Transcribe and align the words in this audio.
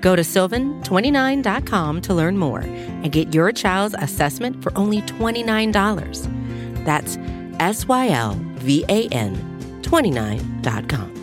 Go 0.00 0.16
to 0.16 0.22
sylvan29.com 0.22 2.00
to 2.02 2.14
learn 2.14 2.38
more 2.38 2.60
and 2.60 3.12
get 3.12 3.34
your 3.34 3.52
child's 3.52 3.94
assessment 3.98 4.62
for 4.62 4.76
only 4.76 5.02
$29. 5.02 6.84
That's 6.84 7.16
S 7.60 7.86
Y 7.86 8.08
L 8.08 8.34
V 8.56 8.84
A 8.88 9.08
N 9.08 9.36
29.com. 9.82 11.20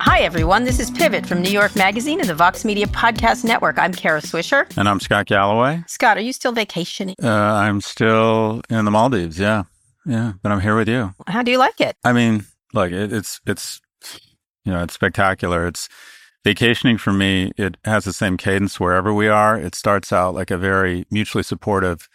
Hi, 0.00 0.24
everyone. 0.24 0.64
This 0.64 0.80
is 0.80 0.90
Pivot 0.90 1.24
from 1.24 1.42
New 1.42 1.50
York 1.50 1.76
Magazine 1.76 2.18
and 2.18 2.28
the 2.28 2.34
Vox 2.34 2.64
Media 2.64 2.86
Podcast 2.88 3.44
Network. 3.44 3.78
I'm 3.78 3.92
Kara 3.94 4.20
Swisher. 4.20 4.66
And 4.76 4.88
I'm 4.88 4.98
Scott 4.98 5.26
Galloway. 5.26 5.84
Scott, 5.86 6.16
are 6.16 6.22
you 6.22 6.32
still 6.32 6.50
vacationing? 6.50 7.14
Uh, 7.22 7.28
I'm 7.28 7.80
still 7.80 8.60
in 8.68 8.84
the 8.84 8.90
Maldives. 8.90 9.38
Yeah. 9.38 9.62
Yeah. 10.08 10.32
But 10.42 10.52
I'm 10.52 10.60
here 10.60 10.74
with 10.74 10.88
you. 10.88 11.14
How 11.26 11.42
do 11.42 11.50
you 11.50 11.58
like 11.58 11.80
it? 11.80 11.96
I 12.02 12.12
mean, 12.12 12.46
like 12.72 12.92
it, 12.92 13.12
it's, 13.12 13.40
it's, 13.46 13.80
you 14.64 14.72
know, 14.72 14.82
it's 14.82 14.94
spectacular. 14.94 15.66
It's 15.66 15.88
vacationing 16.44 16.96
for 16.96 17.12
me. 17.12 17.52
It 17.56 17.76
has 17.84 18.04
the 18.04 18.12
same 18.12 18.38
cadence 18.38 18.80
wherever 18.80 19.12
we 19.12 19.28
are. 19.28 19.58
It 19.58 19.74
starts 19.74 20.12
out 20.12 20.34
like 20.34 20.50
a 20.50 20.56
very 20.56 21.04
mutually 21.10 21.42
supportive 21.42 22.08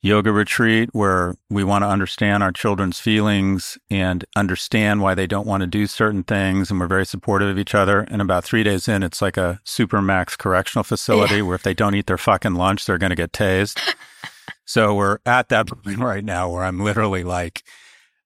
yoga 0.00 0.30
retreat 0.30 0.90
where 0.92 1.34
we 1.48 1.64
want 1.64 1.82
to 1.82 1.88
understand 1.88 2.42
our 2.42 2.52
children's 2.52 3.00
feelings 3.00 3.78
and 3.90 4.24
understand 4.36 5.00
why 5.00 5.14
they 5.14 5.26
don't 5.26 5.46
want 5.46 5.62
to 5.62 5.66
do 5.66 5.86
certain 5.86 6.22
things. 6.22 6.70
And 6.70 6.78
we're 6.78 6.86
very 6.86 7.06
supportive 7.06 7.48
of 7.48 7.58
each 7.58 7.74
other. 7.74 8.02
And 8.10 8.22
about 8.22 8.44
three 8.44 8.62
days 8.62 8.86
in, 8.86 9.02
it's 9.02 9.22
like 9.22 9.38
a 9.38 9.60
super 9.64 10.02
max 10.02 10.36
correctional 10.36 10.84
facility 10.84 11.36
yeah. 11.36 11.42
where 11.42 11.54
if 11.56 11.62
they 11.62 11.74
don't 11.74 11.94
eat 11.94 12.06
their 12.06 12.18
fucking 12.18 12.54
lunch, 12.54 12.84
they're 12.84 12.98
going 12.98 13.10
to 13.10 13.16
get 13.16 13.32
tased. 13.32 13.80
so 14.64 14.94
we're 14.94 15.18
at 15.26 15.48
that 15.50 15.66
point 15.84 15.98
right 15.98 16.24
now 16.24 16.50
where 16.50 16.64
I'm 16.64 16.80
literally 16.80 17.24
like, 17.24 17.62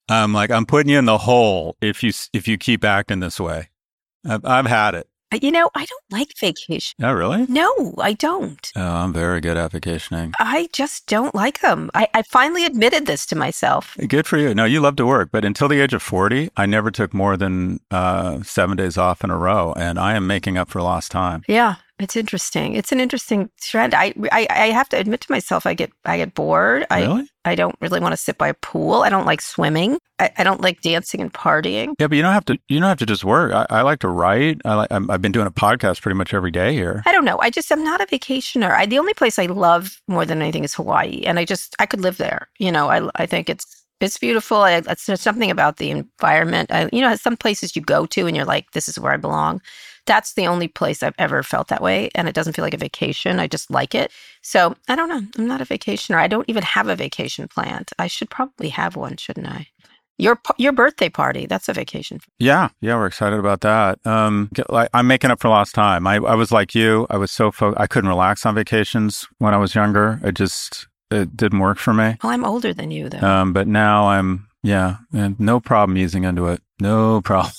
I'm 0.08 0.32
like, 0.32 0.50
I'm 0.50 0.66
putting 0.66 0.90
you 0.90 0.98
in 0.98 1.04
the 1.04 1.18
hole 1.18 1.76
if 1.80 2.02
you, 2.02 2.12
if 2.32 2.48
you 2.48 2.56
keep 2.56 2.84
acting 2.84 3.20
this 3.20 3.38
way. 3.38 3.68
I've, 4.26 4.44
I've 4.44 4.66
had 4.66 4.94
it. 4.94 5.08
You 5.42 5.50
know, 5.50 5.68
I 5.74 5.84
don't 5.84 6.04
like 6.10 6.28
vacation. 6.40 6.94
Oh, 7.02 7.12
really? 7.12 7.44
No, 7.48 7.94
I 7.98 8.14
don't. 8.14 8.72
Oh, 8.74 8.80
I'm 8.82 9.12
very 9.12 9.42
good 9.42 9.58
at 9.58 9.72
vacationing. 9.72 10.32
I 10.38 10.70
just 10.72 11.06
don't 11.06 11.34
like 11.34 11.60
them. 11.60 11.90
I, 11.92 12.08
I 12.14 12.22
finally 12.22 12.64
admitted 12.64 13.04
this 13.04 13.26
to 13.26 13.36
myself. 13.36 13.94
Good 14.08 14.26
for 14.26 14.38
you. 14.38 14.54
No, 14.54 14.64
you 14.64 14.80
love 14.80 14.96
to 14.96 15.06
work, 15.06 15.28
but 15.30 15.44
until 15.44 15.68
the 15.68 15.80
age 15.80 15.92
of 15.92 16.02
40, 16.02 16.48
I 16.56 16.64
never 16.64 16.90
took 16.90 17.12
more 17.12 17.36
than 17.36 17.80
uh, 17.90 18.42
seven 18.42 18.78
days 18.78 18.96
off 18.96 19.22
in 19.22 19.28
a 19.28 19.36
row, 19.36 19.74
and 19.76 19.98
I 19.98 20.14
am 20.14 20.26
making 20.26 20.56
up 20.56 20.70
for 20.70 20.80
lost 20.80 21.10
time. 21.10 21.42
Yeah, 21.46 21.74
it's 21.98 22.16
interesting. 22.16 22.74
It's 22.74 22.92
an 22.92 23.00
interesting 23.00 23.50
trend. 23.60 23.94
I, 23.94 24.14
I, 24.30 24.46
I 24.50 24.66
have 24.66 24.88
to 24.90 24.96
admit 24.96 25.20
to 25.22 25.32
myself, 25.32 25.66
I 25.66 25.74
get 25.74 25.90
I 26.04 26.16
get 26.16 26.34
bored. 26.34 26.86
Really? 26.90 27.28
I, 27.44 27.52
I 27.52 27.54
don't 27.54 27.74
really 27.80 27.98
want 27.98 28.12
to 28.12 28.16
sit 28.16 28.38
by 28.38 28.48
a 28.48 28.54
pool. 28.54 29.02
I 29.02 29.08
don't 29.08 29.26
like 29.26 29.40
swimming. 29.40 29.98
I, 30.18 30.30
I 30.38 30.44
don't 30.44 30.60
like 30.60 30.80
dancing 30.80 31.20
and 31.20 31.32
partying. 31.32 31.94
Yeah, 31.98 32.06
but 32.06 32.16
you 32.16 32.22
don't 32.22 32.32
have 32.32 32.44
to. 32.46 32.58
You 32.68 32.78
don't 32.78 32.88
have 32.88 32.98
to 32.98 33.06
just 33.06 33.24
work. 33.24 33.52
I, 33.52 33.66
I 33.70 33.82
like 33.82 33.98
to 34.00 34.08
write. 34.08 34.60
I 34.64 34.74
like. 34.74 34.92
i 34.92 34.94
have 34.94 35.22
been 35.22 35.32
doing 35.32 35.46
a 35.46 35.50
podcast 35.50 36.02
pretty 36.02 36.16
much 36.16 36.32
every 36.32 36.50
day 36.50 36.72
here. 36.72 37.02
I 37.06 37.12
don't 37.12 37.24
know. 37.24 37.38
I 37.40 37.50
just 37.50 37.72
I'm 37.72 37.84
not 37.84 38.00
a 38.00 38.06
vacationer. 38.06 38.70
I, 38.70 38.86
the 38.86 38.98
only 38.98 39.14
place 39.14 39.38
I 39.38 39.46
love 39.46 40.00
more 40.06 40.24
than 40.24 40.40
anything 40.40 40.64
is 40.64 40.74
Hawaii, 40.74 41.22
and 41.24 41.38
I 41.38 41.44
just 41.44 41.74
I 41.78 41.86
could 41.86 42.00
live 42.00 42.18
there. 42.18 42.48
You 42.58 42.70
know, 42.70 42.88
I 42.88 43.08
I 43.16 43.26
think 43.26 43.50
it's 43.50 43.84
it's 44.00 44.18
beautiful. 44.18 44.58
I, 44.58 44.74
it's, 44.74 45.06
there's 45.06 45.20
something 45.20 45.50
about 45.50 45.78
the 45.78 45.90
environment. 45.90 46.70
I, 46.70 46.88
you 46.92 47.00
know, 47.00 47.16
some 47.16 47.36
places 47.36 47.74
you 47.74 47.82
go 47.82 48.06
to 48.06 48.26
and 48.28 48.36
you're 48.36 48.44
like, 48.46 48.70
this 48.70 48.88
is 48.88 48.98
where 48.98 49.12
I 49.12 49.16
belong 49.16 49.60
that's 50.08 50.32
the 50.32 50.46
only 50.46 50.68
place 50.68 51.02
I've 51.02 51.14
ever 51.18 51.42
felt 51.42 51.68
that 51.68 51.82
way. 51.82 52.10
And 52.14 52.28
it 52.28 52.34
doesn't 52.34 52.54
feel 52.54 52.64
like 52.64 52.74
a 52.74 52.78
vacation. 52.78 53.38
I 53.38 53.46
just 53.46 53.70
like 53.70 53.94
it. 53.94 54.10
So 54.42 54.74
I 54.88 54.96
don't 54.96 55.08
know. 55.10 55.20
I'm 55.36 55.46
not 55.46 55.60
a 55.60 55.66
vacationer. 55.66 56.16
I 56.16 56.26
don't 56.26 56.48
even 56.48 56.62
have 56.62 56.88
a 56.88 56.96
vacation 56.96 57.46
planned. 57.46 57.90
I 57.98 58.06
should 58.06 58.30
probably 58.30 58.70
have 58.70 58.96
one, 58.96 59.18
shouldn't 59.18 59.46
I? 59.46 59.68
Your 60.20 60.40
your 60.56 60.72
birthday 60.72 61.08
party, 61.08 61.46
that's 61.46 61.68
a 61.68 61.72
vacation. 61.72 62.18
Yeah, 62.40 62.70
yeah, 62.80 62.96
we're 62.96 63.06
excited 63.06 63.38
about 63.38 63.60
that. 63.60 64.04
Um, 64.04 64.50
I'm 64.92 65.06
making 65.06 65.30
up 65.30 65.38
for 65.38 65.48
lost 65.48 65.76
time. 65.76 66.08
I, 66.08 66.16
I 66.16 66.34
was 66.34 66.50
like 66.50 66.74
you. 66.74 67.06
I 67.08 67.16
was 67.18 67.30
so 67.30 67.52
fo- 67.52 67.74
I 67.76 67.86
couldn't 67.86 68.08
relax 68.08 68.44
on 68.44 68.56
vacations 68.56 69.28
when 69.38 69.54
I 69.54 69.58
was 69.58 69.76
younger. 69.76 70.18
It 70.24 70.34
just 70.34 70.88
it 71.12 71.36
didn't 71.36 71.60
work 71.60 71.78
for 71.78 71.94
me. 71.94 72.16
Well, 72.20 72.32
I'm 72.32 72.44
older 72.44 72.74
than 72.74 72.90
you, 72.90 73.08
though. 73.08 73.24
Um, 73.24 73.52
but 73.52 73.68
now 73.68 74.08
I'm 74.08 74.48
yeah, 74.64 74.96
and 75.14 75.38
no 75.38 75.60
problem 75.60 75.96
easing 75.96 76.24
into 76.24 76.48
it. 76.48 76.62
No 76.80 77.20
problem. 77.24 77.52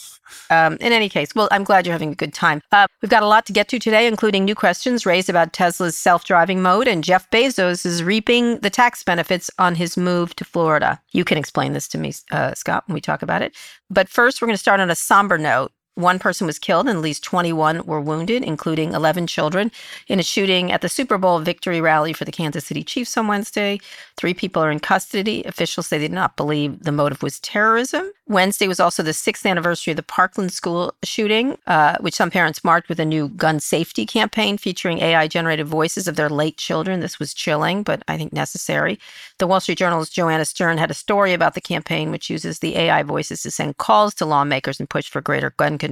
Um, 0.50 0.73
in 0.79 0.91
any 0.94 1.09
case, 1.09 1.35
well, 1.35 1.47
I'm 1.51 1.63
glad 1.63 1.85
you're 1.85 1.94
having 1.94 2.12
a 2.12 2.16
good 2.16 2.34
time. 2.34 2.62
Uh, 2.72 2.88
we've 3.01 3.09
got 3.09 3.23
a 3.23 3.28
lot 3.28 3.45
to 3.47 3.53
get 3.53 3.67
to 3.69 3.79
today, 3.79 4.07
including 4.07 4.45
new 4.45 4.56
questions 4.56 5.06
raised 5.06 5.29
about 5.29 5.53
Tesla's 5.53 5.97
self 5.97 6.25
driving 6.25 6.62
mode, 6.62 6.88
and 6.88 7.03
Jeff 7.03 7.29
Bezos 7.31 7.85
is 7.85 8.03
reaping 8.03 8.59
the 8.59 8.69
tax 8.69 9.03
benefits 9.03 9.50
on 9.59 9.75
his 9.75 9.97
move 9.97 10.35
to 10.35 10.45
Florida. 10.45 11.01
You 11.12 11.23
can 11.23 11.38
explain 11.38 11.73
this 11.73 11.88
to 11.90 11.97
me, 11.97 12.13
uh, 12.31 12.53
Scott, 12.53 12.84
when 12.88 12.94
we 12.94 13.01
talk 13.01 13.22
about 13.22 13.41
it. 13.41 13.56
But 13.90 14.09
first, 14.09 14.41
we're 14.41 14.47
going 14.47 14.56
to 14.56 14.62
start 14.62 14.79
on 14.79 14.91
a 14.91 14.95
somber 14.95 15.38
note. 15.38 15.72
One 16.00 16.18
person 16.18 16.48
was 16.48 16.58
killed 16.58 16.88
and 16.88 16.98
at 16.98 17.04
least 17.04 17.24
21 17.24 17.86
were 17.86 18.00
wounded, 18.00 18.42
including 18.42 18.94
11 18.94 19.28
children, 19.28 19.70
in 20.08 20.18
a 20.18 20.24
shooting 20.24 20.72
at 20.72 20.80
the 20.80 20.88
Super 20.88 21.18
Bowl 21.18 21.40
victory 21.40 21.82
rally 21.82 22.14
for 22.14 22.24
the 22.24 22.32
Kansas 22.32 22.66
City 22.66 22.84
Chiefs 22.86 23.18
on 23.18 23.28
Wednesday. 23.28 23.80
Three 24.16 24.34
people 24.34 24.64
are 24.64 24.72
in 24.72 24.80
custody. 24.80 25.44
Officials 25.44 25.88
say 25.88 25.98
they 25.98 26.06
did 26.06 26.14
not 26.14 26.38
believe 26.38 26.84
the 26.84 26.94
motive 26.94 27.22
was 27.22 27.42
terrorism. 27.42 28.12
Wednesday 28.30 28.68
was 28.68 28.80
also 28.80 29.04
the 29.04 29.12
sixth 29.12 29.46
anniversary 29.46 29.92
of 29.92 29.98
the 29.98 30.04
Parkland 30.04 30.54
school 30.54 30.94
shooting, 31.04 31.58
uh, 31.68 31.98
which 32.00 32.14
some 32.14 32.30
parents 32.30 32.64
marked 32.64 32.88
with 32.88 33.00
a 33.00 33.06
new 33.06 33.28
gun 33.30 33.59
safety 33.59 34.06
campaign 34.06 34.58
featuring 34.58 35.00
AI 35.00 35.28
generated 35.28 35.68
voices 35.68 36.08
of 36.08 36.16
their 36.16 36.30
late 36.30 36.56
children. 36.56 37.00
This 37.02 37.20
was 37.20 37.34
chilling, 37.34 37.84
but 37.84 38.04
I 38.08 38.18
think 38.18 38.32
necessary. 38.32 39.00
The 39.40 39.48
Wall 39.48 39.59
Street 39.59 39.80
Journal's 39.80 40.09
Joanna 40.09 40.46
Stern 40.46 40.78
had 40.78 40.92
a 40.92 40.94
story 40.94 41.34
about 41.34 41.56
the 41.56 41.62
campaign, 41.62 42.12
which 42.12 42.30
uses 42.30 42.59
the 42.59 42.78
AI 42.78 43.04
voices 43.04 43.42
to 43.42 43.52
send 43.52 43.78
calls 43.78 44.14
to 44.16 44.26
lawmakers 44.26 44.80
and 44.80 44.90
push 44.90 45.09
for 45.09 45.22
greater 45.22 45.54
gun 45.58 45.78
control. 45.78 45.89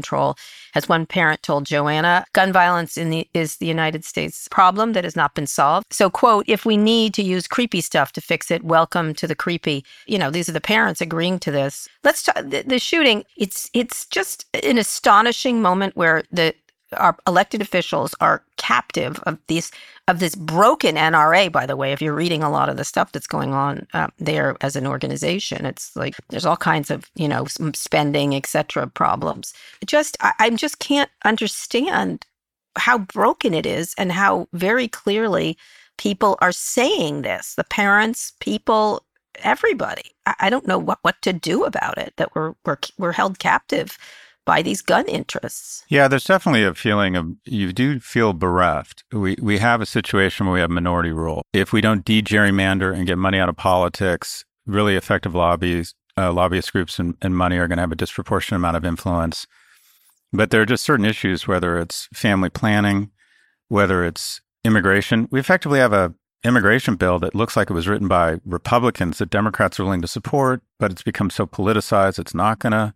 As 0.75 0.89
one 0.89 1.05
parent 1.05 1.43
told 1.43 1.65
Joanna, 1.65 2.25
gun 2.33 2.51
violence 2.51 2.97
in 2.97 3.09
the, 3.09 3.27
is 3.33 3.57
the 3.57 3.65
United 3.65 4.05
States 4.05 4.47
problem 4.49 4.93
that 4.93 5.03
has 5.03 5.15
not 5.15 5.35
been 5.35 5.47
solved. 5.47 5.93
So, 5.93 6.09
quote, 6.09 6.45
if 6.47 6.65
we 6.65 6.77
need 6.77 7.13
to 7.15 7.23
use 7.23 7.47
creepy 7.47 7.81
stuff 7.81 8.11
to 8.13 8.21
fix 8.21 8.51
it, 8.51 8.63
welcome 8.63 9.13
to 9.15 9.27
the 9.27 9.35
creepy. 9.35 9.83
You 10.05 10.19
know, 10.19 10.29
these 10.29 10.49
are 10.49 10.53
the 10.53 10.61
parents 10.61 11.01
agreeing 11.01 11.39
to 11.39 11.51
this. 11.51 11.87
Let's 12.03 12.23
the, 12.23 12.63
the 12.65 12.79
shooting, 12.79 13.23
it's 13.37 13.69
it's 13.73 14.05
just 14.05 14.45
an 14.63 14.77
astonishing 14.77 15.61
moment 15.61 15.95
where 15.95 16.23
the 16.31 16.53
our 16.93 17.17
elected 17.27 17.61
officials 17.61 18.15
are 18.21 18.43
captive 18.57 19.19
of 19.23 19.37
these 19.47 19.71
of 20.07 20.19
this 20.19 20.35
broken 20.35 20.95
NRA. 20.95 21.51
By 21.51 21.65
the 21.65 21.75
way, 21.75 21.91
if 21.91 22.01
you're 22.01 22.13
reading 22.13 22.43
a 22.43 22.49
lot 22.49 22.69
of 22.69 22.77
the 22.77 22.85
stuff 22.85 23.11
that's 23.11 23.27
going 23.27 23.53
on 23.53 23.87
uh, 23.93 24.07
there 24.19 24.55
as 24.61 24.75
an 24.75 24.87
organization, 24.87 25.65
it's 25.65 25.95
like 25.95 26.15
there's 26.29 26.45
all 26.45 26.57
kinds 26.57 26.89
of 26.89 27.09
you 27.15 27.27
know 27.27 27.45
spending, 27.73 28.35
etc. 28.35 28.87
problems. 28.87 29.53
Just 29.85 30.17
I, 30.21 30.33
I 30.39 30.49
just 30.51 30.79
can't 30.79 31.11
understand 31.25 32.25
how 32.77 32.99
broken 32.99 33.53
it 33.53 33.65
is 33.65 33.93
and 33.97 34.11
how 34.11 34.47
very 34.53 34.87
clearly 34.87 35.57
people 35.97 36.37
are 36.41 36.51
saying 36.51 37.23
this. 37.23 37.55
The 37.55 37.63
parents, 37.63 38.33
people 38.39 39.03
everybody. 39.43 40.11
I, 40.25 40.35
I 40.41 40.49
don't 40.49 40.67
know 40.67 40.77
what, 40.77 40.99
what 41.01 41.21
to 41.23 41.33
do 41.33 41.63
about 41.63 41.97
it, 41.97 42.13
that 42.17 42.33
we're, 42.35 42.53
we're, 42.65 42.77
we're 42.97 43.11
held 43.11 43.39
captive 43.39 43.97
by 44.47 44.61
these 44.61 44.81
gun 44.81 45.05
interests. 45.07 45.83
Yeah, 45.89 46.07
there's 46.07 46.23
definitely 46.23 46.63
a 46.63 46.73
feeling 46.73 47.17
of 47.17 47.27
you 47.43 47.73
do 47.73 47.99
feel 47.99 48.31
bereft. 48.31 49.03
We 49.11 49.35
we 49.41 49.59
have 49.59 49.81
a 49.81 49.85
situation 49.85 50.45
where 50.45 50.53
we 50.53 50.61
have 50.61 50.71
minority 50.71 51.11
rule. 51.11 51.43
If 51.53 51.73
we 51.73 51.81
don't 51.81 52.05
de-gerrymander 52.05 52.95
and 52.95 53.05
get 53.05 53.17
money 53.17 53.37
out 53.37 53.49
of 53.49 53.57
politics, 53.57 54.45
really 54.65 54.95
effective 54.95 55.35
lobbies, 55.35 55.93
uh, 56.17 56.31
lobbyist 56.31 56.71
groups 56.71 56.97
and, 56.97 57.15
and 57.21 57.35
money 57.35 57.57
are 57.57 57.67
going 57.67 57.77
to 57.77 57.81
have 57.81 57.91
a 57.91 57.95
disproportionate 57.95 58.59
amount 58.59 58.77
of 58.77 58.85
influence. 58.85 59.45
But 60.31 60.49
there 60.49 60.61
are 60.61 60.65
just 60.65 60.85
certain 60.85 61.05
issues, 61.05 61.45
whether 61.45 61.77
it's 61.77 62.07
family 62.13 62.49
planning, 62.49 63.11
whether 63.67 64.05
it's 64.05 64.39
immigration. 64.63 65.27
We 65.29 65.41
effectively 65.41 65.79
have 65.79 65.93
a 65.93 66.13
immigration 66.43 66.95
bill 66.95 67.19
that 67.19 67.35
looks 67.35 67.57
like 67.57 67.69
it 67.69 67.73
was 67.73 67.87
written 67.87 68.07
by 68.07 68.39
Republicans 68.45 69.17
that 69.17 69.29
Democrats 69.29 69.77
are 69.77 69.83
willing 69.83 70.01
to 70.01 70.07
support, 70.07 70.61
but 70.79 70.91
it's 70.91 71.03
become 71.03 71.29
so 71.29 71.45
politicized, 71.45 72.17
it's 72.17 72.33
not 72.33 72.59
going 72.59 72.71
to, 72.71 72.93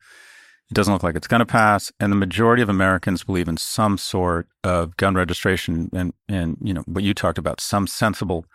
it 0.72 0.74
doesn't 0.74 0.94
look 0.94 1.04
like 1.04 1.18
it's 1.18 1.28
going 1.28 1.42
to 1.42 1.46
pass. 1.46 1.92
And 2.00 2.12
the 2.12 2.16
majority 2.16 2.64
of 2.64 2.70
Americans 2.70 3.26
believe 3.26 3.50
in 3.50 3.58
some 3.58 3.98
sort 3.98 4.48
of 4.64 4.96
gun 4.96 5.16
registration 5.16 5.90
and, 5.92 6.14
and, 6.30 6.58
you 6.64 6.74
know, 6.74 6.84
what 6.88 7.04
you 7.04 7.14
talked 7.14 7.38
about, 7.38 7.60
some 7.60 7.88
sensible 7.88 8.46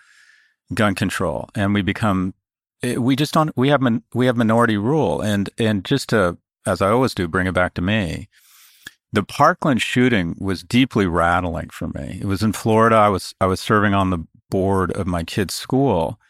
gun 0.73 0.95
control. 0.95 1.51
And 1.55 1.75
we 1.75 1.83
become, 1.83 2.33
eh, 2.83 2.97
we 2.97 3.17
just 3.17 3.35
don't, 3.35 3.55
we 3.55 3.69
have, 3.69 3.83
we 4.15 4.27
have 4.27 4.37
minority 4.37 4.79
rule. 4.79 5.21
And, 5.21 5.51
and 5.59 5.85
just 5.85 6.09
to, 6.09 6.39
as 6.65 6.81
I 6.81 6.89
always 6.89 7.15
do, 7.15 7.29
bring 7.29 7.47
it 7.47 7.53
back 7.53 7.75
to 7.75 7.83
me. 7.83 8.29
the 9.13 9.23
Parkland 9.23 9.81
shooting 9.81 10.37
was 10.39 10.63
deeply 10.63 11.07
rattling 11.07 11.71
for 11.71 11.89
me. 11.89 12.19
It 12.21 12.27
was 12.27 12.43
in 12.43 12.53
Florida. 12.53 12.97
I 12.97 13.09
was 13.09 13.35
I 13.41 13.47
was 13.47 13.61
serving 13.61 13.95
on 13.95 14.11
the 14.11 14.27
board 14.51 14.93
of 14.93 15.07
my 15.07 15.25
kid's 15.25 15.55
school, 15.55 16.21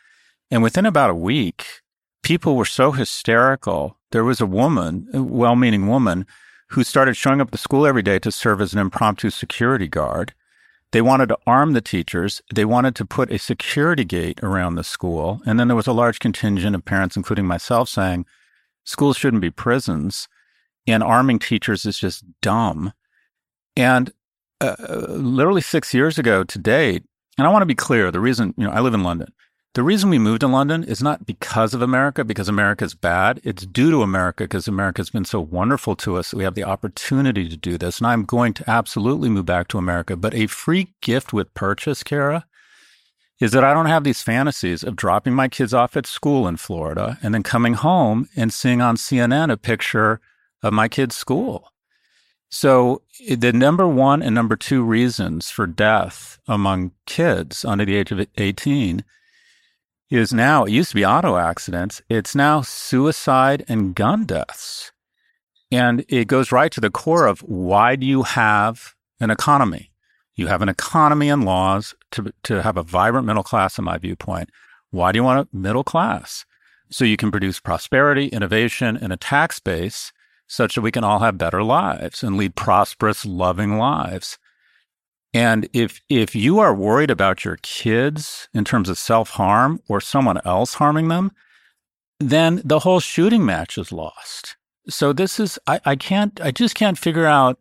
and 0.51 0.63
within 0.63 0.87
about 0.87 1.11
a 1.11 1.15
week, 1.15 1.67
people 2.23 2.57
were 2.57 2.65
so 2.65 2.93
hysterical. 2.93 3.96
There 4.13 4.25
was 4.25 4.41
a 4.41 4.47
woman, 4.47 5.09
a 5.13 5.23
well-meaning 5.23 5.87
woman, 5.87 6.27
who 6.71 6.85
started 6.85 7.17
showing 7.17 7.41
up 7.41 7.51
the 7.51 7.59
school 7.59 7.87
every 7.87 8.03
day 8.03 8.19
to 8.19 8.33
serve 8.33 8.61
as 8.61 8.73
an 8.73 8.79
impromptu 8.79 9.31
security 9.31 9.89
guard. 9.89 10.35
They 10.93 11.03
wanted 11.03 11.29
to 11.29 11.39
arm 11.47 11.73
the 11.73 11.81
teachers. 11.81 12.41
They 12.55 12.65
wanted 12.65 12.95
to 12.97 13.05
put 13.05 13.31
a 13.31 13.39
security 13.39 14.05
gate 14.05 14.41
around 14.43 14.75
the 14.75 14.85
school. 14.85 15.41
And 15.47 15.59
then 15.59 15.69
there 15.69 15.77
was 15.77 15.87
a 15.87 15.93
large 15.93 16.19
contingent 16.19 16.75
of 16.75 16.85
parents, 16.85 17.17
including 17.17 17.47
myself, 17.47 17.89
saying 17.89 18.27
schools 18.85 19.17
shouldn't 19.17 19.43
be 19.43 19.51
prisons 19.51 20.29
and 20.87 21.03
arming 21.03 21.39
teachers 21.39 21.85
is 21.85 21.99
just 21.99 22.25
dumb. 22.41 22.93
And 23.77 24.13
uh, 24.61 24.77
literally 25.09 25.61
six 25.61 25.93
years 25.93 26.19
ago 26.19 26.45
to 26.45 26.59
date, 26.59 27.05
and 27.37 27.47
I 27.47 27.51
want 27.51 27.63
to 27.63 27.67
be 27.67 27.75
clear 27.75 28.11
the 28.11 28.21
reason, 28.21 28.55
you 28.57 28.65
know, 28.65 28.71
I 28.71 28.81
live 28.81 28.95
in 28.95 29.03
London. 29.03 29.33
The 29.77 29.83
reason 29.83 30.09
we 30.09 30.19
moved 30.19 30.41
to 30.41 30.49
London 30.49 30.85
is 30.85 31.03
not 31.03 31.27
because 31.27 31.75
of 31.75 31.83
America, 31.83 32.25
because 32.25 32.49
America 32.49 32.83
is 32.83 32.95
bad. 32.95 33.43
It's 33.45 33.67
due 33.67 33.91
to 33.91 34.01
America 34.01 34.45
because 34.45 34.67
America 34.67 35.01
has 35.01 35.11
been 35.11 35.27
so 35.27 35.39
wonderful 35.39 35.95
to 35.97 36.17
us 36.17 36.33
we 36.33 36.45
have 36.45 36.55
the 36.55 36.65
opportunity 36.65 37.47
to 37.47 37.59
do 37.59 37.77
this. 37.77 37.99
And 37.99 38.07
I'm 38.07 38.25
going 38.25 38.55
to 38.55 38.71
absolutely 38.71 39.29
move 39.29 39.45
back 39.45 39.69
to 39.69 39.79
America. 39.79 40.17
But 40.17 40.35
a 40.35 40.47
free 40.47 40.95
gift 41.03 41.35
with 41.35 41.53
purchase, 41.53 42.03
Kara, 42.03 42.47
is 43.39 43.53
that 43.53 43.65
I 43.65 43.75
don't 43.75 43.85
have 43.85 44.03
these 44.03 44.23
fantasies 44.23 44.83
of 44.83 44.97
dropping 44.97 45.35
my 45.35 45.47
kids 45.47 45.75
off 45.75 45.95
at 45.95 46.07
school 46.07 46.49
in 46.49 46.57
Florida 46.57 47.19
and 47.23 47.35
then 47.35 47.43
coming 47.43 47.75
home 47.75 48.31
and 48.35 48.55
seeing 48.55 48.81
on 48.81 48.97
CNN 48.97 49.53
a 49.53 49.59
picture 49.59 50.23
of 50.63 50.73
my 50.73 50.89
kid's 50.89 51.17
school. 51.17 51.71
So 52.49 53.03
the 53.29 53.53
number 53.53 53.87
one 53.87 54.23
and 54.23 54.35
number 54.35 54.57
two 54.57 54.83
reasons 54.83 55.51
for 55.51 55.67
death 55.67 56.39
among 56.49 56.93
kids 57.05 57.63
under 57.63 57.85
the 57.85 57.97
age 57.97 58.11
of 58.11 58.27
18 58.39 59.05
is 60.11 60.33
now, 60.33 60.65
it 60.65 60.73
used 60.73 60.91
to 60.91 60.97
be 60.97 61.05
auto 61.05 61.37
accidents. 61.37 62.01
It's 62.09 62.35
now 62.35 62.63
suicide 62.63 63.65
and 63.69 63.95
gun 63.95 64.25
deaths. 64.25 64.93
And 65.73 66.05
it 66.09 66.29
goes 66.29 66.53
right 66.53 66.71
to 66.73 66.81
the 66.81 66.91
core 66.91 67.27
of 67.27 67.41
why 67.41 67.97
do 67.97 68.07
you 68.07 68.23
have 68.23 68.95
an 69.19 69.31
economy? 69.31 69.91
You 70.37 70.47
have 70.47 70.63
an 70.63 70.69
economy 70.69 71.29
and 71.29 71.45
laws 71.45 71.95
to, 72.13 72.33
to 72.45 72.63
have 72.63 72.77
a 72.77 72.83
vibrant 72.83 73.27
middle 73.27 73.43
class, 73.43 73.79
in 73.79 73.85
my 73.85 73.99
viewpoint. 73.99 74.51
Why 74.91 75.11
do 75.11 75.19
you 75.19 75.25
want 75.25 75.49
a 75.53 75.57
middle 75.57 75.83
class? 75.83 76.45
So 76.91 77.05
you 77.05 77.17
can 77.17 77.33
produce 77.33 77.59
prosperity, 77.59 78.27
innovation, 78.29 78.97
and 78.97 79.13
a 79.13 79.17
tax 79.17 79.59
base 79.59 80.13
such 80.47 80.77
that 80.77 80.83
we 80.83 80.93
can 80.93 81.03
all 81.03 81.19
have 81.19 81.39
better 81.39 81.63
lives 81.63 82.23
and 82.23 82.37
lead 82.37 82.55
prosperous, 82.55 83.27
loving 83.27 83.79
lives. 83.79 84.39
And 85.37 85.69
if 85.75 86.01
if 86.09 86.35
you 86.35 86.61
are 86.61 86.75
worried 86.75 87.11
about 87.11 87.45
your 87.45 87.59
kids 87.61 88.49
in 88.55 88.65
terms 88.65 88.89
of 88.89 88.97
self-harm 88.97 89.83
or 89.87 90.01
someone 90.01 90.41
else 90.47 90.73
harming 90.73 91.09
them, 91.09 91.31
then 92.19 92.63
the 92.65 92.79
whole 92.79 93.01
shooting 93.01 93.45
match 93.45 93.77
is 93.77 93.93
lost. 93.93 94.57
So 94.89 95.13
this 95.13 95.39
is 95.39 95.59
I, 95.67 95.79
I 95.85 95.95
can't 95.95 96.41
I 96.41 96.53
just 96.53 96.75
can't 96.75 96.97
figure 96.97 97.27
out 97.27 97.59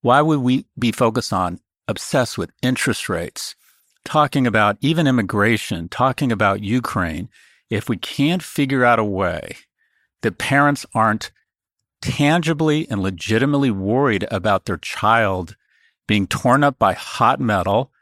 why 0.00 0.22
would 0.22 0.38
we 0.38 0.64
be 0.78 0.90
focused 0.90 1.34
on 1.34 1.60
obsessed 1.86 2.38
with 2.38 2.50
interest 2.62 3.10
rates, 3.10 3.54
talking 4.06 4.46
about 4.46 4.78
even 4.80 5.06
immigration, 5.06 5.90
talking 5.90 6.32
about 6.32 6.62
Ukraine, 6.62 7.28
if 7.68 7.90
we 7.90 7.98
can't 7.98 8.42
figure 8.42 8.86
out 8.86 8.98
a 8.98 9.04
way 9.04 9.54
that 10.22 10.38
parents 10.38 10.86
aren't 10.94 11.30
tangibly 12.00 12.88
and 12.88 13.02
legitimately 13.02 13.70
worried 13.70 14.26
about 14.30 14.64
their 14.64 14.78
child 14.78 15.57
being 16.08 16.26
torn 16.26 16.64
up 16.64 16.76
by 16.80 16.94
hot 16.94 17.38
metal 17.38 17.92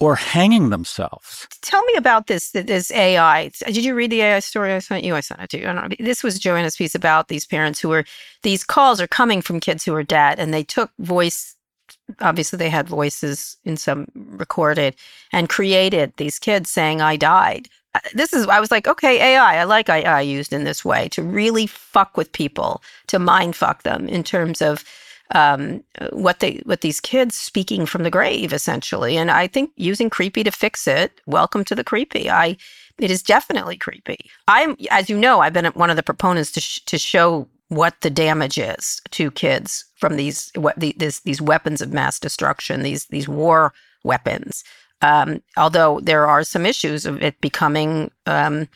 or 0.00 0.16
hanging 0.16 0.70
themselves. 0.70 1.46
Tell 1.62 1.84
me 1.84 1.94
about 1.94 2.26
this 2.26 2.50
this 2.50 2.90
AI. 2.90 3.50
Did 3.66 3.84
you 3.84 3.94
read 3.94 4.10
the 4.10 4.22
AI 4.22 4.40
story 4.40 4.72
I 4.72 4.80
sent 4.80 5.04
you? 5.04 5.14
I 5.14 5.20
sent 5.20 5.40
it 5.40 5.50
to 5.50 5.60
you. 5.60 5.68
I 5.68 5.72
don't 5.72 5.90
know. 5.90 5.96
This 6.04 6.24
was 6.24 6.38
Joanna's 6.40 6.76
piece 6.76 6.94
about 6.94 7.28
these 7.28 7.46
parents 7.46 7.80
who 7.80 7.88
were 7.90 8.04
these 8.42 8.64
calls 8.64 9.00
are 9.00 9.06
coming 9.06 9.42
from 9.42 9.60
kids 9.60 9.84
who 9.84 9.94
are 9.94 10.02
dead 10.02 10.40
and 10.40 10.52
they 10.52 10.64
took 10.64 10.90
voice 10.98 11.54
obviously 12.20 12.56
they 12.56 12.70
had 12.70 12.88
voices 12.88 13.56
in 13.64 13.76
some 13.76 14.06
recorded 14.14 14.94
and 15.32 15.48
created 15.48 16.12
these 16.16 16.38
kids 16.38 16.70
saying 16.70 17.00
I 17.00 17.16
died. 17.16 17.68
Uh, 17.94 18.00
this 18.14 18.32
is 18.32 18.46
I 18.46 18.60
was 18.60 18.70
like, 18.70 18.86
okay, 18.86 19.34
AI. 19.34 19.56
I 19.58 19.64
like 19.64 19.88
AI 19.88 20.20
used 20.20 20.52
in 20.52 20.64
this 20.64 20.84
way 20.84 21.08
to 21.10 21.22
really 21.22 21.66
fuck 21.66 22.16
with 22.16 22.32
people, 22.32 22.82
to 23.08 23.18
mind 23.18 23.56
fuck 23.56 23.82
them 23.82 24.08
in 24.08 24.22
terms 24.22 24.62
of 24.62 24.84
um, 25.34 25.82
what 26.10 26.40
they 26.40 26.62
what 26.64 26.80
these 26.80 27.00
kids 27.00 27.36
speaking 27.36 27.86
from 27.86 28.02
the 28.02 28.10
grave 28.10 28.52
essentially. 28.52 29.16
And 29.16 29.30
I 29.30 29.46
think 29.46 29.70
using 29.76 30.10
creepy 30.10 30.44
to 30.44 30.50
fix 30.50 30.86
it. 30.86 31.20
Welcome 31.26 31.64
to 31.64 31.74
the 31.74 31.84
creepy. 31.84 32.30
I 32.30 32.56
it 32.98 33.10
is 33.10 33.22
definitely 33.22 33.76
creepy. 33.76 34.30
I'm 34.46 34.76
as 34.90 35.10
you 35.10 35.18
know, 35.18 35.40
I've 35.40 35.52
been 35.52 35.66
one 35.66 35.90
of 35.90 35.96
the 35.96 36.02
proponents 36.02 36.52
to 36.52 36.60
sh- 36.60 36.80
to 36.86 36.98
show 36.98 37.48
what 37.68 38.00
the 38.00 38.10
damage 38.10 38.58
is 38.58 39.00
to 39.10 39.30
kids 39.30 39.84
from 39.96 40.16
these 40.16 40.50
what 40.54 40.78
the, 40.78 40.94
this, 40.96 41.20
these 41.20 41.42
weapons 41.42 41.80
of 41.80 41.92
mass 41.92 42.18
destruction, 42.18 42.82
these 42.82 43.06
these 43.06 43.28
war 43.28 43.72
weapons. 44.04 44.64
Um, 45.00 45.42
although 45.56 46.00
there 46.00 46.26
are 46.26 46.42
some 46.42 46.66
issues 46.66 47.06
of 47.06 47.22
it 47.22 47.40
becoming 47.40 48.10
um, 48.26 48.68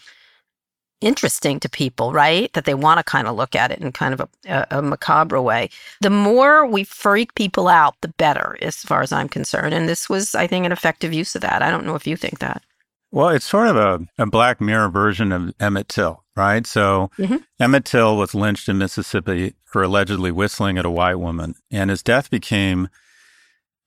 interesting 1.02 1.60
to 1.60 1.68
people, 1.68 2.12
right? 2.12 2.52
That 2.52 2.64
they 2.64 2.74
want 2.74 2.98
to 2.98 3.04
kind 3.04 3.26
of 3.26 3.36
look 3.36 3.54
at 3.54 3.70
it 3.70 3.80
in 3.80 3.92
kind 3.92 4.14
of 4.14 4.28
a, 4.46 4.66
a, 4.70 4.82
macabre 4.82 5.40
way. 5.40 5.70
The 6.00 6.10
more 6.10 6.66
we 6.66 6.84
freak 6.84 7.34
people 7.34 7.68
out, 7.68 7.96
the 8.00 8.08
better, 8.08 8.56
as 8.62 8.76
far 8.76 9.02
as 9.02 9.12
I'm 9.12 9.28
concerned. 9.28 9.74
And 9.74 9.88
this 9.88 10.08
was, 10.08 10.34
I 10.34 10.46
think, 10.46 10.66
an 10.66 10.72
effective 10.72 11.12
use 11.12 11.34
of 11.34 11.42
that. 11.42 11.62
I 11.62 11.70
don't 11.70 11.86
know 11.86 11.94
if 11.94 12.06
you 12.06 12.16
think 12.16 12.38
that. 12.38 12.62
Well, 13.10 13.28
it's 13.28 13.44
sort 13.44 13.68
of 13.68 13.76
a, 13.76 14.22
a 14.22 14.26
Black 14.26 14.60
Mirror 14.60 14.88
version 14.88 15.32
of 15.32 15.54
Emmett 15.60 15.88
Till, 15.88 16.24
right? 16.34 16.66
So 16.66 17.10
mm-hmm. 17.18 17.36
Emmett 17.60 17.84
Till 17.84 18.16
was 18.16 18.34
lynched 18.34 18.68
in 18.68 18.78
Mississippi 18.78 19.54
for 19.64 19.82
allegedly 19.82 20.32
whistling 20.32 20.78
at 20.78 20.86
a 20.86 20.90
white 20.90 21.16
woman, 21.16 21.54
and 21.70 21.90
his 21.90 22.02
death 22.02 22.30
became 22.30 22.88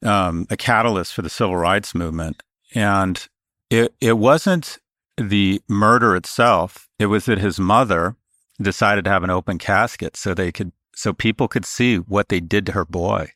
um, 0.04 0.46
a 0.52 0.58
catalyst 0.58 1.14
for 1.14 1.24
the 1.24 1.30
civil 1.30 1.58
rights 1.58 1.96
movement. 1.96 2.44
And 2.76 3.28
it 3.70 3.96
it 4.00 4.18
wasn't 4.18 4.78
the 5.18 5.62
murder 5.68 6.16
itself; 6.16 6.88
it 7.00 7.08
was 7.08 7.26
that 7.26 7.40
his 7.40 7.60
mother 7.60 8.16
decided 8.62 9.06
to 9.06 9.12
have 9.12 9.24
an 9.24 9.30
open 9.30 9.58
casket 9.58 10.16
so 10.16 10.34
they 10.34 10.52
could 10.52 10.72
so 10.96 11.14
people 11.14 11.48
could 11.48 11.66
see 11.66 11.98
what 11.98 12.30
they 12.30 12.40
did 12.40 12.66
to 12.66 12.72
her 12.72 12.86
boy, 12.86 13.32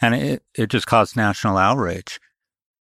and 0.00 0.14
it 0.14 0.42
it 0.54 0.70
just 0.70 0.86
caused 0.86 1.16
national 1.16 1.56
outrage. 1.56 2.20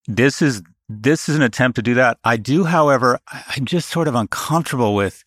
This 0.07 0.41
is 0.41 0.61
this 0.87 1.27
is 1.27 1.35
an 1.35 1.41
attempt 1.41 1.75
to 1.77 1.81
do 1.81 1.95
that. 1.95 2.19
I 2.23 2.37
do, 2.37 2.65
however, 2.65 3.19
I'm 3.31 3.65
just 3.65 3.89
sort 3.89 4.07
of 4.07 4.15
uncomfortable 4.15 4.95
with. 4.95 5.23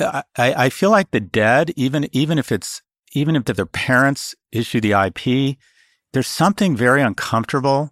I, 0.00 0.24
I 0.36 0.68
feel 0.70 0.90
like 0.90 1.10
the 1.10 1.20
dead, 1.20 1.72
even 1.76 2.08
even 2.12 2.38
if 2.38 2.52
it's 2.52 2.82
even 3.12 3.36
if 3.36 3.44
their 3.44 3.66
parents 3.66 4.34
issue 4.52 4.80
the 4.80 4.92
IP, 4.92 5.58
there's 6.12 6.28
something 6.28 6.76
very 6.76 7.02
uncomfortable 7.02 7.90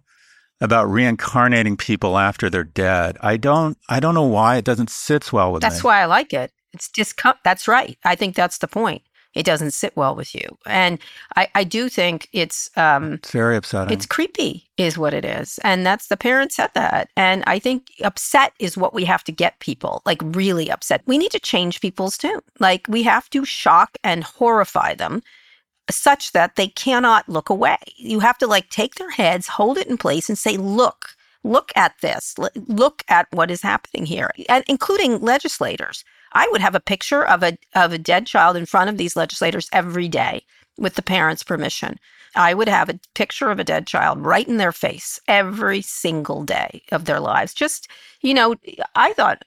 about 0.61 0.89
reincarnating 0.89 1.77
people 1.77 2.17
after 2.17 2.49
they're 2.49 2.63
dead. 2.63 3.17
I 3.21 3.37
don't 3.37 3.77
I 3.87 3.99
don't 3.99 4.15
know 4.15 4.23
why 4.23 4.57
it 4.57 4.65
doesn't 4.65 4.89
sit 4.89 5.31
well 5.31 5.53
with 5.53 5.61
that's 5.61 5.73
me. 5.73 5.75
That's 5.77 5.83
why 5.83 6.01
I 6.01 6.05
like 6.05 6.33
it. 6.33 6.51
It's 6.73 6.89
just 6.89 7.19
that's 7.43 7.67
right. 7.67 7.97
I 8.03 8.15
think 8.15 8.35
that's 8.35 8.59
the 8.59 8.67
point 8.67 9.01
it 9.35 9.45
doesn't 9.45 9.71
sit 9.71 9.95
well 9.95 10.15
with 10.15 10.33
you. 10.33 10.57
And 10.65 10.99
I, 11.35 11.47
I 11.55 11.63
do 11.63 11.89
think 11.89 12.27
it's 12.33 12.69
um 12.75 13.13
it's 13.13 13.31
very 13.31 13.55
upsetting. 13.55 13.93
It's 13.93 14.05
creepy, 14.05 14.69
is 14.77 14.97
what 14.97 15.13
it 15.13 15.23
is. 15.23 15.59
And 15.63 15.85
that's 15.85 16.07
the 16.07 16.17
parents 16.17 16.55
said 16.55 16.71
that. 16.73 17.09
And 17.15 17.43
I 17.45 17.59
think 17.59 17.87
upset 18.03 18.53
is 18.59 18.77
what 18.77 18.93
we 18.93 19.05
have 19.05 19.23
to 19.25 19.31
get 19.31 19.59
people, 19.59 20.01
like 20.05 20.21
really 20.23 20.71
upset. 20.71 21.01
We 21.05 21.17
need 21.17 21.31
to 21.31 21.39
change 21.39 21.81
people's 21.81 22.17
tune. 22.17 22.41
Like 22.59 22.85
we 22.89 23.03
have 23.03 23.29
to 23.31 23.45
shock 23.45 23.97
and 24.03 24.23
horrify 24.23 24.95
them 24.95 25.21
such 25.89 26.31
that 26.33 26.55
they 26.55 26.67
cannot 26.67 27.27
look 27.29 27.49
away. 27.49 27.77
You 27.95 28.19
have 28.19 28.37
to 28.39 28.47
like 28.47 28.69
take 28.69 28.95
their 28.95 29.11
heads, 29.11 29.47
hold 29.47 29.77
it 29.77 29.87
in 29.87 29.97
place, 29.97 30.29
and 30.29 30.37
say, 30.37 30.57
look, 30.57 31.15
look 31.43 31.71
at 31.75 31.93
this. 32.01 32.35
Look 32.67 33.03
at 33.07 33.27
what 33.31 33.51
is 33.51 33.61
happening 33.61 34.05
here, 34.05 34.31
and 34.47 34.63
including 34.67 35.19
legislators. 35.21 36.03
I 36.33 36.47
would 36.51 36.61
have 36.61 36.75
a 36.75 36.79
picture 36.79 37.25
of 37.25 37.43
a 37.43 37.57
of 37.73 37.91
a 37.93 37.97
dead 37.97 38.27
child 38.27 38.55
in 38.55 38.65
front 38.65 38.89
of 38.89 38.97
these 38.97 39.15
legislators 39.15 39.69
every 39.71 40.07
day 40.07 40.43
with 40.77 40.95
the 40.95 41.01
parents' 41.01 41.43
permission. 41.43 41.99
I 42.35 42.53
would 42.53 42.69
have 42.69 42.89
a 42.89 42.99
picture 43.15 43.49
of 43.49 43.59
a 43.59 43.63
dead 43.63 43.87
child 43.87 44.23
right 44.23 44.47
in 44.47 44.57
their 44.57 44.71
face 44.71 45.19
every 45.27 45.81
single 45.81 46.43
day 46.43 46.83
of 46.91 47.05
their 47.05 47.19
lives. 47.19 47.53
Just, 47.53 47.87
you 48.21 48.33
know, 48.33 48.55
I 48.95 49.13
thought 49.13 49.43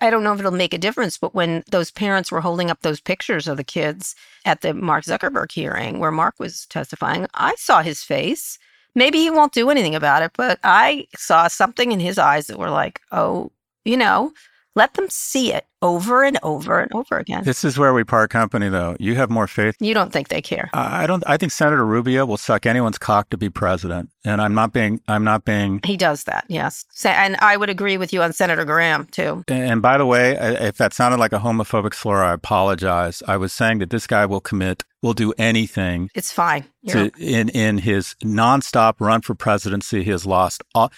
I 0.00 0.10
don't 0.10 0.24
know 0.24 0.32
if 0.32 0.38
it'll 0.38 0.52
make 0.52 0.74
a 0.74 0.78
difference, 0.78 1.18
but 1.18 1.34
when 1.34 1.64
those 1.70 1.90
parents 1.90 2.30
were 2.30 2.40
holding 2.40 2.70
up 2.70 2.80
those 2.80 3.00
pictures 3.00 3.48
of 3.48 3.56
the 3.56 3.64
kids 3.64 4.14
at 4.44 4.60
the 4.60 4.74
Mark 4.74 5.04
Zuckerberg 5.04 5.52
hearing 5.52 5.98
where 5.98 6.10
Mark 6.10 6.34
was 6.38 6.66
testifying, 6.66 7.26
I 7.34 7.54
saw 7.56 7.82
his 7.82 8.02
face. 8.02 8.58
Maybe 8.94 9.18
he 9.18 9.30
won't 9.30 9.52
do 9.52 9.70
anything 9.70 9.94
about 9.94 10.22
it, 10.22 10.32
but 10.36 10.58
I 10.62 11.06
saw 11.16 11.48
something 11.48 11.92
in 11.92 12.00
his 12.00 12.18
eyes 12.18 12.46
that 12.46 12.58
were 12.58 12.70
like, 12.70 13.00
oh, 13.10 13.50
you 13.84 13.96
know, 13.96 14.32
Let 14.74 14.94
them 14.94 15.06
see 15.10 15.52
it 15.52 15.66
over 15.82 16.22
and 16.22 16.38
over 16.42 16.80
and 16.80 16.90
over 16.94 17.18
again. 17.18 17.44
This 17.44 17.62
is 17.62 17.78
where 17.78 17.92
we 17.92 18.04
part 18.04 18.30
company, 18.30 18.70
though. 18.70 18.96
You 18.98 19.16
have 19.16 19.28
more 19.28 19.46
faith. 19.46 19.76
You 19.80 19.92
don't 19.92 20.12
think 20.12 20.28
they 20.28 20.40
care? 20.40 20.70
I 20.72 21.06
don't. 21.06 21.22
I 21.26 21.36
think 21.36 21.52
Senator 21.52 21.84
Rubio 21.84 22.24
will 22.24 22.38
suck 22.38 22.64
anyone's 22.64 22.96
cock 22.96 23.28
to 23.30 23.36
be 23.36 23.50
president, 23.50 24.08
and 24.24 24.40
I'm 24.40 24.54
not 24.54 24.72
being. 24.72 25.00
I'm 25.08 25.24
not 25.24 25.44
being. 25.44 25.80
He 25.84 25.96
does 25.96 26.24
that, 26.24 26.46
yes. 26.48 26.86
And 27.04 27.36
I 27.40 27.56
would 27.56 27.68
agree 27.68 27.98
with 27.98 28.12
you 28.12 28.22
on 28.22 28.32
Senator 28.32 28.64
Graham 28.64 29.06
too. 29.06 29.44
And 29.48 29.82
by 29.82 29.98
the 29.98 30.06
way, 30.06 30.38
if 30.38 30.78
that 30.78 30.94
sounded 30.94 31.18
like 31.18 31.32
a 31.32 31.38
homophobic 31.38 31.94
slur, 31.94 32.22
I 32.22 32.32
apologize. 32.32 33.22
I 33.28 33.36
was 33.36 33.52
saying 33.52 33.80
that 33.80 33.90
this 33.90 34.06
guy 34.06 34.24
will 34.24 34.40
commit, 34.40 34.84
will 35.02 35.14
do 35.14 35.34
anything. 35.36 36.08
It's 36.14 36.32
fine. 36.32 36.64
To, 36.88 37.10
in 37.18 37.50
in 37.50 37.78
his 37.78 38.14
nonstop 38.24 38.94
run 39.00 39.20
for 39.20 39.34
presidency, 39.34 40.02
he 40.02 40.10
has 40.10 40.24
lost 40.24 40.62
all 40.74 40.90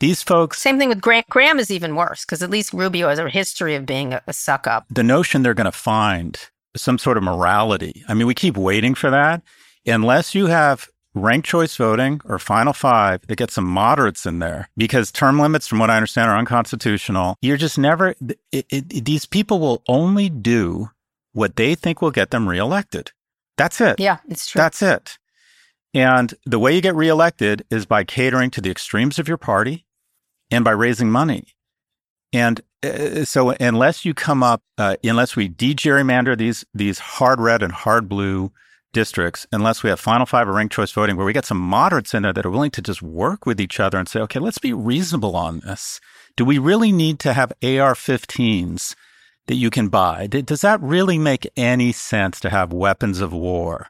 these 0.00 0.22
folks. 0.22 0.60
Same 0.60 0.78
thing 0.78 0.88
with 0.88 1.00
Graham. 1.00 1.24
Graham 1.30 1.58
is 1.58 1.70
even 1.70 1.94
worse 1.94 2.24
because 2.24 2.42
at 2.42 2.50
least 2.50 2.72
Rubio 2.72 3.08
has 3.08 3.18
a 3.18 3.28
history 3.28 3.74
of 3.74 3.86
being 3.86 4.14
a, 4.14 4.22
a 4.26 4.32
suck 4.32 4.66
up. 4.66 4.86
The 4.90 5.02
notion 5.02 5.42
they're 5.42 5.54
going 5.54 5.64
to 5.64 5.72
find 5.72 6.38
some 6.76 6.98
sort 6.98 7.16
of 7.16 7.22
morality. 7.22 8.04
I 8.08 8.14
mean, 8.14 8.26
we 8.26 8.34
keep 8.34 8.56
waiting 8.56 8.94
for 8.94 9.10
that. 9.10 9.42
Unless 9.86 10.34
you 10.34 10.46
have 10.46 10.88
ranked 11.14 11.48
choice 11.48 11.76
voting 11.76 12.20
or 12.24 12.38
final 12.38 12.72
five 12.72 13.26
that 13.26 13.36
gets 13.36 13.54
some 13.54 13.64
moderates 13.64 14.26
in 14.26 14.38
there 14.38 14.68
because 14.76 15.10
term 15.10 15.38
limits, 15.38 15.66
from 15.66 15.78
what 15.78 15.90
I 15.90 15.96
understand, 15.96 16.30
are 16.30 16.36
unconstitutional. 16.36 17.36
You're 17.40 17.56
just 17.56 17.78
never, 17.78 18.14
it, 18.52 18.66
it, 18.70 19.04
these 19.04 19.26
people 19.26 19.58
will 19.58 19.82
only 19.88 20.28
do 20.28 20.90
what 21.32 21.56
they 21.56 21.74
think 21.74 22.00
will 22.00 22.10
get 22.10 22.30
them 22.30 22.48
reelected. 22.48 23.12
That's 23.56 23.80
it. 23.80 23.98
Yeah, 23.98 24.18
it's 24.28 24.46
true. 24.46 24.60
That's 24.60 24.82
it. 24.82 25.18
And 25.94 26.34
the 26.44 26.58
way 26.58 26.74
you 26.74 26.80
get 26.80 26.94
reelected 26.94 27.64
is 27.70 27.86
by 27.86 28.04
catering 28.04 28.50
to 28.52 28.60
the 28.60 28.70
extremes 28.70 29.18
of 29.18 29.26
your 29.26 29.38
party 29.38 29.86
and 30.50 30.64
by 30.64 30.70
raising 30.70 31.10
money. 31.10 31.54
And 32.32 32.60
uh, 32.82 33.24
so 33.24 33.50
unless 33.50 34.04
you 34.04 34.14
come 34.14 34.42
up, 34.42 34.62
uh, 34.76 34.96
unless 35.02 35.36
we 35.36 35.48
de-gerrymander 35.48 36.36
these, 36.36 36.64
these 36.74 36.98
hard 36.98 37.40
red 37.40 37.62
and 37.62 37.72
hard 37.72 38.08
blue 38.08 38.52
districts, 38.92 39.46
unless 39.52 39.82
we 39.82 39.90
have 39.90 40.00
final 40.00 40.26
five 40.26 40.48
or 40.48 40.52
ranked 40.52 40.74
choice 40.74 40.92
voting 40.92 41.16
where 41.16 41.26
we 41.26 41.32
get 41.32 41.44
some 41.44 41.58
moderates 41.58 42.14
in 42.14 42.22
there 42.22 42.32
that 42.32 42.46
are 42.46 42.50
willing 42.50 42.70
to 42.72 42.82
just 42.82 43.02
work 43.02 43.46
with 43.46 43.60
each 43.60 43.80
other 43.80 43.98
and 43.98 44.08
say, 44.08 44.20
okay, 44.20 44.38
let's 44.38 44.58
be 44.58 44.72
reasonable 44.72 45.36
on 45.36 45.60
this. 45.60 46.00
Do 46.36 46.44
we 46.44 46.58
really 46.58 46.92
need 46.92 47.18
to 47.20 47.32
have 47.32 47.52
AR 47.62 47.94
15s 47.94 48.94
that 49.46 49.56
you 49.56 49.70
can 49.70 49.88
buy? 49.88 50.26
Does 50.26 50.60
that 50.60 50.80
really 50.80 51.18
make 51.18 51.50
any 51.56 51.92
sense 51.92 52.38
to 52.40 52.50
have 52.50 52.72
weapons 52.72 53.20
of 53.20 53.32
war? 53.32 53.88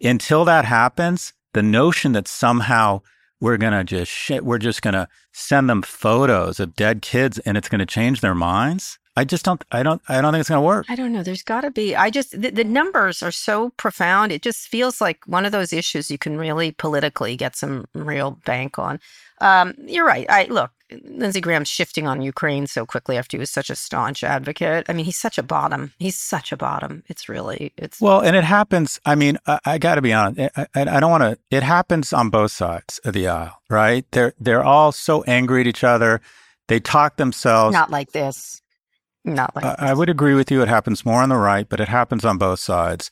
Until 0.00 0.44
that 0.44 0.64
happens, 0.64 1.32
the 1.54 1.62
notion 1.62 2.12
that 2.12 2.28
somehow 2.28 3.02
we're 3.40 3.56
going 3.56 3.72
to 3.72 3.84
just 3.84 4.10
shit, 4.10 4.44
we're 4.44 4.58
just 4.58 4.82
going 4.82 4.94
to 4.94 5.08
send 5.32 5.68
them 5.68 5.82
photos 5.82 6.60
of 6.60 6.74
dead 6.74 7.02
kids 7.02 7.38
and 7.40 7.56
it's 7.56 7.68
going 7.68 7.78
to 7.80 7.86
change 7.86 8.20
their 8.20 8.34
minds. 8.34 8.98
I 9.16 9.24
just 9.24 9.44
don't, 9.44 9.64
I 9.72 9.82
don't, 9.82 10.02
I 10.08 10.20
don't 10.20 10.32
think 10.32 10.40
it's 10.40 10.48
going 10.48 10.60
to 10.60 10.66
work. 10.66 10.86
I 10.88 10.94
don't 10.94 11.12
know. 11.12 11.22
There's 11.22 11.42
got 11.42 11.62
to 11.62 11.70
be, 11.70 11.96
I 11.96 12.10
just, 12.10 12.38
the, 12.38 12.50
the, 12.50 12.64
numbers 12.64 13.22
are 13.22 13.30
so 13.30 13.70
profound. 13.78 14.30
It 14.30 14.42
just 14.42 14.68
feels 14.68 15.00
like 15.00 15.20
one 15.26 15.46
of 15.46 15.52
those 15.52 15.72
issues 15.72 16.10
you 16.10 16.18
can 16.18 16.36
really 16.36 16.72
politically 16.72 17.34
get 17.36 17.56
some 17.56 17.86
real 17.94 18.32
bank 18.44 18.78
on. 18.78 19.00
Um, 19.40 19.74
you're 19.86 20.06
right. 20.06 20.26
I 20.28 20.44
look, 20.44 20.70
Lindsey 20.90 21.40
Graham's 21.40 21.68
shifting 21.68 22.06
on 22.06 22.22
Ukraine 22.22 22.66
so 22.66 22.86
quickly 22.86 23.16
after 23.16 23.36
he 23.36 23.40
was 23.40 23.50
such 23.50 23.70
a 23.70 23.76
staunch 23.76 24.22
advocate. 24.22 24.86
I 24.88 24.92
mean, 24.92 25.04
he's 25.04 25.18
such 25.18 25.36
a 25.36 25.42
bottom. 25.42 25.92
He's 25.98 26.16
such 26.16 26.52
a 26.52 26.56
bottom. 26.56 27.02
It's 27.08 27.28
really, 27.28 27.72
it's 27.76 28.00
well, 28.00 28.20
and 28.20 28.36
it 28.36 28.44
happens. 28.44 29.00
I 29.04 29.14
mean, 29.14 29.38
I, 29.46 29.58
I 29.64 29.78
got 29.78 29.96
to 29.96 30.02
be 30.02 30.12
honest. 30.12 30.52
I, 30.56 30.66
I, 30.74 30.96
I 30.96 31.00
don't 31.00 31.10
want 31.10 31.22
to. 31.22 31.38
It 31.50 31.62
happens 31.62 32.12
on 32.12 32.30
both 32.30 32.52
sides 32.52 33.00
of 33.04 33.14
the 33.14 33.26
aisle, 33.26 33.60
right? 33.68 34.04
They're 34.12 34.34
they're 34.38 34.64
all 34.64 34.92
so 34.92 35.22
angry 35.24 35.62
at 35.62 35.66
each 35.66 35.84
other. 35.84 36.20
They 36.68 36.80
talk 36.80 37.16
themselves. 37.16 37.72
Not 37.72 37.90
like 37.90 38.12
this. 38.12 38.62
Not 39.26 39.54
like. 39.54 39.64
I, 39.64 39.90
I 39.90 39.94
would 39.94 40.08
agree 40.08 40.34
with 40.34 40.50
you. 40.50 40.62
It 40.62 40.68
happens 40.68 41.04
more 41.04 41.20
on 41.20 41.28
the 41.28 41.36
right, 41.36 41.68
but 41.68 41.80
it 41.80 41.88
happens 41.88 42.24
on 42.24 42.38
both 42.38 42.60
sides. 42.60 43.10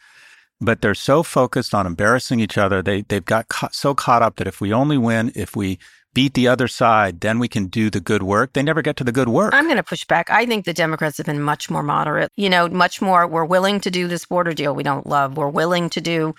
But 0.60 0.80
they're 0.80 0.94
so 0.94 1.22
focused 1.22 1.74
on 1.74 1.86
embarrassing 1.86 2.40
each 2.40 2.56
other. 2.56 2.80
They 2.80 3.02
they've 3.02 3.24
got 3.24 3.48
ca- 3.48 3.70
so 3.72 3.94
caught 3.94 4.22
up 4.22 4.36
that 4.36 4.46
if 4.46 4.60
we 4.60 4.72
only 4.72 4.96
win, 4.96 5.32
if 5.34 5.56
we 5.56 5.78
beat 6.14 6.34
the 6.34 6.46
other 6.46 6.68
side, 6.68 7.20
then 7.20 7.40
we 7.40 7.48
can 7.48 7.66
do 7.66 7.90
the 7.90 8.00
good 8.00 8.22
work. 8.22 8.52
They 8.52 8.62
never 8.62 8.80
get 8.80 8.96
to 8.98 9.04
the 9.04 9.12
good 9.12 9.28
work. 9.28 9.52
I'm 9.52 9.64
going 9.64 9.76
to 9.76 9.82
push 9.82 10.04
back. 10.04 10.30
I 10.30 10.46
think 10.46 10.64
the 10.64 10.72
Democrats 10.72 11.16
have 11.18 11.26
been 11.26 11.42
much 11.42 11.68
more 11.68 11.82
moderate. 11.82 12.30
You 12.36 12.48
know, 12.48 12.68
much 12.68 13.02
more. 13.02 13.26
We're 13.26 13.44
willing 13.44 13.80
to 13.80 13.90
do 13.90 14.06
this 14.06 14.24
border 14.24 14.54
deal 14.54 14.74
we 14.74 14.84
don't 14.84 15.06
love. 15.06 15.36
We're 15.36 15.48
willing 15.48 15.90
to 15.90 16.00
do 16.00 16.34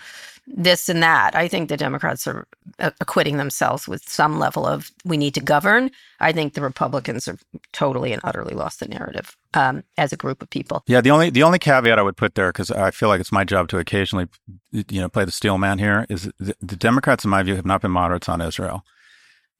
this 0.46 0.88
and 0.88 1.02
that. 1.02 1.34
I 1.34 1.48
think 1.48 1.68
the 1.68 1.76
Democrats 1.76 2.26
are 2.26 2.46
acquitting 2.78 3.36
themselves 3.36 3.88
with 3.88 4.08
some 4.08 4.38
level 4.38 4.66
of 4.66 4.90
we 5.04 5.16
need 5.16 5.34
to 5.34 5.40
govern. 5.40 5.90
I 6.20 6.32
think 6.32 6.54
the 6.54 6.60
Republicans 6.60 7.26
have 7.26 7.42
totally 7.72 8.12
and 8.12 8.20
utterly 8.24 8.54
lost 8.54 8.80
the 8.80 8.88
narrative 8.88 9.36
um, 9.54 9.82
as 9.98 10.12
a 10.12 10.16
group 10.16 10.42
of 10.42 10.50
people. 10.50 10.84
Yeah, 10.86 11.00
the 11.00 11.10
only 11.10 11.30
the 11.30 11.42
only 11.42 11.58
caveat 11.58 11.98
I 11.98 12.02
would 12.02 12.16
put 12.16 12.36
there 12.36 12.50
because 12.50 12.70
I 12.70 12.90
feel 12.90 13.08
like 13.08 13.20
it's 13.20 13.32
my 13.32 13.44
job 13.44 13.68
to 13.68 13.78
occasionally, 13.78 14.28
you 14.70 15.00
know, 15.00 15.08
play 15.08 15.24
the 15.24 15.32
steel 15.32 15.58
man 15.58 15.78
here 15.78 16.06
is 16.08 16.30
the, 16.38 16.54
the 16.60 16.76
Democrats, 16.76 17.24
in 17.24 17.30
my 17.30 17.42
view, 17.42 17.56
have 17.56 17.66
not 17.66 17.82
been 17.82 17.90
moderates 17.90 18.28
on 18.28 18.40
Israel. 18.40 18.84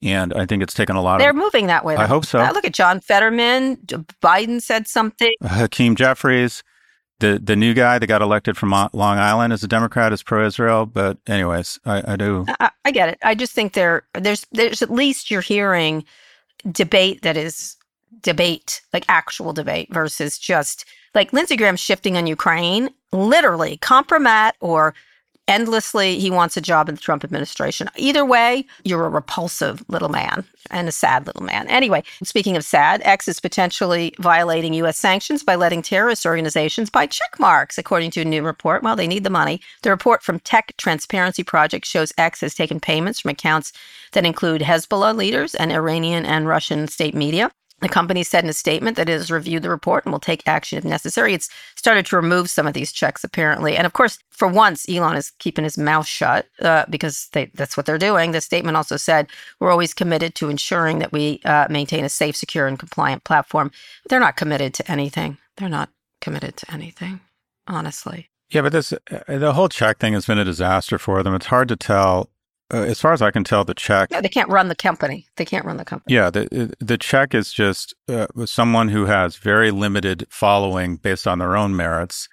And 0.03 0.33
I 0.33 0.45
think 0.45 0.61
it's 0.61 0.75
taken 0.75 0.95
a 0.95 1.01
lot 1.01 1.17
They're 1.17 1.31
of. 1.31 1.35
moving 1.35 1.67
that 1.67 1.83
way. 1.83 1.95
Though. 1.95 2.03
I 2.03 2.05
hope 2.05 2.25
so. 2.25 2.39
Uh, 2.39 2.51
look 2.51 2.65
at 2.65 2.73
John 2.73 3.01
Fetterman. 3.01 3.77
Biden 4.21 4.61
said 4.61 4.87
something. 4.87 5.33
Hakeem 5.41 5.95
Jeffries, 5.95 6.63
the 7.19 7.39
the 7.43 7.55
new 7.55 7.73
guy 7.73 7.99
that 7.99 8.07
got 8.07 8.21
elected 8.21 8.57
from 8.57 8.71
Long 8.71 9.17
Island 9.17 9.53
as 9.53 9.63
a 9.63 9.67
Democrat, 9.67 10.13
is 10.13 10.23
pro-Israel. 10.23 10.85
But 10.85 11.17
anyways, 11.27 11.79
I, 11.85 12.13
I 12.13 12.15
do. 12.15 12.45
I, 12.59 12.71
I, 12.85 12.91
get 12.91 13.09
it. 13.09 13.17
I 13.23 13.35
just 13.35 13.53
think 13.53 13.73
there 13.73 14.03
there's 14.13 14.45
there's 14.51 14.81
at 14.81 14.91
least 14.91 15.31
you're 15.31 15.41
hearing 15.41 16.03
debate 16.71 17.21
that 17.23 17.37
is 17.37 17.75
debate, 18.21 18.81
like 18.93 19.05
actual 19.09 19.53
debate, 19.53 19.93
versus 19.93 20.37
just 20.37 20.85
like 21.15 21.33
Lindsey 21.33 21.55
Graham 21.55 21.75
shifting 21.75 22.17
on 22.17 22.27
Ukraine, 22.27 22.89
literally 23.11 23.77
compromat 23.77 24.53
or 24.59 24.93
endlessly 25.47 26.19
he 26.19 26.29
wants 26.29 26.57
a 26.57 26.61
job 26.61 26.89
in 26.89 26.95
the 26.95 27.01
Trump 27.01 27.23
administration. 27.23 27.89
Either 27.95 28.25
way, 28.25 28.65
you're 28.83 29.05
a 29.05 29.09
repulsive 29.09 29.83
little 29.87 30.09
man 30.09 30.45
and 30.69 30.87
a 30.87 30.91
sad 30.91 31.25
little 31.25 31.43
man. 31.43 31.67
Anyway, 31.67 32.03
speaking 32.23 32.57
of 32.57 32.63
sad, 32.63 33.01
X 33.03 33.27
is 33.27 33.39
potentially 33.39 34.13
violating 34.19 34.73
U.S. 34.75 34.97
sanctions 34.97 35.43
by 35.43 35.55
letting 35.55 35.81
terrorist 35.81 36.25
organizations 36.25 36.89
buy 36.89 37.05
check 37.05 37.39
marks, 37.39 37.77
according 37.77 38.11
to 38.11 38.21
a 38.21 38.25
new 38.25 38.43
report. 38.43 38.83
Well, 38.83 38.95
they 38.95 39.07
need 39.07 39.23
the 39.23 39.29
money. 39.29 39.61
The 39.83 39.89
report 39.89 40.23
from 40.23 40.39
Tech 40.39 40.73
Transparency 40.77 41.43
Project 41.43 41.85
shows 41.85 42.13
X 42.17 42.41
has 42.41 42.53
taken 42.53 42.79
payments 42.79 43.19
from 43.21 43.29
accounts 43.29 43.73
that 44.11 44.25
include 44.25 44.61
Hezbollah 44.61 45.15
leaders 45.15 45.55
and 45.55 45.71
Iranian 45.71 46.25
and 46.25 46.47
Russian 46.47 46.87
state 46.87 47.15
media. 47.15 47.51
The 47.79 47.89
company 47.89 48.23
said 48.23 48.43
in 48.43 48.49
a 48.49 48.53
statement 48.53 48.97
that 48.97 49.07
it 49.07 49.13
has 49.13 49.29
reviewed 49.29 49.61
the 49.61 49.69
report 49.69 50.03
and 50.03 50.11
will 50.11 50.19
take 50.19 50.41
action 50.47 50.79
if 50.79 50.83
necessary. 50.83 51.35
It's 51.35 51.49
started 51.75 52.07
to 52.07 52.15
remove 52.15 52.49
some 52.49 52.65
of 52.65 52.73
these 52.73 52.91
checks, 52.91 53.23
apparently. 53.23 53.77
And 53.77 53.85
of 53.85 53.93
course, 53.93 54.17
for 54.31 54.47
once, 54.47 54.89
Elon 54.89 55.15
is 55.15 55.31
keeping 55.37 55.63
his 55.63 55.77
mouth 55.77 56.07
shut 56.07 56.47
uh, 56.61 56.85
because 56.89 57.29
they, 57.33 57.45
that's 57.53 57.77
what 57.77 57.85
they're 57.85 57.99
doing. 57.99 58.31
The 58.31 58.41
statement 58.41 58.77
also 58.77 58.97
said, 58.97 59.27
We're 59.59 59.71
always 59.71 59.93
committed 59.93 60.33
to 60.35 60.49
ensuring 60.49 60.99
that 60.99 61.11
we 61.11 61.39
uh, 61.45 61.67
maintain 61.69 62.03
a 62.03 62.09
safe, 62.09 62.35
secure, 62.35 62.65
and 62.65 62.79
compliant 62.79 63.23
platform. 63.23 63.71
They're 64.09 64.19
not 64.19 64.37
committed 64.37 64.73
to 64.75 64.91
anything. 64.91 65.37
They're 65.57 65.69
not 65.69 65.89
committed 66.19 66.57
to 66.57 66.73
anything, 66.73 67.19
honestly. 67.67 68.29
Yeah, 68.49 68.61
but 68.61 68.71
this 68.71 68.91
uh, 68.93 68.97
the 69.27 69.53
whole 69.53 69.69
check 69.69 69.99
thing 69.99 70.13
has 70.13 70.25
been 70.25 70.39
a 70.39 70.45
disaster 70.45 70.97
for 70.97 71.21
them. 71.21 71.35
It's 71.35 71.47
hard 71.47 71.67
to 71.67 71.75
tell 71.75 72.29
uh, 72.73 72.81
as 72.81 72.99
far 72.99 73.13
as 73.13 73.21
I 73.21 73.31
can 73.31 73.43
tell, 73.43 73.63
the 73.63 73.73
check. 73.73 74.11
No, 74.11 74.21
they 74.21 74.29
can't 74.29 74.49
run 74.49 74.67
the 74.67 74.75
company. 74.75 75.27
They 75.37 75.45
can't 75.45 75.65
run 75.65 75.77
the 75.77 75.85
company. 75.85 76.13
Yeah, 76.13 76.29
the 76.29 76.75
the 76.79 76.97
check 76.97 77.33
is 77.33 77.53
just 77.53 77.93
uh, 78.09 78.27
someone 78.45 78.89
who 78.89 79.05
has 79.05 79.37
very 79.37 79.71
limited 79.71 80.27
following 80.29 80.97
based 80.97 81.27
on 81.27 81.39
their 81.39 81.55
own 81.55 81.75
merits 81.75 82.27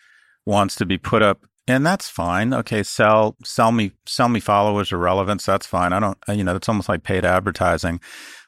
wants 0.45 0.75
to 0.77 0.87
be 0.87 0.99
put 0.99 1.23
up, 1.23 1.47
and 1.69 1.87
that's 1.87 2.09
fine. 2.09 2.53
Okay, 2.53 2.83
sell 2.83 3.37
sell 3.45 3.71
me 3.71 3.93
sell 4.07 4.29
me 4.29 4.41
followers 4.41 4.93
or 4.93 4.99
relevance. 4.99 5.47
That's 5.47 5.67
fine. 5.67 5.93
I 5.93 6.01
don't. 6.01 6.19
You 6.29 6.43
know, 6.43 6.53
that's 6.53 6.69
almost 6.69 6.89
like 6.89 7.05
paid 7.05 7.25
advertising. 7.25 8.01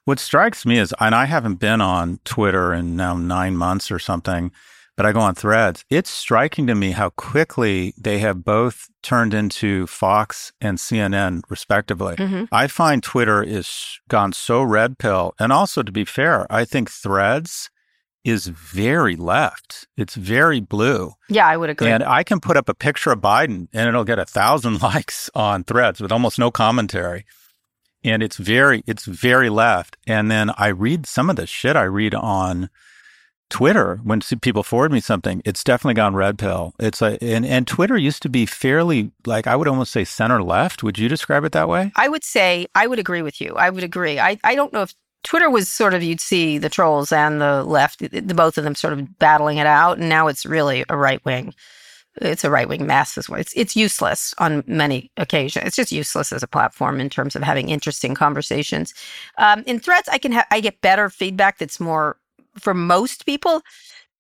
What 0.05 0.19
strikes 0.19 0.67
me 0.67 0.79
is, 0.79 0.95
and 1.01 1.15
I 1.15 1.27
haven't 1.27 1.57
been 1.57 1.81
on 1.81 2.19
Twitter 2.25 2.73
in 2.73 2.97
now 2.97 3.17
nine 3.17 3.57
months 3.57 3.91
or 3.91 3.99
something 3.99 4.51
but 4.97 5.07
I 5.07 5.13
go 5.13 5.21
on 5.21 5.35
threads. 5.35 5.85
It's 5.91 6.11
striking 6.11 6.67
to 6.67 6.75
me 6.75 6.93
how 6.93 7.11
quickly 7.11 7.95
they 7.99 8.19
have 8.19 8.45
both 8.45 8.89
turned 9.03 9.35
into 9.35 9.87
Fox 9.87 10.53
and 10.61 10.79
CNN, 10.79 11.43
respectively. 11.49 12.17
Mm-hmm. 12.17 12.45
I 12.51 12.67
find 12.67 13.03
Twitter 13.03 13.43
is 13.43 14.01
gone 14.09 14.33
so 14.33 14.63
red 14.63 14.99
pill. 14.99 15.35
And 15.39 15.53
also, 15.53 15.83
to 15.83 15.93
be 15.93 16.05
fair, 16.05 16.47
I 16.51 16.65
think 16.65 16.91
threads 16.91 17.71
is 18.25 18.47
very 18.49 19.15
left. 19.15 19.87
It's 19.97 20.17
very 20.17 20.61
blue. 20.61 21.13
Yeah, 21.29 21.47
I 21.47 21.57
would 21.57 21.71
agree. 21.71 21.89
And 21.89 22.03
I 22.03 22.25
can 22.25 22.41
put 22.41 22.57
up 22.57 22.69
a 22.69 22.75
picture 22.75 23.13
of 23.13 23.21
Biden 23.21 23.69
and 23.73 23.89
it'll 23.89 24.05
get 24.05 24.19
a 24.19 24.25
thousand 24.25 24.83
likes 24.83 25.31
on 25.35 25.63
threads 25.63 26.01
with 26.01 26.11
almost 26.11 26.39
no 26.39 26.51
commentary. 26.51 27.25
And 28.03 28.23
it's 28.23 28.37
very, 28.37 28.83
it's 28.87 29.05
very 29.05 29.49
left. 29.49 29.97
And 30.07 30.31
then 30.31 30.51
I 30.57 30.69
read 30.69 31.07
some 31.07 31.31
of 31.31 31.37
the 31.37 31.47
shit 31.47 31.77
I 31.77 31.85
read 31.85 32.15
on 32.15 32.69
Twitter, 33.49 34.01
when 34.03 34.21
people 34.41 34.63
forward 34.63 34.93
me 34.93 35.01
something, 35.01 35.41
it's 35.45 35.63
definitely 35.63 35.95
gone 35.95 36.15
red 36.15 36.39
pill. 36.39 36.75
It's 36.79 37.01
like, 37.01 37.19
and, 37.23 37.47
and 37.47 37.67
Twitter 37.67 37.97
used 37.97 38.23
to 38.23 38.29
be 38.29 38.45
fairly, 38.45 39.13
like, 39.25 39.47
I 39.47 39.57
would 39.57 39.69
almost 39.69 39.93
say 39.93 40.05
center 40.05 40.43
left. 40.43 40.83
Would 40.83 40.99
you 40.99 41.09
describe 41.09 41.45
it 41.45 41.53
that 41.53 41.69
way? 41.69 41.93
I 41.97 42.09
would 42.09 42.25
say, 42.25 42.67
I 42.75 42.87
would 42.87 42.99
agree 42.99 43.23
with 43.23 43.41
you. 43.41 43.55
I 43.57 43.71
would 43.71 43.85
agree. 43.85 44.19
I, 44.19 44.39
I 44.43 44.55
don't 44.55 44.73
know 44.73 44.83
if 44.83 44.95
Twitter 45.23 45.51
was 45.51 45.69
sort 45.69 45.95
of 45.95 46.03
you'd 46.03 46.21
see 46.21 46.59
the 46.59 46.69
trolls 46.69 47.13
and 47.13 47.41
the 47.41 47.65
left, 47.65 47.99
the 47.99 48.35
both 48.35 48.59
of 48.59 48.65
them 48.65 48.75
sort 48.75 48.93
of 48.93 49.19
battling 49.19 49.59
it 49.59 49.67
out, 49.67 49.99
and 49.99 50.09
now 50.09 50.29
it's 50.29 50.47
really 50.47 50.85
a 50.89 50.97
right 50.97 51.25
wing. 51.25 51.53
It's 52.19 52.45
a 52.45 52.51
right 52.51 52.69
wing 52.69 52.87
mass 52.87 53.19
As 53.19 53.29
well. 53.29 53.41
It's 53.41 53.53
it's 53.55 53.77
useless 53.77 54.35
on 54.39 54.65
many 54.67 55.11
occasions. 55.17 55.67
It's 55.67 55.77
just 55.77 55.93
useless 55.93 56.33
as 56.33 56.43
a 56.43 56.49
platform 56.49 57.01
in 57.01 57.11
terms 57.11 57.37
of 57.37 57.43
having 57.43 57.69
interesting 57.69 58.15
conversations. 58.15 58.95
Um, 59.37 59.65
in 59.67 59.81
Threads, 59.81 60.09
I 60.11 60.19
can 60.19 60.33
ha- 60.33 60.47
I 60.51 60.61
get 60.61 60.81
better 60.81 61.11
feedback 61.11 61.59
that's 61.59 61.81
more 61.81 62.17
for 62.61 62.75
most 62.75 63.27
people. 63.27 63.63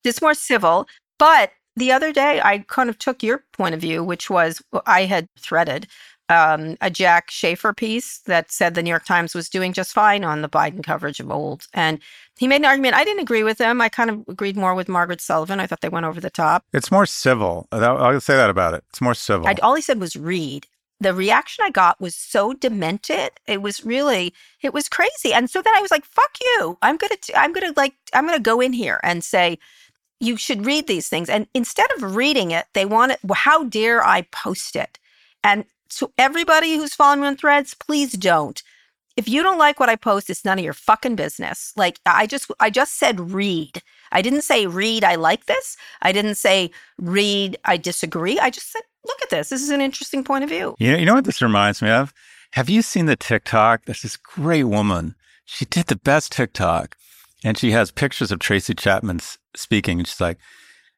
It's 0.05 0.23
more 0.23 0.35
civil, 0.35 0.87
but 1.19 1.50
the 1.75 1.93
other 1.93 2.12
day 2.12 2.40
I 2.43 2.59
kind 2.69 2.88
of 2.88 2.99
took 2.99 3.23
your 3.23 3.45
point 3.52 3.75
of 3.75 3.81
view, 3.81 4.02
which 4.02 4.31
was 4.31 4.62
I 4.87 5.05
had 5.05 5.28
threaded 5.38 5.87
um, 6.28 6.76
a 6.81 6.90
Jack 6.90 7.31
Shafer 7.31 7.73
piece 7.73 8.19
that 8.26 8.50
said 8.50 8.75
the 8.75 8.83
New 8.83 8.90
York 8.90 9.05
Times 9.05 9.35
was 9.35 9.49
doing 9.49 9.73
just 9.73 9.93
fine 9.93 10.25
on 10.25 10.43
the 10.43 10.49
Biden 10.49 10.83
coverage 10.83 11.21
of 11.21 11.31
old. 11.31 11.66
And 11.73 12.00
he 12.38 12.49
made 12.49 12.57
an 12.57 12.64
argument. 12.64 12.95
I 12.95 13.05
didn't 13.05 13.23
agree 13.23 13.43
with 13.43 13.59
him. 13.59 13.81
I 13.81 13.88
kind 13.88 14.11
of 14.11 14.25
agreed 14.28 14.57
more 14.57 14.75
with 14.75 14.88
Margaret 14.88 15.21
Sullivan. 15.21 15.61
I 15.61 15.66
thought 15.66 15.81
they 15.81 15.88
went 15.88 16.07
over 16.07 16.21
the 16.21 16.31
top. 16.31 16.64
It's 16.73 16.90
more 16.90 17.07
civil. 17.07 17.69
I'll 17.71 18.21
say 18.21 18.37
that 18.37 18.50
about 18.50 18.75
it. 18.75 18.85
It's 18.90 19.00
more 19.00 19.14
civil. 19.14 19.47
I, 19.47 19.55
all 19.62 19.75
he 19.75 19.83
said 19.83 20.00
was 20.00 20.16
read. 20.16 20.66
The 21.00 21.14
reaction 21.14 21.64
I 21.64 21.70
got 21.70 22.00
was 22.00 22.14
so 22.14 22.52
demented. 22.54 23.32
It 23.46 23.60
was 23.62 23.84
really, 23.84 24.32
it 24.62 24.72
was 24.72 24.88
crazy. 24.88 25.32
And 25.32 25.50
so 25.50 25.60
then 25.62 25.74
I 25.74 25.80
was 25.80 25.90
like, 25.90 26.04
"Fuck 26.04 26.38
you! 26.40 26.78
I'm 26.82 26.96
gonna, 26.96 27.16
I'm 27.36 27.52
gonna 27.52 27.72
like, 27.76 27.94
I'm 28.14 28.26
gonna 28.26 28.40
go 28.40 28.60
in 28.60 28.72
here 28.72 29.00
and 29.02 29.22
say, 29.22 29.58
you 30.20 30.36
should 30.36 30.64
read 30.66 30.86
these 30.86 31.08
things." 31.08 31.28
And 31.28 31.46
instead 31.54 31.90
of 31.96 32.16
reading 32.16 32.50
it, 32.50 32.66
they 32.74 32.86
want 32.86 33.12
it. 33.12 33.18
Well, 33.22 33.36
how 33.36 33.64
dare 33.64 34.04
I 34.06 34.22
post 34.22 34.76
it? 34.76 34.98
And 35.44 35.64
so 35.88 36.12
everybody 36.18 36.76
who's 36.76 36.94
following 36.94 37.20
me 37.20 37.26
on 37.28 37.36
threads, 37.36 37.74
please 37.74 38.12
don't. 38.12 38.62
If 39.16 39.28
you 39.28 39.42
don't 39.42 39.58
like 39.58 39.80
what 39.80 39.88
I 39.88 39.96
post, 39.96 40.28
it's 40.28 40.44
none 40.44 40.58
of 40.58 40.64
your 40.64 40.74
fucking 40.74 41.16
business. 41.16 41.72
Like 41.76 42.00
I 42.04 42.26
just 42.26 42.50
I 42.60 42.70
just 42.70 42.98
said 42.98 43.32
read. 43.32 43.82
I 44.12 44.22
didn't 44.22 44.42
say 44.42 44.66
read 44.66 45.04
I 45.04 45.14
like 45.14 45.46
this. 45.46 45.76
I 46.02 46.12
didn't 46.12 46.34
say 46.36 46.70
read 46.98 47.56
I 47.64 47.76
disagree. 47.78 48.38
I 48.38 48.50
just 48.50 48.70
said 48.70 48.82
look 49.06 49.22
at 49.22 49.30
this. 49.30 49.48
This 49.48 49.62
is 49.62 49.70
an 49.70 49.80
interesting 49.80 50.25
point 50.25 50.44
of 50.44 50.50
view. 50.50 50.76
You 50.78 50.92
know, 50.92 50.98
you 50.98 51.06
know 51.06 51.14
what 51.14 51.25
this 51.25 51.42
reminds 51.42 51.82
me 51.82 51.90
of? 51.90 52.12
Have 52.52 52.68
you 52.68 52.82
seen 52.82 53.06
the 53.06 53.16
TikTok? 53.16 53.84
There's 53.84 54.02
this 54.02 54.16
great 54.16 54.64
woman. 54.64 55.14
She 55.44 55.64
did 55.64 55.86
the 55.86 55.96
best 55.96 56.32
TikTok. 56.32 56.96
And 57.44 57.56
she 57.56 57.70
has 57.72 57.90
pictures 57.90 58.32
of 58.32 58.38
Tracy 58.38 58.75
Chapman 58.75 59.20
speaking. 59.54 59.98
And 59.98 60.08
she's 60.08 60.20
like, 60.20 60.38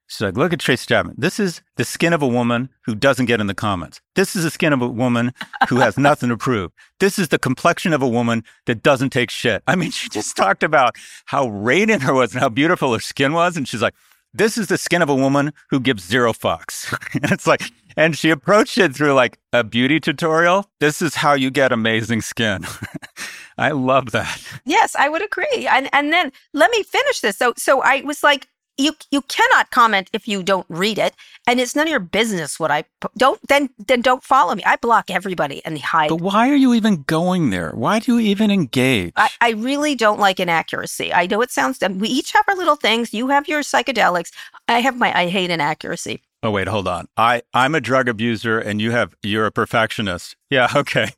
She's 0.08 0.22
like, 0.22 0.38
look 0.38 0.54
at 0.54 0.60
Tracy 0.60 0.86
Chapman. 0.86 1.16
This 1.18 1.38
is 1.38 1.60
the 1.76 1.84
skin 1.84 2.14
of 2.14 2.22
a 2.22 2.26
woman 2.26 2.70
who 2.86 2.94
doesn't 2.94 3.26
get 3.26 3.40
in 3.40 3.46
the 3.46 3.54
comments. 3.54 4.00
This 4.14 4.34
is 4.34 4.42
the 4.42 4.50
skin 4.50 4.72
of 4.72 4.80
a 4.80 4.88
woman 4.88 5.34
who 5.68 5.76
has 5.76 5.98
nothing 5.98 6.30
to 6.30 6.36
prove. 6.36 6.72
This 6.98 7.18
is 7.18 7.28
the 7.28 7.38
complexion 7.38 7.92
of 7.92 8.00
a 8.00 8.08
woman 8.08 8.42
that 8.64 8.82
doesn't 8.82 9.10
take 9.10 9.30
shit. 9.30 9.62
I 9.66 9.76
mean, 9.76 9.90
she 9.92 10.08
just 10.08 10.34
talked 10.34 10.62
about 10.62 10.96
how 11.26 11.48
radiant 11.48 12.02
her 12.04 12.14
was 12.14 12.32
and 12.32 12.40
how 12.40 12.48
beautiful 12.48 12.94
her 12.94 13.00
skin 13.00 13.34
was. 13.34 13.56
And 13.56 13.68
she's 13.68 13.82
like, 13.82 13.94
this 14.32 14.56
is 14.56 14.68
the 14.68 14.78
skin 14.78 15.02
of 15.02 15.10
a 15.10 15.14
woman 15.14 15.52
who 15.68 15.78
gives 15.78 16.04
zero 16.04 16.32
fucks. 16.32 16.90
and 17.22 17.30
it's 17.30 17.46
like, 17.46 17.62
and 17.98 18.16
she 18.16 18.30
approached 18.30 18.78
it 18.78 18.94
through 18.94 19.12
like 19.14 19.38
a 19.52 19.64
beauty 19.64 19.98
tutorial. 19.98 20.70
This 20.78 21.02
is 21.02 21.16
how 21.16 21.32
you 21.34 21.50
get 21.50 21.72
amazing 21.72 22.22
skin. 22.22 22.64
I 23.58 23.72
love 23.72 24.12
that. 24.12 24.40
Yes, 24.64 24.94
I 24.96 25.08
would 25.08 25.22
agree. 25.22 25.66
And 25.66 25.90
and 25.92 26.12
then 26.12 26.32
let 26.54 26.70
me 26.70 26.82
finish 26.84 27.20
this. 27.20 27.36
So 27.36 27.52
so 27.56 27.82
I 27.82 28.02
was 28.02 28.22
like, 28.22 28.46
you 28.78 28.92
you 29.10 29.22
cannot 29.22 29.70
comment 29.72 30.08
if 30.12 30.28
you 30.28 30.44
don't 30.44 30.66
read 30.68 30.98
it 30.98 31.12
and 31.48 31.58
it's 31.58 31.74
none 31.74 31.88
of 31.88 31.90
your 31.90 31.98
business 31.98 32.60
what 32.60 32.70
i 32.70 32.84
don't 33.16 33.40
then 33.48 33.68
then 33.88 34.00
don't 34.00 34.22
follow 34.22 34.54
me 34.54 34.62
i 34.64 34.76
block 34.76 35.10
everybody 35.10 35.60
and 35.64 35.76
hide 35.80 36.08
but 36.08 36.20
why 36.20 36.48
are 36.48 36.54
you 36.54 36.72
even 36.72 37.02
going 37.02 37.50
there 37.50 37.72
why 37.72 37.98
do 37.98 38.12
you 38.12 38.20
even 38.20 38.52
engage 38.52 39.12
i, 39.16 39.28
I 39.40 39.50
really 39.50 39.96
don't 39.96 40.20
like 40.20 40.38
inaccuracy 40.38 41.12
i 41.12 41.26
know 41.26 41.42
it 41.42 41.50
sounds 41.50 41.78
dumb 41.78 41.98
we 41.98 42.08
each 42.08 42.30
have 42.30 42.44
our 42.46 42.54
little 42.54 42.76
things 42.76 43.12
you 43.12 43.26
have 43.28 43.48
your 43.48 43.62
psychedelics 43.62 44.30
i 44.68 44.80
have 44.80 44.96
my 44.96 45.12
i 45.18 45.26
hate 45.26 45.50
inaccuracy 45.50 46.22
Oh 46.42 46.50
wait, 46.52 46.68
hold 46.68 46.87
on. 46.87 47.07
I 47.16 47.42
I'm 47.52 47.75
a 47.75 47.80
drug 47.80 48.09
abuser 48.09 48.59
and 48.59 48.80
you 48.80 48.92
have 48.92 49.14
you're 49.23 49.47
a 49.47 49.52
perfectionist. 49.52 50.37
Yeah, 50.50 50.68
okay. 50.76 51.11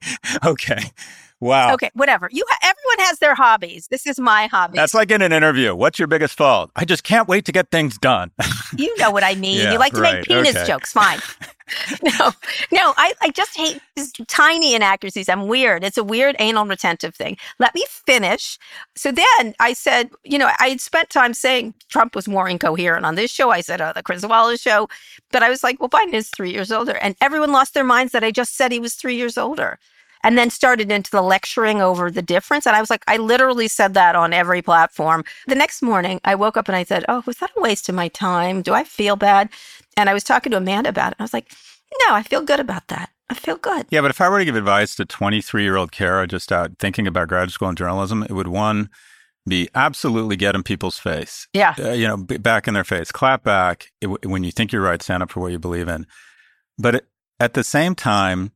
okay. 0.45 0.91
Wow. 1.40 1.75
Okay, 1.75 1.90
whatever. 1.94 2.28
You 2.30 2.44
ha- 2.49 2.58
everyone 2.62 3.06
has 3.08 3.19
their 3.19 3.34
hobbies. 3.34 3.88
This 3.88 4.06
is 4.06 4.21
my 4.21 4.47
hobby. 4.47 4.76
That's 4.76 4.95
like 4.95 5.10
in 5.10 5.23
an 5.23 5.32
interview. 5.32 5.75
What's 5.75 5.99
your 5.99 6.08
biggest 6.08 6.36
fault? 6.36 6.71
I 6.76 6.84
just 6.84 7.02
can't 7.02 7.28
wait 7.28 7.47
to 7.47 7.52
get 7.52 7.71
things 7.71 7.99
done. 7.99 8.30
you 8.76 8.95
know 8.99 9.10
what 9.10 9.25
I 9.25 9.34
mean. 9.36 9.58
Yeah, 9.58 9.73
you 9.73 9.78
like 9.78 9.95
to 9.95 10.00
right. 10.00 10.17
make 10.17 10.26
penis 10.26 10.56
okay. 10.56 10.67
jokes. 10.67 10.93
Fine. 10.93 11.21
no, 12.02 12.32
no, 12.73 12.95
I, 12.97 13.15
I 13.21 13.30
just 13.30 13.56
hate 13.56 13.80
these 13.97 14.12
tiny 14.26 14.75
inaccuracies. 14.75 15.28
I'm 15.28 15.47
weird. 15.47 15.84
It's 15.84 15.99
a 15.99 16.04
weird 16.04 16.36
anal 16.38 16.67
retentive 16.67 17.15
thing. 17.15 17.36
Let 17.58 17.75
me 17.75 17.84
finish. 17.88 18.58
So 18.97 19.12
then 19.12 19.54
I 19.60 19.73
said, 19.73 20.10
you 20.25 20.38
know, 20.38 20.50
I 20.58 20.69
had 20.69 20.80
spent 20.80 21.10
time 21.10 21.34
saying 21.34 21.75
Trump 21.88 22.15
was 22.15 22.28
more 22.28 22.49
incoherent 22.49 23.06
on 23.06 23.15
this 23.15 23.30
show. 23.30 23.50
I 23.50 23.60
said 23.60 23.80
on 23.80 23.93
the 23.95 24.02
Chris 24.02 24.26
Wallace 24.26 24.60
show, 24.60 24.88
but 25.30 25.43
I 25.43 25.49
was 25.49 25.62
like, 25.62 25.80
well, 25.80 25.88
Biden 25.88 26.15
is 26.15 26.28
three 26.30 26.52
years 26.52 26.73
older. 26.73 26.97
And 26.97 27.15
everyone 27.21 27.52
lost 27.52 27.75
their 27.75 27.84
minds 27.84 28.12
that 28.12 28.25
I 28.25 28.30
just 28.30 28.56
said 28.56 28.73
he 28.73 28.80
was 28.80 28.95
three 28.95 29.17
years 29.17 29.38
older 29.38 29.78
and 30.23 30.37
then 30.37 30.50
started 30.50 30.91
into 30.93 31.11
the 31.11 31.23
lecturing 31.23 31.80
over 31.80 32.11
the 32.11 32.23
difference. 32.23 32.67
And 32.67 32.76
I 32.76 32.80
was 32.80 32.91
like, 32.91 33.04
I 33.09 33.17
literally 33.17 33.69
said 33.69 33.95
that 33.95 34.17
on 34.17 34.33
every 34.33 34.63
platform. 34.63 35.25
The 35.47 35.54
next 35.54 35.83
morning, 35.83 36.21
I 36.25 36.35
woke 36.35 36.56
up 36.56 36.69
and 36.69 36.76
I 36.76 36.85
said, 36.85 37.04
Oh, 37.09 37.23
was 37.26 37.39
that 37.39 37.50
a 37.56 37.61
waste 37.61 37.89
of 37.89 37.95
my 37.95 38.09
time? 38.09 38.63
Do 38.63 38.75
I 38.75 38.85
feel 38.85 39.17
bad? 39.17 39.49
And 39.97 40.09
I 40.09 40.15
was 40.15 40.25
talking 40.25 40.50
to 40.52 40.59
Amanda 40.59 40.89
about 40.89 41.13
it. 41.13 41.17
I 41.19 41.25
was 41.25 41.35
like, 41.35 41.52
No, 42.06 42.15
I 42.15 42.23
feel 42.23 42.43
good 42.43 42.61
about 42.61 42.89
that. 42.89 43.11
I 43.28 43.35
feel 43.35 43.56
good. 43.56 43.87
Yeah, 43.91 44.00
but 44.00 44.11
if 44.11 44.21
I 44.21 44.28
were 44.28 44.41
to 44.41 44.45
give 44.45 44.56
advice 44.56 44.97
to 44.97 45.04
23 45.04 45.63
year 45.63 45.76
old 45.76 45.93
Kara 45.93 46.26
just 46.26 46.50
out 46.50 46.78
thinking 46.78 47.06
about 47.06 47.28
graduate 47.28 47.52
school 47.52 47.69
and 47.69 47.78
journalism, 47.78 48.23
it 48.25 48.33
would 48.33 48.49
one, 48.49 48.91
be 49.49 49.69
absolutely 49.75 50.37
get 50.37 50.54
in 50.54 50.63
people's 50.63 50.99
face. 50.99 51.49
Yeah. 51.54 51.75
Uh, 51.78 51.93
you 51.93 52.06
know, 52.06 52.17
back 52.17 52.69
in 52.69 52.75
their 52.75 52.85
face, 52.85 53.11
clap 53.11 53.43
back 53.43 53.91
it, 54.00 54.26
when 54.26 54.45
you 54.45 54.50
think 54.50 54.73
you're 54.73 54.83
right, 54.83 55.02
stand 55.02 55.23
up 55.23 55.30
for 55.30 55.41
what 55.41 55.52
you 55.52 55.59
believe 55.59 55.89
in. 55.89 56.06
But 56.78 56.97
it, 56.97 57.09
at 57.39 57.54
the 57.54 57.65
same 57.65 57.95
time, 57.95 58.52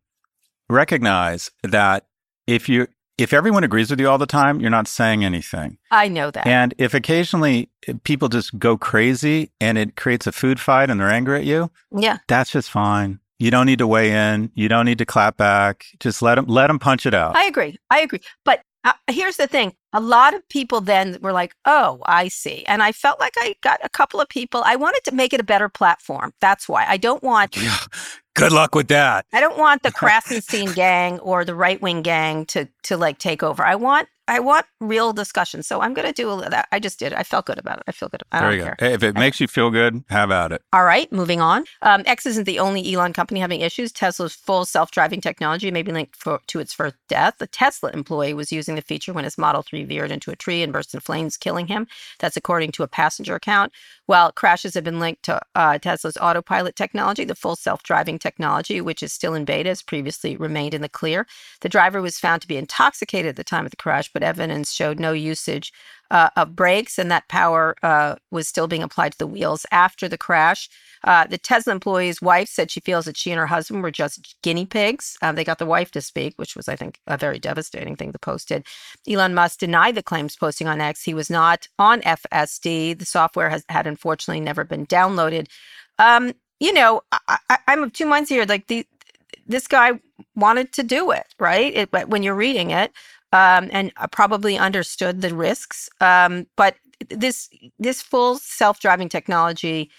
recognize 0.68 1.50
that 1.62 2.06
if 2.46 2.68
you 2.68 2.86
if 3.16 3.32
everyone 3.32 3.62
agrees 3.62 3.90
with 3.90 4.00
you 4.00 4.08
all 4.08 4.18
the 4.18 4.26
time, 4.26 4.60
you're 4.60 4.70
not 4.70 4.88
saying 4.88 5.24
anything. 5.24 5.78
I 5.92 6.08
know 6.08 6.32
that. 6.32 6.46
And 6.46 6.74
if 6.78 6.94
occasionally 6.94 7.70
people 8.02 8.28
just 8.28 8.58
go 8.58 8.76
crazy 8.76 9.52
and 9.60 9.78
it 9.78 9.94
creates 9.94 10.26
a 10.26 10.32
food 10.32 10.58
fight 10.58 10.90
and 10.90 10.98
they're 10.98 11.10
angry 11.10 11.38
at 11.38 11.44
you, 11.44 11.70
yeah, 11.96 12.18
that's 12.26 12.50
just 12.50 12.70
fine. 12.70 13.20
You 13.38 13.50
don't 13.50 13.66
need 13.66 13.78
to 13.78 13.86
weigh 13.86 14.10
in. 14.10 14.50
You 14.54 14.68
don't 14.68 14.86
need 14.86 14.98
to 14.98 15.06
clap 15.06 15.36
back. 15.36 15.84
Just 16.00 16.22
let 16.22 16.36
them 16.36 16.46
let 16.46 16.68
them 16.68 16.78
punch 16.78 17.06
it 17.06 17.14
out. 17.14 17.36
I 17.36 17.44
agree. 17.44 17.78
I 17.90 18.00
agree. 18.00 18.20
But 18.44 18.62
uh, 18.84 18.92
here's 19.10 19.36
the 19.36 19.46
thing 19.46 19.72
a 19.92 20.00
lot 20.00 20.34
of 20.34 20.46
people 20.48 20.80
then 20.80 21.18
were 21.22 21.32
like, 21.32 21.54
oh, 21.64 22.00
I 22.04 22.28
see. 22.28 22.64
And 22.66 22.82
I 22.82 22.92
felt 22.92 23.20
like 23.20 23.34
I 23.38 23.54
got 23.62 23.80
a 23.82 23.88
couple 23.88 24.20
of 24.20 24.28
people. 24.28 24.62
I 24.66 24.76
wanted 24.76 25.02
to 25.04 25.14
make 25.14 25.32
it 25.32 25.40
a 25.40 25.44
better 25.44 25.68
platform. 25.68 26.32
That's 26.40 26.68
why 26.68 26.84
I 26.86 26.96
don't 26.96 27.22
want. 27.22 27.56
Yeah. 27.56 27.78
Good 28.34 28.50
luck 28.52 28.74
with 28.74 28.88
that. 28.88 29.24
I 29.32 29.40
don't 29.40 29.56
want 29.56 29.84
the 29.84 29.92
Krassenstein 29.92 30.74
gang 30.74 31.20
or 31.20 31.44
the 31.44 31.54
right 31.54 31.80
wing 31.80 32.02
gang 32.02 32.46
to 32.46 32.68
to 32.84 32.96
like 32.96 33.18
take 33.18 33.42
over. 33.42 33.64
I 33.64 33.76
want 33.76 34.08
I 34.26 34.40
want 34.40 34.66
real 34.80 35.12
discussion. 35.12 35.62
So 35.62 35.80
I'm 35.80 35.92
going 35.92 36.06
to 36.06 36.12
do 36.12 36.30
a 36.30 36.32
little 36.32 36.50
that. 36.50 36.68
I 36.72 36.78
just 36.78 36.98
did. 36.98 37.12
I 37.12 37.22
felt 37.22 37.46
good 37.46 37.58
about 37.58 37.78
it. 37.78 37.84
I 37.86 37.92
feel 37.92 38.08
good. 38.08 38.22
I 38.32 38.40
Very 38.40 38.58
good. 38.58 38.74
Hey, 38.78 38.94
if 38.94 39.02
it 39.02 39.14
makes 39.14 39.40
you 39.40 39.46
feel 39.46 39.70
good, 39.70 40.02
have 40.08 40.30
at 40.30 40.52
it. 40.52 40.62
All 40.72 40.84
right, 40.84 41.10
moving 41.12 41.40
on. 41.40 41.64
Um, 41.82 42.02
X 42.06 42.24
isn't 42.26 42.44
the 42.44 42.58
only 42.58 42.94
Elon 42.94 43.12
company 43.12 43.40
having 43.40 43.60
issues. 43.60 43.92
Tesla's 43.92 44.34
full 44.34 44.64
self-driving 44.64 45.20
technology 45.20 45.70
may 45.70 45.82
be 45.82 45.92
linked 45.92 46.16
for, 46.16 46.40
to 46.46 46.60
its 46.60 46.72
first 46.72 46.94
death. 47.08 47.34
A 47.40 47.46
Tesla 47.46 47.90
employee 47.90 48.34
was 48.34 48.50
using 48.52 48.76
the 48.76 48.82
feature 48.82 49.12
when 49.12 49.24
his 49.24 49.36
Model 49.36 49.62
3 49.62 49.84
veered 49.84 50.10
into 50.10 50.30
a 50.30 50.36
tree 50.36 50.62
and 50.62 50.72
burst 50.72 50.94
in 50.94 51.00
flames, 51.00 51.36
killing 51.36 51.66
him. 51.66 51.86
That's 52.18 52.36
according 52.36 52.72
to 52.72 52.82
a 52.82 52.88
passenger 52.88 53.34
account. 53.34 53.72
While 54.06 54.32
crashes 54.32 54.74
have 54.74 54.84
been 54.84 55.00
linked 55.00 55.22
to 55.24 55.40
uh, 55.54 55.78
Tesla's 55.78 56.16
autopilot 56.16 56.76
technology, 56.76 57.24
the 57.24 57.34
full 57.34 57.56
self-driving 57.56 58.18
technology, 58.18 58.80
which 58.80 59.02
is 59.02 59.12
still 59.12 59.34
in 59.34 59.44
beta, 59.44 59.68
has 59.68 59.82
previously 59.82 60.36
remained 60.36 60.74
in 60.74 60.82
the 60.82 60.88
clear. 60.88 61.26
The 61.60 61.68
driver 61.68 62.00
was 62.00 62.18
found 62.18 62.42
to 62.42 62.48
be 62.48 62.56
intoxicated 62.56 63.30
at 63.30 63.36
the 63.36 63.44
time 63.44 63.64
of 63.64 63.70
the 63.70 63.76
crash, 63.76 64.12
but 64.14 64.22
evidence 64.22 64.72
showed 64.72 64.98
no 64.98 65.12
usage 65.12 65.72
uh, 66.10 66.30
of 66.36 66.54
brakes, 66.56 66.98
and 66.98 67.10
that 67.10 67.28
power 67.28 67.74
uh, 67.82 68.14
was 68.30 68.48
still 68.48 68.68
being 68.68 68.82
applied 68.82 69.12
to 69.12 69.18
the 69.18 69.26
wheels 69.26 69.66
after 69.72 70.08
the 70.08 70.16
crash. 70.16 70.68
Uh, 71.02 71.26
the 71.26 71.36
Tesla 71.36 71.72
employee's 71.72 72.22
wife 72.22 72.48
said 72.48 72.70
she 72.70 72.80
feels 72.80 73.04
that 73.04 73.16
she 73.16 73.30
and 73.30 73.38
her 73.38 73.46
husband 73.46 73.82
were 73.82 73.90
just 73.90 74.36
guinea 74.42 74.64
pigs. 74.64 75.18
Um, 75.20 75.34
they 75.34 75.44
got 75.44 75.58
the 75.58 75.66
wife 75.66 75.90
to 75.90 76.00
speak, 76.00 76.34
which 76.36 76.56
was, 76.56 76.68
I 76.68 76.76
think, 76.76 77.00
a 77.06 77.18
very 77.18 77.38
devastating 77.38 77.96
thing 77.96 78.12
the 78.12 78.18
post 78.18 78.48
did. 78.48 78.66
Elon 79.08 79.34
Musk 79.34 79.58
denied 79.58 79.96
the 79.96 80.02
claims 80.02 80.36
posting 80.36 80.68
on 80.68 80.80
X. 80.80 81.02
He 81.02 81.14
was 81.14 81.28
not 81.28 81.68
on 81.78 82.00
FSD. 82.02 82.98
The 82.98 83.04
software 83.04 83.50
has 83.50 83.64
had 83.68 83.86
unfortunately 83.86 84.40
never 84.40 84.64
been 84.64 84.86
downloaded. 84.86 85.48
Um, 85.98 86.32
you 86.60 86.72
know, 86.72 87.02
I, 87.10 87.58
am 87.66 87.82
of 87.82 87.92
two 87.92 88.06
minds 88.06 88.28
here. 88.30 88.46
Like 88.46 88.68
the 88.68 88.86
this 89.46 89.66
guy 89.66 90.00
wanted 90.34 90.72
to 90.72 90.82
do 90.82 91.10
it, 91.10 91.26
right? 91.38 91.74
It, 91.74 92.08
when 92.08 92.22
you're 92.22 92.34
reading 92.34 92.70
it, 92.70 92.92
um, 93.34 93.68
and 93.72 93.92
probably 94.12 94.56
understood 94.56 95.20
the 95.20 95.34
risks. 95.34 95.90
Um, 96.00 96.46
but 96.56 96.76
this 97.10 97.50
this 97.78 98.00
full 98.00 98.38
self 98.38 98.80
driving 98.80 99.10
technology 99.10 99.90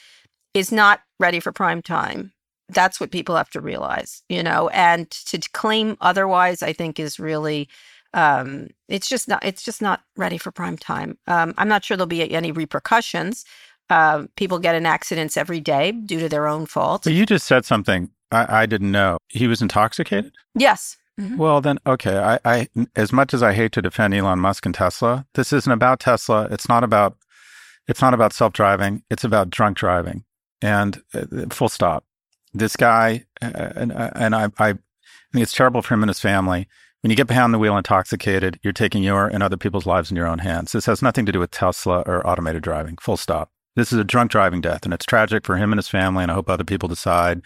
is 0.53 0.71
not 0.71 1.01
ready 1.19 1.39
for 1.39 1.51
prime 1.51 1.81
time. 1.81 2.31
That's 2.69 2.99
what 2.99 3.11
people 3.11 3.35
have 3.35 3.51
to 3.51 3.61
realize, 3.61 4.23
you 4.29 4.41
know. 4.41 4.69
And 4.69 5.11
to 5.11 5.37
claim 5.53 5.97
otherwise, 6.01 6.63
I 6.63 6.73
think, 6.73 6.99
is 6.99 7.19
really 7.19 7.67
Um, 8.15 8.69
it's 8.87 9.09
just 9.09 9.27
not. 9.27 9.43
It's 9.43 9.61
just 9.61 9.81
not 9.81 9.99
ready 10.15 10.37
for 10.37 10.51
prime 10.51 10.77
time. 10.77 11.17
Um, 11.27 11.53
I'm 11.57 11.67
not 11.67 11.83
sure 11.83 11.97
there'll 11.97 12.07
be 12.07 12.33
any 12.33 12.51
repercussions. 12.53 13.43
Uh, 13.89 14.23
people 14.37 14.57
get 14.57 14.75
in 14.75 14.85
accidents 14.85 15.37
every 15.37 15.59
day 15.59 15.91
due 15.91 16.19
to 16.19 16.29
their 16.29 16.47
own 16.47 16.65
fault. 16.65 17.03
But 17.03 17.13
you 17.13 17.25
just 17.25 17.45
said 17.45 17.65
something 17.65 18.09
I, 18.31 18.61
I 18.61 18.65
didn't 18.65 18.91
know. 18.91 19.17
He 19.29 19.47
was 19.47 19.61
intoxicated. 19.61 20.31
Yes. 20.55 20.97
Mm-hmm. 21.19 21.37
Well, 21.37 21.61
then, 21.61 21.79
okay. 21.87 22.17
I, 22.17 22.39
I, 22.43 22.67
as 22.95 23.13
much 23.13 23.33
as 23.33 23.41
I 23.41 23.53
hate 23.53 23.71
to 23.73 23.81
defend 23.81 24.13
Elon 24.13 24.39
Musk 24.39 24.65
and 24.65 24.75
Tesla, 24.75 25.25
this 25.33 25.53
isn't 25.53 25.71
about 25.71 25.99
Tesla. 26.01 26.47
It's 26.51 26.67
not 26.67 26.83
about, 26.83 27.17
it's 27.87 28.01
not 28.01 28.13
about 28.13 28.33
self 28.33 28.51
driving. 28.53 29.03
It's 29.09 29.23
about 29.23 29.49
drunk 29.49 29.77
driving, 29.77 30.25
and 30.61 31.01
uh, 31.13 31.45
full 31.49 31.69
stop. 31.69 32.03
This 32.53 32.75
guy, 32.75 33.25
uh, 33.41 33.71
and 33.75 33.91
uh, 33.91 34.11
and 34.15 34.35
I, 34.35 34.45
I 34.57 34.73
think 34.73 35.43
it's 35.43 35.53
terrible 35.53 35.81
for 35.81 35.93
him 35.93 36.03
and 36.03 36.09
his 36.09 36.19
family. 36.19 36.67
When 37.01 37.11
you 37.11 37.15
get 37.15 37.27
behind 37.27 37.53
the 37.53 37.59
wheel 37.59 37.77
intoxicated, 37.77 38.59
you're 38.63 38.73
taking 38.73 39.03
your 39.03 39.27
and 39.27 39.43
other 39.43 39.57
people's 39.57 39.85
lives 39.85 40.09
in 40.09 40.17
your 40.17 40.25
own 40.25 40.39
hands. 40.39 40.71
This 40.71 40.87
has 40.87 41.01
nothing 41.03 41.25
to 41.27 41.31
do 41.31 41.39
with 41.39 41.51
Tesla 41.51 41.99
or 42.07 42.25
automated 42.25 42.63
driving. 42.63 42.97
Full 42.97 43.17
stop. 43.17 43.51
This 43.75 43.93
is 43.93 43.99
a 43.99 44.03
drunk 44.03 44.31
driving 44.31 44.61
death, 44.61 44.85
and 44.85 44.93
it's 44.93 45.05
tragic 45.05 45.45
for 45.45 45.57
him 45.57 45.71
and 45.71 45.77
his 45.77 45.87
family. 45.87 46.23
And 46.23 46.31
I 46.31 46.35
hope 46.35 46.49
other 46.49 46.63
people 46.63 46.89
decide 46.89 47.41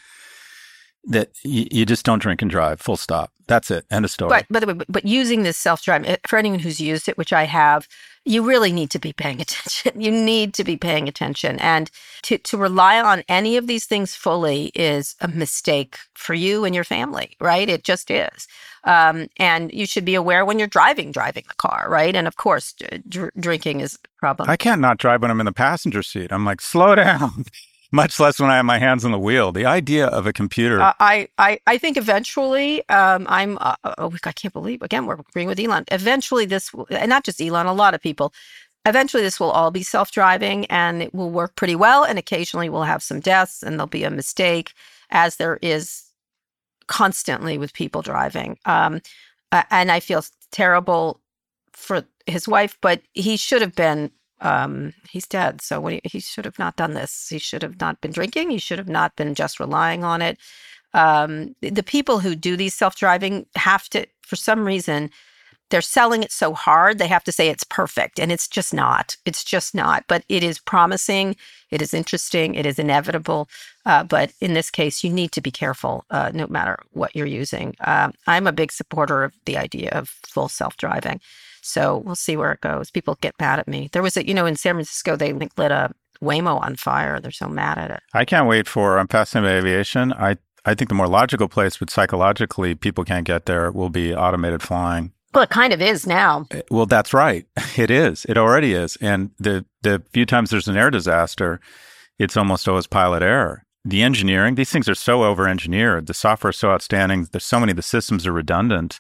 that 1.06 1.32
y- 1.44 1.68
you 1.72 1.86
just 1.86 2.06
don't 2.06 2.22
drink 2.22 2.42
and 2.42 2.50
drive. 2.50 2.80
Full 2.80 2.98
stop. 2.98 3.32
That's 3.50 3.72
it. 3.72 3.86
End 3.90 4.06
of 4.06 4.12
story. 4.12 4.30
But 4.30 4.46
by 4.50 4.60
the 4.60 4.68
way, 4.68 4.74
but, 4.74 4.88
but 4.88 5.06
using 5.06 5.42
this 5.42 5.58
self 5.58 5.82
driving 5.82 6.16
for 6.28 6.38
anyone 6.38 6.60
who's 6.60 6.80
used 6.80 7.10
it, 7.10 7.18
which 7.18 7.34
I 7.34 7.46
have, 7.46 7.88
you 8.24 8.44
really 8.44 8.72
need 8.72 8.92
to 8.92 9.00
be 9.00 9.12
paying 9.12 9.42
attention. 9.46 10.00
You 10.00 10.12
need 10.12 10.54
to 10.54 10.64
be 10.64 10.78
paying 10.78 11.10
attention, 11.10 11.58
and 11.60 11.90
to 12.24 12.38
to 12.38 12.58
rely 12.58 13.02
on 13.02 13.24
any 13.28 13.58
of 13.58 13.66
these 13.66 13.86
things 13.86 14.14
fully 14.14 14.72
is 14.76 15.16
a 15.20 15.28
mistake 15.28 15.98
for 16.14 16.36
you 16.36 16.64
and 16.64 16.76
your 16.76 16.84
family. 16.84 17.36
Right? 17.42 17.68
It 17.68 17.84
just 17.84 18.12
is. 18.12 18.48
Um, 18.84 19.28
and 19.38 19.74
you 19.74 19.86
should 19.86 20.06
be 20.06 20.16
aware 20.16 20.46
when 20.46 20.58
you're 20.58 20.68
driving, 20.68 21.12
driving 21.12 21.44
the 21.48 21.56
car, 21.56 21.88
right? 21.90 22.16
And 22.16 22.28
of 22.28 22.38
course, 22.38 22.74
dr- 23.10 23.32
drinking 23.38 23.82
is 23.82 23.96
a 23.96 24.20
problem. 24.20 24.50
I 24.50 24.56
can't 24.56 24.80
not 24.80 25.00
drive 25.00 25.22
when 25.22 25.32
I'm 25.32 25.40
in 25.42 25.46
the 25.48 25.52
passenger 25.52 26.02
seat. 26.02 26.32
I'm 26.32 26.46
like, 26.46 26.62
slow 26.62 26.96
down. 26.96 27.46
Much 27.92 28.20
less 28.20 28.40
when 28.40 28.52
I 28.52 28.58
have 28.58 28.66
my 28.66 28.78
hands 28.78 29.04
on 29.04 29.12
the 29.12 29.20
wheel. 29.20 29.52
The 29.52 29.66
idea 29.66 30.06
of 30.08 30.28
a 30.28 30.34
computer. 30.34 30.80
Uh, 30.80 30.94
I, 31.00 31.28
I, 31.40 31.60
I 31.66 31.78
think 31.80 31.98
eventually, 31.98 32.88
um, 32.90 33.26
I'm. 33.30 33.58
Uh, 33.60 33.76
oh, 33.98 34.14
I 34.24 34.32
can't 34.32 34.54
believe 34.54 34.84
again 34.84 35.08
we're 35.08 35.16
agreeing 35.16 35.48
with 35.48 35.60
Elon. 35.60 35.86
Eventually, 35.92 36.46
this 36.46 36.72
and 36.92 37.10
not 37.10 37.24
just 37.24 37.42
Elon, 37.42 37.66
a 37.66 37.74
lot 37.74 37.96
of 37.96 38.02
people. 38.02 38.32
Eventually, 38.86 39.24
this 39.24 39.40
will 39.40 39.50
all 39.50 39.72
be 39.72 39.84
self-driving, 39.84 40.66
and 40.68 41.02
it 41.02 41.14
will 41.14 41.32
work 41.32 41.56
pretty 41.56 41.76
well. 41.76 42.04
And 42.04 42.20
occasionally, 42.20 42.70
we'll 42.70 42.84
have 42.84 43.04
some 43.04 43.20
deaths, 43.20 43.64
and 43.64 43.74
there'll 43.74 43.88
be 43.88 44.04
a 44.04 44.12
mistake, 44.12 44.74
as 45.10 45.38
there 45.38 45.58
is 45.62 46.04
constantly 46.88 47.58
with 47.58 47.74
people 47.74 48.02
driving. 48.04 48.58
Um, 48.66 49.02
and 49.52 49.92
I 49.92 50.00
feel 50.00 50.24
terrible 50.52 51.20
for 51.74 52.04
his 52.28 52.48
wife, 52.48 52.78
but 52.82 53.02
he 53.14 53.36
should 53.36 53.62
have 53.62 53.76
been. 53.76 54.12
Um, 54.42 54.94
he's 55.10 55.28
dead, 55.28 55.62
so 55.62 55.86
he, 55.88 56.02
he, 56.04 56.20
should 56.20 56.46
have 56.46 56.60
not 56.60 56.76
done 56.76 56.94
this. 56.94 57.28
He 57.30 57.40
should 57.40 57.62
have 57.62 57.80
not 57.80 58.02
been 58.02 58.12
drinking. 58.12 58.50
He 58.50 58.58
should 58.58 58.80
have 58.80 58.90
not 58.90 59.16
been 59.16 59.36
just 59.36 59.60
relying 59.60 60.04
on 60.04 60.22
it. 60.22 60.38
Um, 60.94 61.56
the 61.62 61.84
people 61.84 62.20
who 62.20 62.36
do 62.36 62.56
these 62.56 62.74
self-driving 62.74 63.46
have 63.56 63.90
to, 63.90 64.06
for 64.22 64.36
some 64.36 64.66
reason, 64.66 65.12
they're 65.70 65.82
selling 65.82 66.24
it 66.24 66.32
so 66.32 66.54
hard 66.54 66.98
they 66.98 67.08
have 67.08 67.24
to 67.24 67.32
say 67.32 67.48
it's 67.50 67.64
perfect 67.64 68.20
and 68.20 68.32
it's 68.32 68.48
just 68.48 68.74
not. 68.74 69.16
It's 69.26 69.44
just 69.44 69.76
not. 69.76 70.04
But 70.08 70.24
it 70.28 70.44
is 70.44 70.60
promising. 70.60 71.36
It 71.70 71.82
is 71.82 71.94
interesting. 71.94 72.56
It 72.56 72.66
is 72.66 72.80
inevitable. 72.80 73.48
Uh, 73.86 74.04
but 74.04 74.32
in 74.42 74.54
this 74.54 74.72
case 74.72 75.04
you 75.04 75.14
need 75.14 75.32
to 75.34 75.42
be 75.42 75.52
careful 75.52 76.06
uh, 76.10 76.32
no 76.34 76.48
matter 76.48 76.80
what 76.92 77.16
you're 77.16 77.26
using. 77.26 77.76
Uh, 77.82 78.12
i'm 78.28 78.48
a 78.48 78.52
big 78.52 78.72
supporter 78.72 79.24
of 79.24 79.34
the 79.46 79.58
idea 79.58 79.90
of 79.92 80.10
full 80.28 80.50
self-driving 80.50 81.20
so 81.70 81.98
we'll 82.06 82.16
see 82.16 82.36
where 82.36 82.52
it 82.52 82.62
goes 82.62 82.92
people 82.92 83.18
get 83.22 83.34
mad 83.40 83.60
at 83.60 83.68
me 83.68 83.90
there 83.94 84.04
was 84.04 84.18
a 84.18 84.28
you 84.28 84.34
know 84.34 84.46
in 84.46 84.56
san 84.56 84.76
francisco 84.76 85.16
they 85.16 85.34
lit 85.34 85.72
a 85.72 85.92
waymo 86.22 86.60
on 86.62 86.76
fire 86.76 87.20
they're 87.20 87.32
so 87.32 87.48
mad 87.48 87.78
at 87.78 87.92
it 87.92 88.02
i 88.14 88.26
can't 88.26 88.48
wait 88.48 88.68
for 88.68 88.98
i'm 88.98 89.08
fascinated 89.08 89.50
by 89.50 89.58
aviation 89.58 90.14
i 90.14 90.36
I 90.66 90.76
think 90.76 90.90
the 90.90 90.96
more 90.96 91.08
logical 91.08 91.48
place, 91.48 91.78
but 91.78 91.90
psychologically 91.90 92.76
people 92.76 93.06
can't 93.06 93.26
get 93.26 93.46
there, 93.46 93.72
will 93.72 93.90
be 93.90 94.14
automated 94.14 94.62
flying 94.62 95.14
well, 95.34 95.44
it 95.44 95.50
kind 95.50 95.74
of 95.74 95.82
is 95.82 96.08
now. 96.08 96.46
Eh, 96.52 96.62
well, 96.72 96.86
that's 96.86 97.14
right. 97.14 97.46
It 97.78 97.92
is. 97.92 98.26
It 98.26 98.38
already 98.38 98.74
is. 98.74 98.98
And 98.98 99.32
the 99.40 99.66
the 99.84 100.04
few 100.12 100.26
times 100.26 100.50
there's 100.50 100.68
an 100.68 100.76
air 100.76 100.90
disaster, 100.90 101.60
it's 102.18 102.36
almost 102.36 102.68
always 102.68 102.88
pilot 102.88 103.22
error. 103.24 103.64
The 103.86 104.02
engineering, 104.02 104.56
these 104.56 104.72
things 104.72 104.90
are 104.90 104.96
so 104.96 105.24
over 105.24 105.48
engineered. 105.48 106.08
The 106.08 106.14
software 106.14 106.52
is 106.52 106.58
so 106.58 106.72
outstanding. 106.72 107.28
There's 107.32 107.46
so 107.46 107.60
many. 107.60 107.72
The 107.74 107.82
systems 107.82 108.28
are 108.28 108.34
redundant. 108.34 109.00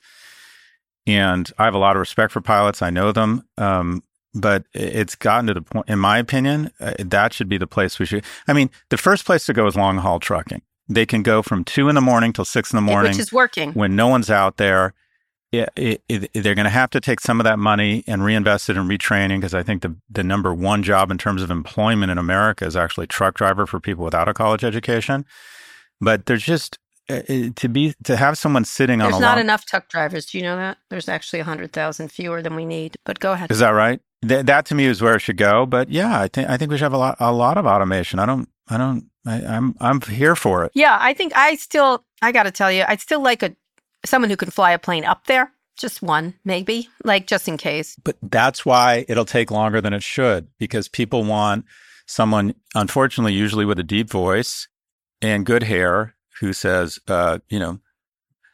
And 1.09 1.51
I 1.57 1.65
have 1.65 1.73
a 1.73 1.79
lot 1.79 1.95
of 1.95 1.99
respect 1.99 2.31
for 2.31 2.41
pilots. 2.41 2.81
I 2.81 2.89
know 2.89 3.11
them. 3.11 3.43
Um, 3.57 4.03
but 4.35 4.65
it's 4.73 5.15
gotten 5.15 5.47
to 5.47 5.55
the 5.55 5.61
point, 5.63 5.89
in 5.89 5.97
my 5.97 6.19
opinion, 6.19 6.71
uh, 6.79 6.93
that 6.99 7.33
should 7.33 7.49
be 7.49 7.57
the 7.57 7.65
place 7.65 7.97
we 7.97 8.05
should. 8.05 8.23
I 8.47 8.53
mean, 8.53 8.69
the 8.89 8.97
first 8.97 9.25
place 9.25 9.45
to 9.47 9.53
go 9.53 9.65
is 9.65 9.75
long 9.75 9.97
haul 9.97 10.19
trucking. 10.19 10.61
They 10.87 11.05
can 11.05 11.23
go 11.23 11.41
from 11.41 11.63
two 11.63 11.89
in 11.89 11.95
the 11.95 12.01
morning 12.01 12.31
till 12.33 12.45
six 12.45 12.71
in 12.71 12.77
the 12.77 12.81
morning, 12.81 13.11
which 13.11 13.19
is 13.19 13.33
working 13.33 13.73
when 13.73 13.95
no 13.95 14.07
one's 14.07 14.29
out 14.29 14.57
there 14.57 14.93
it, 15.51 15.69
it, 15.75 16.01
it, 16.07 16.43
they're 16.43 16.55
going 16.55 16.65
to 16.65 16.69
have 16.69 16.91
to 16.91 17.01
take 17.01 17.19
some 17.19 17.39
of 17.39 17.43
that 17.43 17.57
money 17.57 18.03
and 18.07 18.23
reinvest 18.23 18.69
it 18.69 18.77
in 18.77 18.87
retraining 18.87 19.37
because 19.37 19.53
I 19.53 19.63
think 19.63 19.81
the, 19.81 19.95
the 20.09 20.23
number 20.23 20.53
one 20.53 20.83
job 20.83 21.09
in 21.09 21.17
terms 21.17 21.41
of 21.41 21.49
employment 21.49 22.11
in 22.11 22.17
America 22.17 22.65
is 22.65 22.75
actually 22.75 23.07
truck 23.07 23.35
driver 23.35 23.65
for 23.65 23.79
people 23.79 24.05
without 24.05 24.27
a 24.27 24.33
college 24.33 24.63
education. 24.63 25.25
But 25.99 26.27
there's 26.27 26.43
just 26.43 26.77
Uh, 27.09 27.21
uh, 27.27 27.49
to 27.55 27.67
be 27.67 27.95
to 28.03 28.15
have 28.15 28.37
someone 28.37 28.63
sitting 28.63 28.99
there's 28.99 29.07
on. 29.07 29.11
There's 29.13 29.21
not 29.21 29.37
long, 29.37 29.45
enough 29.45 29.65
truck 29.65 29.89
drivers. 29.89 30.27
Do 30.27 30.37
you 30.37 30.43
know 30.43 30.55
that? 30.55 30.77
There's 30.89 31.09
actually 31.09 31.39
hundred 31.39 31.73
thousand 31.73 32.11
fewer 32.11 32.41
than 32.41 32.55
we 32.55 32.65
need. 32.65 32.97
But 33.03 33.19
go 33.19 33.31
ahead. 33.33 33.51
Is 33.51 33.59
that 33.59 33.71
right? 33.71 33.99
Th- 34.27 34.45
that 34.45 34.65
to 34.67 34.75
me 34.75 34.85
is 34.85 35.01
where 35.01 35.15
it 35.15 35.21
should 35.21 35.37
go. 35.37 35.65
But 35.65 35.89
yeah, 35.89 36.21
I 36.21 36.27
think 36.27 36.49
I 36.49 36.57
think 36.57 36.69
we 36.69 36.77
should 36.77 36.83
have 36.83 36.93
a 36.93 36.97
lot 36.97 37.17
a 37.19 37.31
lot 37.31 37.57
of 37.57 37.65
automation. 37.65 38.19
I 38.19 38.25
don't 38.27 38.47
I 38.67 38.77
don't 38.77 39.09
I, 39.25 39.41
I'm 39.41 39.75
I'm 39.79 40.01
here 40.01 40.35
for 40.35 40.65
it. 40.65 40.71
Yeah, 40.75 40.97
I 40.99 41.13
think 41.13 41.33
I 41.35 41.55
still 41.55 42.03
I 42.21 42.31
got 42.31 42.43
to 42.43 42.51
tell 42.51 42.71
you 42.71 42.83
I 42.87 42.95
still 42.97 43.21
like 43.21 43.41
a 43.41 43.55
someone 44.05 44.29
who 44.29 44.37
can 44.37 44.51
fly 44.51 44.71
a 44.71 44.79
plane 44.79 45.05
up 45.05 45.25
there. 45.25 45.51
Just 45.77 46.01
one, 46.01 46.33
maybe, 46.43 46.89
like 47.05 47.25
just 47.25 47.47
in 47.47 47.57
case. 47.57 47.95
But 48.03 48.17
that's 48.21 48.65
why 48.65 49.05
it'll 49.07 49.25
take 49.25 49.49
longer 49.49 49.79
than 49.79 49.93
it 49.93 50.03
should 50.03 50.49
because 50.59 50.89
people 50.89 51.23
want 51.23 51.63
someone, 52.05 52.53
unfortunately, 52.75 53.33
usually 53.33 53.63
with 53.63 53.79
a 53.79 53.83
deep 53.83 54.09
voice 54.09 54.67
and 55.21 55.45
good 55.45 55.63
hair 55.63 56.15
who 56.39 56.53
says, 56.53 56.99
uh, 57.07 57.39
you 57.49 57.59
know, 57.59 57.79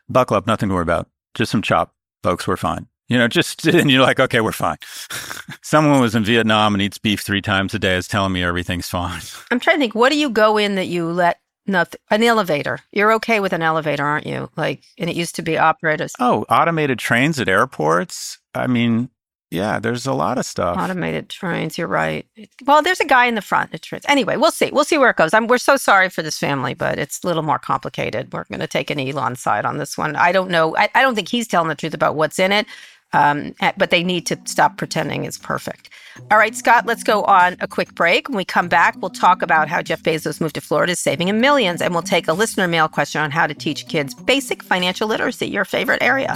buckle 0.09 0.37
up, 0.37 0.47
nothing 0.47 0.69
to 0.69 0.75
worry 0.75 0.83
about. 0.83 1.09
Just 1.33 1.51
some 1.51 1.61
chop, 1.61 1.93
folks, 2.23 2.47
we're 2.47 2.57
fine. 2.57 2.87
You 3.07 3.17
know, 3.17 3.27
just, 3.27 3.65
and 3.67 3.91
you're 3.91 4.01
like, 4.01 4.19
okay, 4.19 4.41
we're 4.41 4.51
fine. 4.51 4.77
Someone 5.61 6.01
was 6.01 6.15
in 6.15 6.23
Vietnam 6.23 6.73
and 6.73 6.81
eats 6.81 6.97
beef 6.97 7.21
three 7.21 7.41
times 7.41 7.73
a 7.73 7.79
day 7.79 7.95
is 7.95 8.07
telling 8.07 8.33
me 8.33 8.43
everything's 8.43 8.89
fine. 8.89 9.21
I'm 9.51 9.59
trying 9.59 9.77
to 9.77 9.81
think, 9.81 9.95
what 9.95 10.11
do 10.11 10.17
you 10.17 10.29
go 10.29 10.57
in 10.57 10.75
that 10.75 10.87
you 10.87 11.11
let 11.11 11.39
Nothing. 11.67 11.99
An 12.11 12.21
elevator. 12.21 12.79
You're 12.91 13.13
okay 13.13 13.39
with 13.39 13.51
an 13.51 13.63
elevator, 13.63 14.05
aren't 14.05 14.27
you? 14.27 14.49
Like, 14.55 14.83
and 14.99 15.09
it 15.09 15.15
used 15.15 15.35
to 15.35 15.41
be 15.41 15.57
operators. 15.57 16.13
Oh, 16.19 16.45
automated 16.47 16.99
trains 16.99 17.39
at 17.39 17.49
airports. 17.49 18.37
I 18.53 18.67
mean, 18.67 19.09
yeah, 19.55 19.79
there's 19.79 20.05
a 20.05 20.13
lot 20.13 20.37
of 20.37 20.45
stuff. 20.45 20.77
Automated 20.77 21.29
trains. 21.29 21.77
You're 21.77 21.87
right. 21.87 22.27
Well, 22.65 22.81
there's 22.81 22.99
a 22.99 23.05
guy 23.05 23.25
in 23.25 23.35
the 23.35 23.41
front 23.41 23.73
at 23.73 23.81
trains. 23.81 24.05
Anyway, 24.07 24.35
we'll 24.35 24.51
see. 24.51 24.69
We'll 24.71 24.83
see 24.83 24.97
where 24.97 25.09
it 25.09 25.15
goes. 25.15 25.33
I'm, 25.33 25.47
we're 25.47 25.57
so 25.57 25.77
sorry 25.77 26.09
for 26.09 26.21
this 26.21 26.37
family, 26.37 26.73
but 26.73 26.99
it's 26.99 27.23
a 27.23 27.27
little 27.27 27.43
more 27.43 27.57
complicated. 27.57 28.33
We're 28.33 28.43
going 28.43 28.59
to 28.59 28.67
take 28.67 28.89
an 28.89 28.99
Elon 28.99 29.35
side 29.37 29.65
on 29.65 29.77
this 29.77 29.97
one. 29.97 30.15
I 30.15 30.31
don't 30.31 30.51
know. 30.51 30.75
I, 30.75 30.89
I 30.93 31.01
don't 31.01 31.15
think 31.15 31.29
he's 31.29 31.47
telling 31.47 31.69
the 31.69 31.75
truth 31.75 31.93
about 31.93 32.15
what's 32.15 32.37
in 32.37 32.51
it. 32.51 32.67
Um, 33.13 33.55
but 33.77 33.91
they 33.91 34.03
need 34.03 34.25
to 34.25 34.37
stop 34.43 34.77
pretending 34.77 35.23
it's 35.23 35.37
perfect. 35.37 35.89
All 36.31 36.37
right, 36.37 36.53
Scott, 36.53 36.85
let's 36.85 37.03
go 37.03 37.23
on 37.23 37.55
a 37.61 37.67
quick 37.67 37.95
break. 37.95 38.27
When 38.27 38.35
we 38.35 38.43
come 38.43 38.67
back, 38.67 38.97
we'll 38.99 39.09
talk 39.09 39.41
about 39.41 39.69
how 39.69 39.81
Jeff 39.81 40.03
Bezos 40.03 40.41
moved 40.41 40.55
to 40.55 40.61
Florida 40.61 40.97
saving 40.97 41.29
him 41.29 41.39
millions, 41.39 41.81
and 41.81 41.93
we'll 41.93 42.03
take 42.03 42.27
a 42.27 42.33
listener 42.33 42.67
mail 42.67 42.89
question 42.89 43.21
on 43.21 43.31
how 43.31 43.47
to 43.47 43.53
teach 43.53 43.87
kids 43.87 44.13
basic 44.13 44.61
financial 44.63 45.07
literacy, 45.07 45.47
your 45.47 45.63
favorite 45.63 46.03
area. 46.03 46.35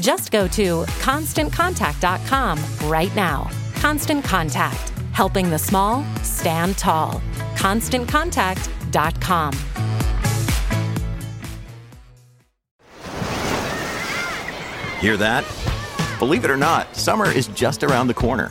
Just 0.00 0.30
go 0.32 0.48
to 0.48 0.82
constantcontact.com 1.00 2.58
right 2.90 3.14
now. 3.14 3.50
Constant 3.76 4.24
Contact, 4.24 4.90
helping 5.12 5.50
the 5.50 5.58
small 5.58 6.04
stand 6.22 6.78
tall. 6.78 7.20
ConstantContact.com. 7.56 9.52
Hear 15.00 15.16
that? 15.16 15.44
Believe 16.20 16.44
it 16.44 16.50
or 16.52 16.56
not, 16.56 16.94
summer 16.94 17.28
is 17.28 17.48
just 17.48 17.82
around 17.82 18.06
the 18.06 18.14
corner. 18.14 18.48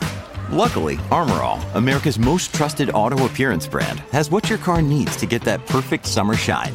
Luckily, 0.50 0.96
Armorall, 1.08 1.64
America's 1.74 2.18
most 2.18 2.54
trusted 2.54 2.90
auto 2.92 3.24
appearance 3.24 3.66
brand, 3.66 4.00
has 4.12 4.30
what 4.30 4.50
your 4.50 4.58
car 4.58 4.82
needs 4.82 5.16
to 5.16 5.24
get 5.24 5.40
that 5.42 5.64
perfect 5.66 6.04
summer 6.04 6.34
shine. 6.34 6.74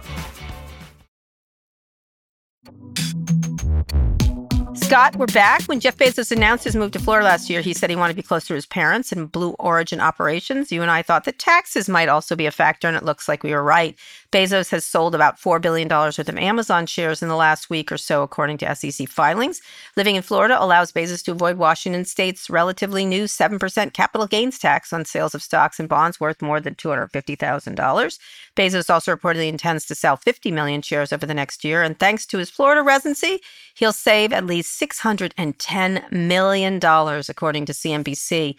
Scott, 4.91 5.15
we're 5.15 5.25
back. 5.27 5.61
When 5.69 5.79
Jeff 5.79 5.95
Bezos 5.95 6.33
announced 6.33 6.65
his 6.65 6.75
move 6.75 6.91
to 6.91 6.99
Florida 6.99 7.23
last 7.25 7.49
year, 7.49 7.61
he 7.61 7.73
said 7.73 7.89
he 7.89 7.95
wanted 7.95 8.11
to 8.11 8.17
be 8.17 8.21
close 8.21 8.45
to 8.47 8.53
his 8.53 8.65
parents 8.65 9.13
and 9.13 9.31
Blue 9.31 9.51
Origin 9.51 10.01
operations. 10.01 10.69
You 10.69 10.81
and 10.81 10.91
I 10.91 11.01
thought 11.01 11.23
that 11.23 11.39
taxes 11.39 11.87
might 11.87 12.09
also 12.09 12.35
be 12.35 12.45
a 12.45 12.51
factor, 12.51 12.89
and 12.89 12.97
it 12.97 13.03
looks 13.03 13.29
like 13.29 13.41
we 13.41 13.53
were 13.53 13.63
right. 13.63 13.97
Bezos 14.31 14.71
has 14.71 14.85
sold 14.85 15.13
about 15.13 15.37
$4 15.37 15.61
billion 15.61 15.89
worth 15.89 16.17
of 16.17 16.37
Amazon 16.37 16.85
shares 16.85 17.21
in 17.21 17.27
the 17.27 17.35
last 17.35 17.69
week 17.69 17.91
or 17.91 17.97
so, 17.97 18.23
according 18.23 18.57
to 18.59 18.75
SEC 18.75 19.09
filings. 19.09 19.61
Living 19.97 20.15
in 20.15 20.21
Florida 20.21 20.55
allows 20.57 20.93
Bezos 20.93 21.21
to 21.25 21.31
avoid 21.31 21.57
Washington 21.57 22.05
state's 22.05 22.49
relatively 22.49 23.05
new 23.05 23.25
7% 23.25 23.93
capital 23.93 24.27
gains 24.27 24.57
tax 24.57 24.93
on 24.93 25.03
sales 25.03 25.35
of 25.35 25.43
stocks 25.43 25.81
and 25.81 25.89
bonds 25.89 26.21
worth 26.21 26.41
more 26.41 26.61
than 26.61 26.75
$250,000. 26.75 28.19
Bezos 28.55 28.89
also 28.89 29.13
reportedly 29.13 29.49
intends 29.49 29.85
to 29.85 29.95
sell 29.95 30.15
50 30.15 30.49
million 30.51 30.81
shares 30.81 31.11
over 31.11 31.25
the 31.25 31.33
next 31.33 31.65
year, 31.65 31.83
and 31.83 31.99
thanks 31.99 32.25
to 32.27 32.37
his 32.37 32.49
Florida 32.49 32.81
residency, 32.81 33.39
he'll 33.73 33.91
save 33.91 34.31
at 34.31 34.45
least 34.45 34.79
$610 34.79 36.09
million, 36.09 36.75
according 36.77 37.65
to 37.65 37.73
CNBC. 37.73 38.55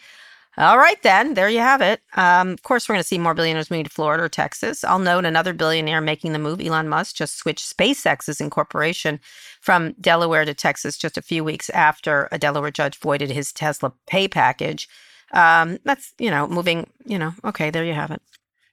All 0.58 0.76
right, 0.76 1.02
then, 1.02 1.34
there 1.34 1.48
you 1.48 1.60
have 1.60 1.80
it. 1.80 2.02
Um, 2.14 2.50
of 2.50 2.62
course, 2.62 2.88
we're 2.88 2.94
going 2.94 3.02
to 3.02 3.08
see 3.08 3.18
more 3.18 3.32
billionaires 3.32 3.70
moving 3.70 3.84
to 3.84 3.90
Florida 3.90 4.24
or 4.24 4.28
Texas. 4.28 4.84
I'll 4.84 4.98
note 4.98 5.24
another 5.24 5.54
billionaire 5.54 6.02
making 6.02 6.32
the 6.32 6.38
move, 6.38 6.60
Elon 6.60 6.88
Musk, 6.88 7.16
just 7.16 7.38
switched 7.38 7.74
SpaceX's 7.74 8.40
incorporation 8.40 9.18
from 9.60 9.94
Delaware 10.00 10.44
to 10.44 10.52
Texas 10.52 10.98
just 10.98 11.16
a 11.16 11.22
few 11.22 11.42
weeks 11.42 11.70
after 11.70 12.28
a 12.30 12.38
Delaware 12.38 12.70
judge 12.70 12.98
voided 12.98 13.30
his 13.30 13.52
Tesla 13.52 13.92
pay 14.06 14.28
package. 14.28 14.88
Um, 15.32 15.78
that's, 15.84 16.12
you 16.18 16.30
know, 16.30 16.46
moving, 16.46 16.90
you 17.06 17.18
know, 17.18 17.32
okay, 17.44 17.70
there 17.70 17.84
you 17.84 17.94
have 17.94 18.10
it. 18.10 18.20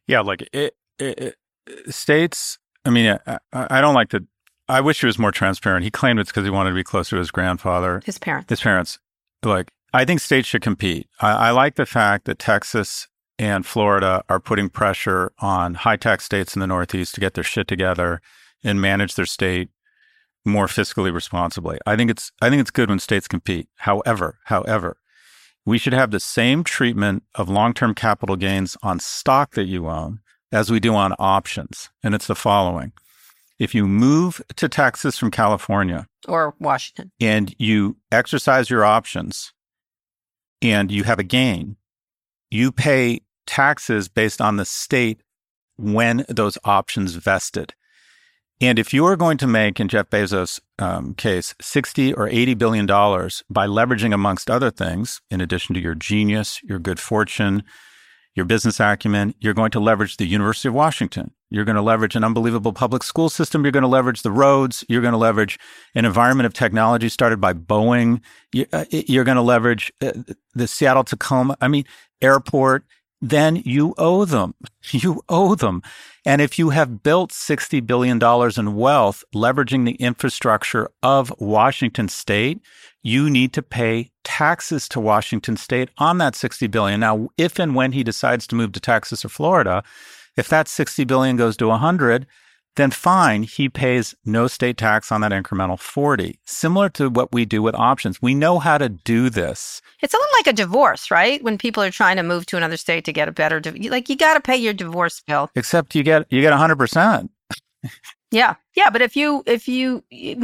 Yeah, 0.05 0.19
like 0.19 0.49
it, 0.51 0.75
it, 0.99 1.35
it 1.65 1.95
states, 1.95 2.57
I 2.83 2.89
mean, 2.89 3.17
I, 3.25 3.39
I 3.53 3.79
don't 3.79 3.95
like 3.95 4.09
to 4.09 4.25
I 4.69 4.81
wish 4.81 4.99
he 4.99 5.07
was 5.07 5.17
more 5.17 5.31
transparent. 5.31 5.83
He 5.83 5.89
claimed 5.89 6.19
it's 6.19 6.29
because 6.29 6.43
he 6.43 6.51
wanted 6.51 6.69
to 6.69 6.75
be 6.75 6.83
closer 6.83 7.15
to 7.15 7.19
his 7.19 7.31
grandfather, 7.31 8.01
his 8.05 8.19
parents. 8.19 8.49
His 8.49 8.61
parents. 8.61 8.99
Like, 9.43 9.71
I 9.93 10.05
think 10.05 10.19
states 10.19 10.47
should 10.47 10.61
compete. 10.61 11.07
I, 11.19 11.31
I 11.31 11.51
like 11.51 11.75
the 11.75 11.85
fact 11.85 12.25
that 12.25 12.39
Texas 12.39 13.07
and 13.39 13.65
Florida 13.65 14.23
are 14.29 14.39
putting 14.39 14.69
pressure 14.69 15.31
on 15.39 15.73
high 15.73 15.95
tax 15.95 16.25
states 16.25 16.55
in 16.55 16.59
the 16.59 16.67
Northeast 16.67 17.15
to 17.15 17.21
get 17.21 17.33
their 17.33 17.43
shit 17.43 17.67
together 17.67 18.21
and 18.63 18.81
manage 18.81 19.15
their 19.15 19.25
state 19.25 19.69
more 20.45 20.67
fiscally 20.67 21.13
responsibly. 21.13 21.77
I 21.85 21.95
think 21.95 22.11
it's 22.11 22.31
I 22.41 22.49
think 22.49 22.61
it's 22.61 22.71
good 22.71 22.89
when 22.89 22.99
states 22.99 23.27
compete. 23.27 23.67
However, 23.77 24.39
however, 24.45 24.97
we 25.65 25.77
should 25.77 25.93
have 25.93 26.11
the 26.11 26.19
same 26.19 26.63
treatment 26.63 27.23
of 27.35 27.49
long-term 27.49 27.95
capital 27.95 28.35
gains 28.35 28.77
on 28.81 28.99
stock 28.99 29.53
that 29.53 29.65
you 29.65 29.87
own 29.87 30.19
as 30.51 30.71
we 30.71 30.79
do 30.79 30.95
on 30.95 31.13
options. 31.19 31.89
And 32.03 32.15
it's 32.15 32.27
the 32.27 32.35
following. 32.35 32.91
If 33.59 33.75
you 33.75 33.87
move 33.87 34.41
to 34.55 34.69
Texas 34.69 35.17
from 35.17 35.31
California 35.31 36.07
or 36.27 36.55
Washington 36.59 37.11
and 37.19 37.53
you 37.57 37.97
exercise 38.11 38.69
your 38.69 38.85
options 38.85 39.53
and 40.61 40.91
you 40.91 41.03
have 41.03 41.19
a 41.19 41.23
gain, 41.23 41.77
you 42.49 42.71
pay 42.71 43.21
taxes 43.45 44.09
based 44.09 44.41
on 44.41 44.57
the 44.57 44.65
state 44.65 45.21
when 45.77 46.25
those 46.27 46.57
options 46.63 47.15
vested. 47.15 47.73
And 48.61 48.77
if 48.77 48.93
you 48.93 49.05
are 49.05 49.15
going 49.15 49.37
to 49.37 49.47
make, 49.47 49.79
in 49.79 49.87
Jeff 49.87 50.09
Bezos' 50.09 50.59
um, 50.77 51.13
case, 51.13 51.55
60 51.61 52.13
or 52.13 52.27
80 52.27 52.55
billion 52.55 52.85
dollars 52.85 53.41
by 53.49 53.67
leveraging, 53.67 54.13
amongst 54.13 54.51
other 54.51 54.69
things, 54.69 55.21
in 55.31 55.39
addition 55.39 55.75
to 55.75 55.81
your 55.81 55.95
genius, 55.95 56.61
your 56.63 56.77
good 56.77 56.99
fortune, 56.99 57.63
your 58.35 58.45
business 58.45 58.79
acumen, 58.81 59.33
you're 59.39 59.53
going 59.53 59.71
to 59.71 59.79
leverage 59.79 60.17
the 60.17 60.27
University 60.27 60.67
of 60.67 60.73
Washington. 60.73 61.31
You're 61.49 61.65
going 61.65 61.75
to 61.75 61.81
leverage 61.81 62.15
an 62.15 62.23
unbelievable 62.23 62.73
public 62.73 63.03
school 63.03 63.29
system. 63.29 63.63
You're 63.63 63.71
going 63.71 63.83
to 63.83 63.87
leverage 63.87 64.21
the 64.21 64.31
roads. 64.31 64.83
You're 64.87 65.01
going 65.01 65.13
to 65.13 65.17
leverage 65.17 65.59
an 65.95 66.05
environment 66.05 66.45
of 66.45 66.53
technology 66.53 67.09
started 67.09 67.41
by 67.41 67.53
Boeing. 67.53 68.21
Uh, 68.71 68.85
you're 68.91 69.23
going 69.23 69.35
to 69.35 69.41
leverage 69.41 69.91
uh, 70.01 70.11
the 70.53 70.67
Seattle 70.67 71.03
Tacoma, 71.03 71.57
I 71.61 71.67
mean, 71.67 71.85
airport. 72.21 72.83
Then 73.21 73.57
you 73.65 73.93
owe 73.97 74.25
them. 74.25 74.53
You 74.91 75.21
owe 75.29 75.55
them. 75.55 75.83
And 76.25 76.41
if 76.41 76.57
you 76.57 76.69
have 76.69 77.03
built 77.03 77.31
$60 77.31 77.85
billion 77.85 78.17
in 78.57 78.75
wealth 78.75 79.23
leveraging 79.35 79.85
the 79.85 79.95
infrastructure 79.95 80.89
of 81.03 81.33
Washington 81.37 82.07
state, 82.07 82.59
you 83.03 83.29
need 83.29 83.53
to 83.53 83.61
pay 83.61 84.09
taxes 84.23 84.87
to 84.89 84.99
Washington 84.99 85.57
state 85.57 85.89
on 85.97 86.17
that 86.19 86.35
60 86.35 86.67
billion. 86.67 87.01
Now, 87.01 87.29
if 87.37 87.59
and 87.59 87.75
when 87.75 87.91
he 87.91 88.03
decides 88.03 88.47
to 88.47 88.55
move 88.55 88.71
to 88.71 88.79
Texas 88.79 89.23
or 89.23 89.29
Florida, 89.29 89.83
if 90.39 90.47
that 90.49 90.67
60 90.67 91.03
billion 91.03 91.35
goes 91.35 91.57
to 91.57 91.67
100, 91.67 92.25
then 92.75 92.91
fine, 92.91 93.43
he 93.43 93.67
pays 93.67 94.15
no 94.25 94.47
state 94.47 94.77
tax 94.77 95.11
on 95.11 95.21
that 95.21 95.31
incremental 95.31 95.77
40. 95.77 96.39
Similar 96.45 96.89
to 96.89 97.09
what 97.09 97.33
we 97.33 97.43
do 97.43 97.61
with 97.61 97.75
options. 97.75 98.21
We 98.21 98.33
know 98.33 98.57
how 98.59 98.77
to 98.77 98.87
do 98.87 99.29
this. 99.29 99.81
It's 100.01 100.13
a 100.13 100.17
little 100.17 100.33
like 100.37 100.47
a 100.47 100.53
divorce, 100.53 101.11
right? 101.11 101.43
When 101.43 101.57
people 101.57 101.83
are 101.83 101.91
trying 101.91 102.15
to 102.15 102.23
move 102.23 102.45
to 102.47 102.57
another 102.57 102.77
state 102.77 103.03
to 103.05 103.13
get 103.13 103.27
a 103.27 103.33
better 103.33 103.61
like 103.89 104.07
you 104.07 104.15
got 104.15 104.35
to 104.35 104.39
pay 104.39 104.55
your 104.55 104.73
divorce 104.73 105.21
bill. 105.27 105.49
Except 105.55 105.93
you 105.93 106.03
get 106.03 106.25
you 106.29 106.41
get 106.41 106.53
100%. 106.53 107.29
yeah. 108.31 108.55
Yeah, 108.75 108.89
but 108.89 109.01
if 109.01 109.15
you 109.17 109.43
if 109.45 109.67
you 109.67 110.03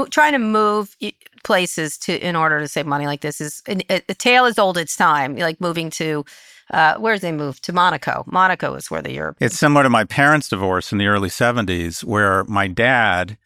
trying 0.10 0.34
to 0.34 0.40
move 0.40 0.98
places 1.46 1.98
to 2.00 2.18
in 2.18 2.36
order 2.36 2.60
to 2.60 2.68
save 2.68 2.86
money 2.86 3.06
like 3.06 3.22
this 3.22 3.40
is 3.40 3.62
a, 3.68 4.02
a 4.10 4.14
tale 4.14 4.46
as 4.46 4.60
old 4.60 4.78
as 4.78 4.94
time, 4.96 5.38
like 5.38 5.62
moving 5.62 5.90
to 5.92 6.26
uh, 6.72 6.96
where 6.98 7.18
they 7.20 7.32
move? 7.32 7.62
To 7.62 7.74
Monaco. 7.74 8.24
Monaco 8.28 8.76
is 8.76 8.90
where 8.90 9.02
the 9.02 9.14
Europe. 9.14 9.38
It's 9.40 9.58
similar 9.58 9.84
to 9.84 9.90
my 9.90 10.04
parents' 10.04 10.50
divorce 10.50 10.92
in 10.92 10.98
the 10.98 11.08
early 11.08 11.30
70s, 11.30 12.04
where 12.04 12.44
my 12.46 12.68
dad 12.68 13.38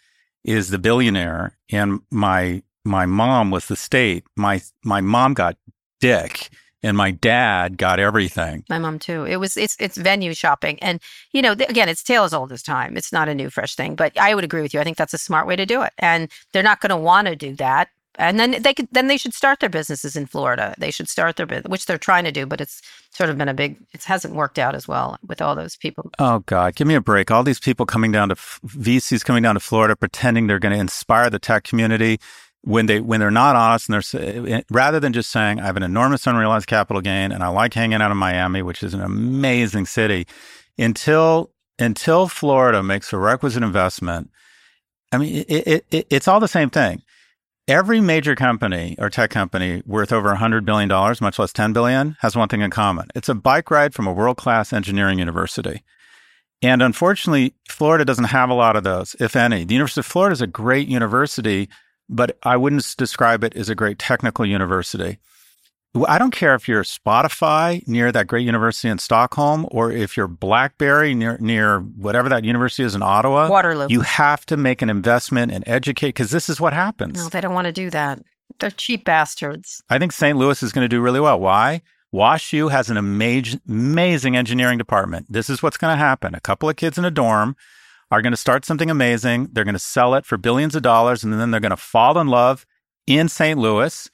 is 0.44 0.70
the 0.70 0.80
billionaire 0.80 1.58
and 1.72 2.00
my 2.12 2.64
my 2.86 3.06
mom 3.06 3.52
was 3.52 3.68
the 3.68 3.76
state. 3.76 4.24
My 4.36 4.62
my 4.84 5.02
mom 5.02 5.34
got 5.34 5.58
dick 6.00 6.50
and 6.82 6.96
my 6.96 7.12
dad 7.12 7.78
got 7.78 8.00
everything. 8.00 8.64
My 8.70 8.80
mom 8.80 9.00
too. 9.00 9.26
It 9.26 9.38
was 9.38 9.58
it's 9.58 9.76
it's 9.80 9.98
venue 9.98 10.34
shopping, 10.34 10.80
and 10.82 11.02
you 11.34 11.42
know 11.42 11.56
th- 11.56 11.70
again, 11.70 11.90
it's 11.90 12.04
tale 12.04 12.24
as 12.24 12.34
old 12.34 12.52
as 12.52 12.64
time. 12.64 12.96
It's 12.98 13.12
not 13.12 13.28
a 13.28 13.36
new 13.36 13.50
fresh 13.50 13.76
thing, 13.76 13.96
but 13.96 14.18
I 14.18 14.34
would 14.34 14.44
agree 14.44 14.62
with 14.62 14.74
you. 14.74 14.80
I 14.80 14.84
think 14.84 14.98
that's 14.98 15.14
a 15.14 15.18
smart 15.18 15.48
way 15.48 15.56
to 15.56 15.66
do 15.66 15.82
it, 15.82 15.94
and 16.00 16.32
they're 16.54 16.64
not 16.64 16.80
going 16.80 16.92
to 16.92 16.98
want 16.98 17.28
to 17.28 17.36
do 17.36 17.56
that 17.56 17.90
and 18.20 18.40
then 18.40 18.62
they 18.62 18.74
could 18.74 18.90
then 18.92 19.08
they 19.08 19.18
should 19.18 19.34
start 19.34 19.62
their 19.62 19.70
businesses 19.70 20.16
in 20.16 20.26
Florida. 20.26 20.76
They 20.78 20.92
should 20.92 21.08
start 21.08 21.38
their 21.38 21.46
business, 21.46 21.70
which 21.70 21.86
they're 21.86 21.98
trying 21.98 22.26
to 22.26 22.32
do, 22.32 22.46
but 22.46 22.60
it's 22.60 22.82
sort 23.12 23.30
of 23.30 23.38
been 23.38 23.48
a 23.48 23.54
big. 23.54 23.78
It 23.94 24.04
hasn't 24.04 24.36
worked 24.36 24.60
out 24.60 24.76
as 24.76 24.88
well 24.88 25.18
with 25.26 25.42
all 25.42 25.56
those 25.56 25.78
people. 25.78 26.12
Oh 26.20 26.40
God, 26.40 26.76
give 26.76 26.86
me 26.86 26.96
a 26.96 27.02
break! 27.02 27.32
All 27.32 27.44
these 27.44 27.60
people 27.60 27.86
coming 27.86 28.12
down 28.12 28.30
to 28.30 28.36
VCs 28.36 29.24
coming 29.24 29.42
down 29.42 29.56
to 29.56 29.62
Florida, 29.62 29.96
pretending 29.96 30.48
they're 30.48 30.60
going 30.60 30.76
to 30.76 30.80
inspire 30.80 31.30
the 31.30 31.40
tech 31.40 31.64
community 31.64 32.20
when 32.62 32.88
they 32.88 33.00
when 33.00 33.22
they're 33.22 33.32
not 33.32 33.56
honest 33.56 33.90
and 33.90 34.04
they're 34.04 34.58
eh, 34.58 34.62
rather 34.70 35.00
than 35.00 35.14
just 35.14 35.32
saying 35.32 35.62
I 35.62 35.66
have 35.66 35.78
an 35.78 35.84
enormous 35.84 36.28
unrealized 36.28 36.68
capital 36.68 37.02
gain 37.02 37.32
and 37.32 37.42
I 37.42 37.48
like 37.48 37.74
hanging 37.74 38.02
out 38.02 38.12
in 38.12 38.18
Miami, 38.18 38.62
which 38.62 38.84
is 38.84 38.94
an 38.94 39.02
amazing 39.02 39.86
city, 39.86 40.28
until 40.78 41.52
until 41.80 42.28
Florida 42.28 42.84
makes 42.84 43.14
a 43.14 43.18
requisite 43.18 43.64
investment. 43.64 44.30
I 45.12 45.18
mean, 45.18 45.46
it, 45.48 45.68
it, 45.68 45.86
it, 45.90 46.08
it's 46.10 46.28
all 46.28 46.42
the 46.42 46.48
same 46.48 46.70
thing. 46.70 47.02
Every 47.70 48.02
major 48.02 48.36
company 48.36 48.96
or 48.98 49.12
tech 49.12 49.30
company 49.30 49.84
worth 49.86 50.12
over 50.12 50.34
$100 50.34 50.66
billion, 50.66 50.90
much 51.22 51.38
less 51.38 51.54
10 51.54 51.72
billion, 51.72 52.18
has 52.22 52.36
one 52.36 52.50
thing 52.50 52.62
in 52.62 52.72
common. 52.72 53.10
It's 53.14 53.30
a 53.30 53.36
bike 53.36 53.70
ride 53.70 53.94
from 53.94 54.08
a 54.08 54.12
world 54.12 54.38
class 54.38 54.74
engineering 54.74 55.20
university. 55.20 55.84
And 56.64 56.82
unfortunately, 56.82 57.54
Florida 57.70 58.06
doesn't 58.06 58.24
have 58.24 58.50
a 58.50 58.56
lot 58.56 58.76
of 58.76 58.84
those, 58.84 59.16
if 59.20 59.36
any. 59.36 59.66
The 59.66 59.76
University 59.76 60.00
of 60.00 60.08
Florida 60.08 60.34
is 60.34 60.42
a 60.42 60.48
great 60.48 60.88
university, 60.88 61.70
but 62.10 62.40
I 62.42 62.58
wouldn't 62.58 62.96
describe 62.98 63.44
it 63.44 63.56
as 63.56 63.70
a 63.70 63.76
great 63.76 64.00
technical 64.00 64.48
university. 64.48 65.20
I 65.96 66.20
don't 66.20 66.32
care 66.32 66.54
if 66.54 66.68
you're 66.68 66.84
Spotify 66.84 67.86
near 67.88 68.12
that 68.12 68.28
great 68.28 68.46
university 68.46 68.90
in 68.90 69.00
Stockholm 69.00 69.68
or 69.72 69.92
if 69.92 70.16
you're 70.16 70.28
BlackBerry 70.28 71.16
near 71.16 71.38
near 71.40 71.80
whatever 71.80 72.30
that 72.30 72.44
university 72.46 72.84
is 72.84 72.94
in 72.94 73.02
Ottawa. 73.02 73.50
Waterloo. 73.50 73.88
You 73.90 74.02
have 74.02 74.46
to 74.48 74.58
make 74.58 74.84
an 74.84 74.90
investment 74.90 75.52
and 75.52 75.64
educate 75.68 76.10
because 76.10 76.30
this 76.30 76.48
is 76.48 76.62
what 76.62 76.74
happens. 76.74 77.18
No, 77.18 77.30
they 77.30 77.42
don't 77.42 77.56
want 77.56 77.66
to 77.66 77.72
do 77.72 77.90
that. 77.90 78.22
They're 78.60 78.70
cheap 78.70 79.06
bastards. 79.06 79.82
I 79.90 79.98
think 79.98 80.12
St. 80.12 80.38
Louis 80.38 80.62
is 80.62 80.72
going 80.72 80.86
to 80.86 80.90
do 80.90 81.02
really 81.02 81.20
well. 81.20 81.40
Why? 81.40 81.82
WashU 82.14 82.72
has 82.72 82.90
an 82.90 82.98
amazing, 82.98 83.62
amazing 83.68 84.36
engineering 84.36 84.78
department. 84.78 85.28
This 85.30 85.50
is 85.50 85.64
what's 85.64 85.78
going 85.78 85.94
to 85.94 85.98
happen. 85.98 86.36
A 86.36 86.40
couple 86.40 86.70
of 86.70 86.76
kids 86.76 86.98
in 86.98 87.06
a 87.06 87.12
dorm 87.12 87.56
are 88.12 88.22
going 88.22 88.32
to 88.32 88.38
start 88.38 88.66
something 88.66 88.90
amazing. 88.90 89.50
They're 89.54 89.64
going 89.64 89.74
to 89.74 89.80
sell 89.80 90.16
it 90.16 90.26
for 90.26 90.38
billions 90.38 90.76
of 90.76 90.82
dollars, 90.82 91.24
and 91.24 91.34
then 91.34 91.52
they're 91.52 91.60
going 91.60 91.70
to 91.70 91.78
fall 91.78 92.20
in 92.20 92.28
love 92.28 92.66
in 93.06 93.30
St. 93.30 93.58
Louis, 93.60 94.10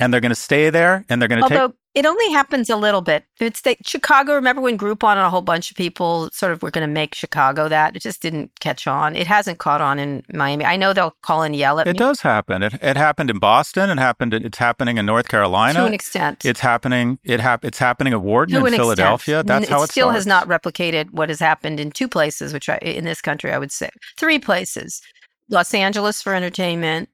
and 0.00 0.12
they're 0.12 0.20
going 0.20 0.30
to 0.30 0.34
stay 0.34 0.70
there, 0.70 1.04
and 1.08 1.20
they're 1.22 1.28
going 1.28 1.38
to 1.38 1.44
Although 1.44 1.68
take. 1.68 1.76
it 1.94 2.06
only 2.06 2.30
happens 2.32 2.68
a 2.70 2.76
little 2.76 3.02
bit. 3.02 3.24
It's 3.38 3.60
the, 3.60 3.76
Chicago. 3.86 4.34
Remember 4.34 4.60
when 4.62 4.76
Groupon 4.78 5.10
and 5.12 5.20
a 5.20 5.30
whole 5.30 5.42
bunch 5.42 5.70
of 5.70 5.76
people 5.76 6.30
sort 6.32 6.50
of 6.52 6.62
were 6.62 6.70
going 6.72 6.86
to 6.86 6.92
make 6.92 7.14
Chicago 7.14 7.68
that? 7.68 7.94
It 7.94 8.00
just 8.02 8.20
didn't 8.22 8.50
catch 8.60 8.86
on. 8.88 9.14
It 9.14 9.26
hasn't 9.26 9.58
caught 9.58 9.80
on 9.80 9.98
in 9.98 10.24
Miami. 10.32 10.64
I 10.64 10.76
know 10.76 10.92
they'll 10.92 11.14
call 11.22 11.42
and 11.42 11.54
yell 11.54 11.78
at 11.78 11.86
It 11.86 11.92
me 11.92 11.96
It 11.96 11.98
does 11.98 12.20
happen. 12.22 12.62
It, 12.62 12.74
it 12.82 12.96
happened 12.96 13.30
in 13.30 13.38
Boston. 13.38 13.90
It 13.90 13.98
happened. 13.98 14.34
It's 14.34 14.58
happening 14.58 14.96
in 14.98 15.06
North 15.06 15.28
Carolina. 15.28 15.80
to 15.80 15.84
an 15.86 15.94
extent. 15.94 16.44
It's 16.44 16.60
happening. 16.60 17.18
It 17.22 17.38
hap- 17.40 17.64
It's 17.64 17.78
happening 17.78 18.12
at 18.14 18.22
Wharton 18.22 18.58
to 18.60 18.66
in 18.66 18.72
Philadelphia. 18.72 19.40
extent. 19.40 19.48
That's 19.48 19.66
N- 19.70 19.72
how 19.76 19.82
it 19.82 19.84
it 19.84 19.90
still 19.90 20.10
has 20.10 20.26
not 20.26 20.48
replicated 20.48 21.10
what 21.12 21.28
has 21.28 21.38
happened 21.40 21.78
in 21.78 21.90
two 21.92 22.08
places, 22.08 22.52
which 22.52 22.68
I, 22.68 22.76
in 22.78 23.04
this 23.04 23.20
country 23.20 23.52
I 23.52 23.58
would 23.58 23.70
say 23.72 23.90
three 24.16 24.38
places: 24.38 25.02
Los 25.50 25.74
Angeles 25.74 26.22
for 26.22 26.34
entertainment. 26.34 27.08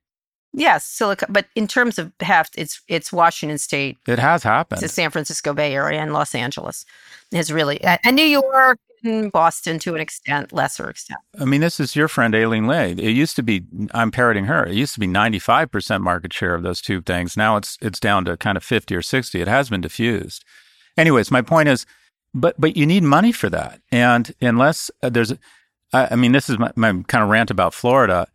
Yes, 0.52 0.85
Silicon, 0.85 1.28
but 1.30 1.46
in 1.54 1.66
terms 1.66 1.98
of 1.98 2.12
heft, 2.20 2.54
it's 2.56 2.80
it's 2.88 3.12
Washington 3.12 3.59
State, 3.59 3.98
It 4.06 4.18
has 4.18 4.42
happened. 4.42 4.82
It's 4.82 4.90
the 4.90 4.94
San 4.94 5.11
Francisco 5.11 5.52
Bay 5.52 5.74
Area, 5.74 6.00
and 6.00 6.12
Los 6.12 6.35
Angeles 6.35 6.87
has 7.32 7.52
really, 7.52 7.82
and 7.82 8.16
New 8.16 8.24
York, 8.24 8.78
and 9.04 9.32
Boston 9.32 9.78
to 9.80 9.94
an 9.94 10.00
extent, 10.00 10.52
lesser 10.52 10.90
extent. 10.90 11.20
I 11.38 11.44
mean, 11.44 11.61
this 11.61 11.80
is 11.80 11.96
your 11.96 12.09
friend 12.09 12.35
Aileen 12.35 12.66
Lee. 12.66 12.92
It 12.92 13.12
used 13.12 13.37
to 13.37 13.42
be, 13.42 13.62
I'm 13.92 14.11
parroting 14.11 14.44
her. 14.46 14.66
It 14.66 14.74
used 14.74 14.94
to 14.94 15.00
be 15.00 15.06
95% 15.06 16.00
market 16.00 16.32
share 16.32 16.54
of 16.54 16.62
those 16.62 16.80
two 16.80 17.00
things. 17.02 17.37
Now 17.37 17.56
it's 17.56 17.78
it's 17.80 18.00
down 18.00 18.24
to 18.26 18.37
kind 18.37 18.56
of 18.56 18.64
50 18.64 18.94
or 18.94 19.02
60. 19.02 19.40
It 19.40 19.48
has 19.48 19.70
been 19.70 19.80
diffused. 19.80 20.44
Anyways, 20.96 21.30
my 21.30 21.42
point 21.42 21.68
is, 21.68 21.87
but 22.35 22.61
but 22.61 22.76
you 22.76 22.87
need 22.87 23.02
money 23.02 23.32
for 23.32 23.48
that. 23.50 23.80
And 23.90 24.35
unless 24.40 24.90
uh, 25.02 25.09
there's, 25.09 25.32
I, 25.92 26.09
I 26.12 26.16
mean, 26.16 26.32
this 26.32 26.50
is 26.50 26.59
my, 26.59 26.72
my 26.76 26.92
kind 27.06 27.24
of 27.24 27.30
rant 27.30 27.50
about 27.50 27.74
Florida. 27.74 28.26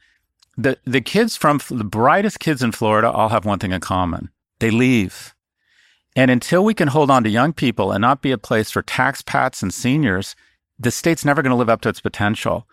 The 0.58 0.78
the 0.86 1.02
kids 1.02 1.36
from 1.36 1.60
the 1.70 1.84
brightest 1.84 2.40
kids 2.40 2.62
in 2.62 2.72
Florida 2.72 3.10
all 3.10 3.30
have 3.30 3.46
one 3.46 3.60
thing 3.60 3.72
in 3.72 3.82
common: 3.82 4.30
they 4.60 4.72
leave. 4.72 5.34
And 6.16 6.30
until 6.30 6.66
we 6.66 6.74
can 6.74 6.90
hold 6.90 7.10
on 7.10 7.24
to 7.24 7.30
young 7.30 7.54
people 7.54 7.92
and 7.94 8.02
not 8.02 8.22
be 8.22 8.32
a 8.32 8.38
place 8.38 8.70
for 8.70 8.82
tax 8.82 9.22
pats 9.22 9.62
and 9.62 9.74
seniors, 9.74 10.36
the 10.78 10.92
state's 10.92 11.24
never 11.24 11.42
going 11.42 11.52
to 11.52 11.56
live 11.56 11.70
up 11.70 11.80
to 11.82 11.90
its 11.90 12.02
potential. 12.02 12.68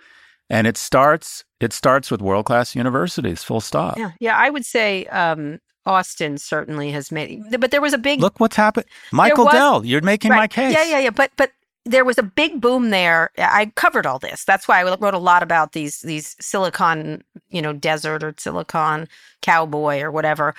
And 0.50 0.66
it 0.66 0.76
starts 0.76 1.44
it 1.60 1.72
starts 1.72 2.10
with 2.10 2.20
world 2.20 2.46
class 2.46 2.74
universities. 2.74 3.44
Full 3.44 3.60
stop. 3.60 3.96
Yeah, 3.96 4.12
yeah, 4.18 4.36
I 4.36 4.50
would 4.50 4.64
say 4.64 5.06
um, 5.06 5.60
Austin 5.86 6.38
certainly 6.38 6.90
has 6.90 7.12
made, 7.12 7.42
but 7.60 7.70
there 7.70 7.80
was 7.80 7.92
a 7.92 7.98
big 7.98 8.20
Look 8.20 8.40
what's 8.40 8.56
happened. 8.56 8.86
Michael 9.12 9.44
was- 9.44 9.54
Dell, 9.54 9.84
you're 9.84 10.00
making 10.02 10.30
my 10.30 10.48
case. 10.48 10.74
Yeah, 10.74 10.84
yeah, 10.84 10.98
yeah. 11.00 11.10
But 11.10 11.30
but 11.36 11.52
there 11.88 12.04
was 12.04 12.18
a 12.18 12.22
big 12.22 12.60
boom 12.60 12.90
there. 12.90 13.30
I 13.38 13.72
covered 13.74 14.06
all 14.06 14.18
this. 14.18 14.44
That's 14.44 14.68
why 14.68 14.80
I 14.80 14.96
wrote 14.96 15.14
a 15.14 15.18
lot 15.18 15.42
about 15.42 15.72
these 15.72 16.00
these 16.00 16.36
silicon, 16.40 17.24
you 17.48 17.62
know, 17.62 17.72
desert 17.72 18.22
or 18.22 18.34
silicon 18.36 19.08
cowboy 19.42 20.00
or 20.00 20.10
whatever. 20.10 20.54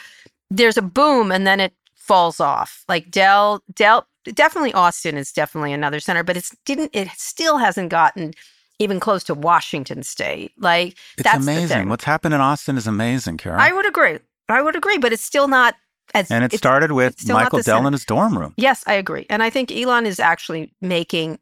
There's 0.49 0.77
a 0.77 0.81
boom 0.81 1.31
and 1.31 1.45
then 1.45 1.59
it 1.59 1.73
falls 1.95 2.39
off. 2.39 2.83
Like 2.89 3.11
Dell, 3.11 3.63
Dell, 3.73 4.07
definitely 4.23 4.73
Austin 4.73 5.15
is 5.15 5.31
definitely 5.31 5.73
another 5.73 5.99
center, 5.99 6.23
but 6.23 6.35
it's 6.35 6.55
didn't. 6.65 6.89
It 6.93 7.09
still 7.15 7.57
hasn't 7.57 7.89
gotten 7.89 8.33
even 8.79 8.99
close 8.99 9.23
to 9.25 9.33
Washington 9.35 10.03
State. 10.03 10.53
Like 10.57 10.97
It's 11.17 11.23
that's 11.23 11.43
amazing. 11.43 11.89
What's 11.89 12.05
happened 12.05 12.33
in 12.33 12.41
Austin 12.41 12.77
is 12.77 12.87
amazing, 12.87 13.37
Kara. 13.37 13.61
I 13.61 13.71
would 13.71 13.85
agree. 13.85 14.19
I 14.47 14.63
would 14.63 14.75
agree, 14.75 14.97
but 14.97 15.13
it's 15.13 15.23
still 15.23 15.47
not 15.47 15.75
as. 16.13 16.31
and 16.31 16.43
it 16.43 16.53
started 16.53 16.91
with 16.91 17.13
it's 17.13 17.23
still 17.23 17.35
not 17.35 17.45
Michael 17.45 17.61
Dell 17.61 17.85
in 17.87 17.93
his 17.93 18.05
dorm 18.05 18.37
room. 18.37 18.53
Yes, 18.57 18.83
I 18.87 18.93
agree. 18.93 19.25
And 19.29 19.43
I 19.43 19.49
think 19.49 19.71
Elon 19.71 20.05
is 20.05 20.19
actually 20.19 20.73
making 20.81 21.39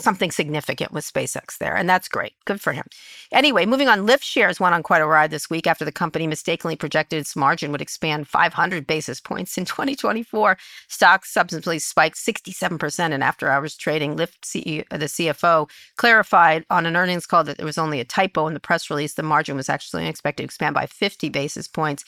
something 0.00 0.30
significant 0.30 0.92
with 0.92 1.10
SpaceX 1.10 1.58
there. 1.58 1.76
And 1.76 1.88
that's 1.88 2.08
great. 2.08 2.32
Good 2.44 2.60
for 2.60 2.72
him. 2.72 2.84
Anyway, 3.32 3.66
moving 3.66 3.88
on, 3.88 4.06
Lyft 4.06 4.22
shares 4.22 4.60
went 4.60 4.74
on 4.74 4.82
quite 4.82 5.00
a 5.02 5.06
ride 5.06 5.30
this 5.30 5.48
week 5.48 5.66
after 5.66 5.84
the 5.84 5.92
company 5.92 6.26
mistakenly 6.26 6.76
projected 6.76 7.18
its 7.20 7.36
margin 7.36 7.72
would 7.72 7.80
expand 7.80 8.28
500 8.28 8.86
basis 8.86 9.20
points 9.20 9.56
in 9.56 9.64
2024. 9.64 10.58
Stocks 10.88 11.32
subsequently 11.32 11.78
spiked 11.78 12.16
67% 12.16 13.12
in 13.12 13.22
after 13.22 13.48
hours 13.48 13.76
trading. 13.76 14.16
Lyft 14.16 14.40
CEO, 14.42 14.88
the 14.90 15.06
CFO 15.06 15.68
clarified 15.96 16.64
on 16.70 16.86
an 16.86 16.96
earnings 16.96 17.26
call 17.26 17.44
that 17.44 17.56
there 17.56 17.66
was 17.66 17.78
only 17.78 18.00
a 18.00 18.04
typo 18.04 18.46
in 18.46 18.54
the 18.54 18.60
press 18.60 18.90
release. 18.90 19.14
The 19.14 19.22
margin 19.22 19.56
was 19.56 19.68
actually 19.68 20.06
expected 20.06 20.42
to 20.42 20.44
expand 20.46 20.74
by 20.74 20.86
50 20.86 21.28
basis 21.28 21.68
points. 21.68 22.04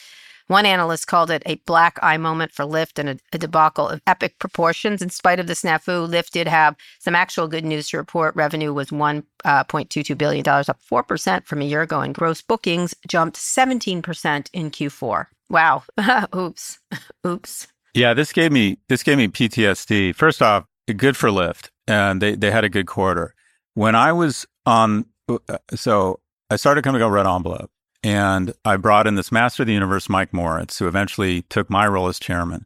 One 0.49 0.65
analyst 0.65 1.05
called 1.05 1.29
it 1.29 1.43
a 1.45 1.55
black 1.67 1.99
eye 2.01 2.17
moment 2.17 2.51
for 2.51 2.65
Lyft 2.65 2.97
and 2.97 3.09
a, 3.09 3.17
a 3.31 3.37
debacle 3.37 3.87
of 3.87 4.01
epic 4.07 4.39
proportions. 4.39 4.99
In 4.99 5.11
spite 5.11 5.39
of 5.39 5.45
the 5.45 5.53
snafu, 5.53 6.09
Lyft 6.09 6.31
did 6.31 6.47
have 6.47 6.75
some 6.97 7.13
actual 7.13 7.47
good 7.47 7.63
news 7.63 7.87
to 7.89 7.97
report. 7.97 8.35
Revenue 8.35 8.73
was 8.73 8.89
$1.22 8.89 10.17
billion, 10.17 10.47
up 10.47 10.79
4% 10.91 11.45
from 11.45 11.61
a 11.61 11.65
year 11.65 11.83
ago, 11.83 11.99
and 11.99 12.15
gross 12.15 12.41
bookings 12.41 12.95
jumped 13.07 13.37
17% 13.37 14.49
in 14.51 14.71
Q4. 14.71 15.27
Wow. 15.51 15.83
Oops. 16.35 16.79
Oops. 17.27 17.67
Yeah, 17.93 18.15
this 18.15 18.33
gave 18.33 18.51
me 18.51 18.79
this 18.87 19.03
gave 19.03 19.19
me 19.19 19.27
PTSD. 19.27 20.15
First 20.15 20.41
off, 20.41 20.65
good 20.97 21.15
for 21.15 21.29
Lyft, 21.29 21.69
and 21.87 22.21
they 22.23 22.33
they 22.33 22.49
had 22.49 22.63
a 22.63 22.69
good 22.69 22.87
quarter. 22.87 23.35
When 23.75 23.95
I 23.95 24.13
was 24.13 24.47
on, 24.65 25.05
uh, 25.27 25.57
so 25.75 26.19
I 26.49 26.55
started 26.55 26.83
coming 26.83 27.01
to 27.01 27.09
Red 27.09 27.27
Envelope, 27.27 27.71
and 28.03 28.53
I 28.63 28.77
brought 28.77 29.07
in 29.07 29.15
this 29.15 29.31
master 29.31 29.63
of 29.63 29.67
the 29.67 29.73
universe, 29.73 30.09
Mike 30.09 30.33
Moritz, 30.33 30.79
who 30.79 30.87
eventually 30.87 31.43
took 31.43 31.69
my 31.69 31.87
role 31.87 32.07
as 32.07 32.19
chairman. 32.19 32.65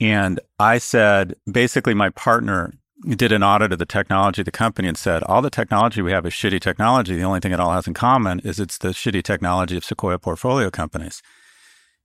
And 0.00 0.40
I 0.58 0.78
said, 0.78 1.34
basically, 1.50 1.94
my 1.94 2.10
partner 2.10 2.72
did 3.06 3.32
an 3.32 3.42
audit 3.42 3.72
of 3.72 3.78
the 3.78 3.86
technology 3.86 4.42
of 4.42 4.46
the 4.46 4.50
company 4.50 4.88
and 4.88 4.96
said, 4.96 5.22
all 5.24 5.42
the 5.42 5.50
technology 5.50 6.02
we 6.02 6.12
have 6.12 6.26
is 6.26 6.32
shitty 6.32 6.60
technology. 6.60 7.16
The 7.16 7.22
only 7.22 7.40
thing 7.40 7.52
it 7.52 7.60
all 7.60 7.72
has 7.72 7.86
in 7.86 7.94
common 7.94 8.40
is 8.40 8.60
it's 8.60 8.78
the 8.78 8.88
shitty 8.88 9.22
technology 9.22 9.76
of 9.76 9.84
Sequoia 9.84 10.18
portfolio 10.18 10.70
companies. 10.70 11.22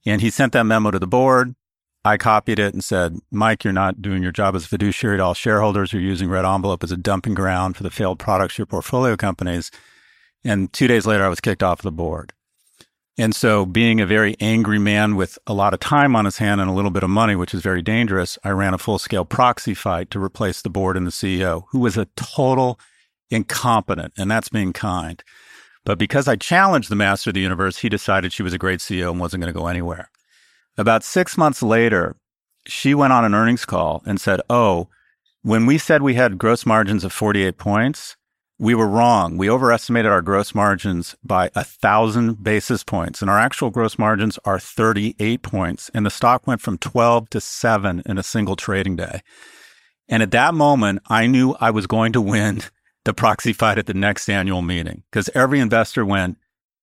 And 0.05 0.21
he 0.21 0.29
sent 0.29 0.53
that 0.53 0.65
memo 0.65 0.91
to 0.91 0.99
the 0.99 1.07
board. 1.07 1.55
I 2.03 2.17
copied 2.17 2.59
it 2.59 2.73
and 2.73 2.83
said, 2.83 3.17
Mike, 3.31 3.63
you're 3.63 3.73
not 3.73 4.01
doing 4.01 4.21
your 4.21 4.31
job 4.31 4.55
as 4.55 4.65
fiduciary 4.65 5.17
to 5.17 5.23
all 5.23 5.33
shareholders. 5.33 5.91
You're 5.91 6.01
using 6.01 6.29
Red 6.29 6.45
Envelope 6.45 6.83
as 6.83 6.91
a 6.91 6.97
dumping 6.97 7.33
ground 7.33 7.75
for 7.75 7.83
the 7.83 7.89
failed 7.89 8.19
products 8.19 8.53
of 8.53 8.59
your 8.59 8.65
portfolio 8.67 9.17
companies. 9.17 9.71
And 10.45 10.71
two 10.71 10.87
days 10.87 11.05
later, 11.05 11.25
I 11.25 11.29
was 11.29 11.41
kicked 11.41 11.63
off 11.63 11.81
the 11.81 11.91
board. 11.91 12.31
And 13.17 13.33
so, 13.33 13.65
being 13.65 14.01
a 14.01 14.05
very 14.05 14.35
angry 14.39 14.77
man 14.77 15.15
with 15.15 15.39
a 15.47 15.53
lot 15.53 15.73
of 15.73 15.79
time 15.79 16.15
on 16.15 16.25
his 16.25 16.37
hand 16.37 16.59
and 16.59 16.69
a 16.69 16.73
little 16.73 16.91
bit 16.91 17.03
of 17.03 17.09
money, 17.09 17.35
which 17.35 17.53
is 17.53 17.61
very 17.61 17.81
dangerous, 17.81 18.37
I 18.43 18.49
ran 18.49 18.73
a 18.73 18.77
full 18.77 18.99
scale 18.99 19.23
proxy 19.23 19.73
fight 19.73 20.11
to 20.11 20.23
replace 20.23 20.61
the 20.61 20.69
board 20.69 20.97
and 20.97 21.07
the 21.07 21.11
CEO, 21.11 21.63
who 21.69 21.79
was 21.79 21.97
a 21.97 22.07
total 22.17 22.77
incompetent. 23.31 24.13
And 24.17 24.29
that's 24.29 24.49
being 24.49 24.73
kind. 24.73 25.23
But 25.85 25.97
because 25.97 26.27
I 26.27 26.35
challenged 26.35 26.89
the 26.89 26.95
master 26.95 27.29
of 27.29 27.35
the 27.35 27.41
universe, 27.41 27.77
he 27.77 27.89
decided 27.89 28.33
she 28.33 28.43
was 28.43 28.53
a 28.53 28.57
great 28.57 28.81
CEO 28.81 29.11
and 29.11 29.19
wasn't 29.19 29.41
going 29.41 29.53
to 29.53 29.59
go 29.59 29.67
anywhere. 29.67 30.09
About 30.77 31.03
six 31.03 31.37
months 31.37 31.63
later, 31.63 32.17
she 32.67 32.93
went 32.93 33.13
on 33.13 33.23
an 33.23 33.33
earnings 33.33 33.65
call 33.65 34.03
and 34.05 34.19
said, 34.19 34.41
Oh, 34.49 34.89
when 35.41 35.65
we 35.65 35.77
said 35.77 36.01
we 36.01 36.15
had 36.15 36.37
gross 36.37 36.65
margins 36.65 37.03
of 37.03 37.13
48 37.13 37.57
points, 37.57 38.17
we 38.57 38.73
were 38.73 38.87
wrong. 38.87 39.37
We 39.37 39.49
overestimated 39.49 40.11
our 40.11 40.21
gross 40.21 40.55
margins 40.55 41.15
by 41.23 41.49
a 41.55 41.63
thousand 41.63 42.43
basis 42.43 42.83
points, 42.83 43.21
and 43.21 43.29
our 43.29 43.39
actual 43.39 43.69
gross 43.69 43.99
margins 43.99 44.39
are 44.45 44.59
38 44.59 45.41
points. 45.41 45.91
And 45.93 46.05
the 46.05 46.09
stock 46.09 46.47
went 46.47 46.61
from 46.61 46.77
12 46.77 47.29
to 47.31 47.41
seven 47.41 48.01
in 48.05 48.17
a 48.17 48.23
single 48.23 48.55
trading 48.55 48.95
day. 48.95 49.21
And 50.07 50.23
at 50.23 50.31
that 50.31 50.53
moment, 50.53 51.01
I 51.07 51.27
knew 51.27 51.55
I 51.59 51.71
was 51.71 51.87
going 51.87 52.13
to 52.13 52.21
win 52.21 52.61
the 53.03 53.13
proxy 53.13 53.53
fight 53.53 53.77
at 53.77 53.87
the 53.87 53.93
next 53.93 54.29
annual 54.29 54.61
meeting 54.61 55.03
because 55.11 55.29
every 55.33 55.59
investor 55.59 56.05
went, 56.05 56.37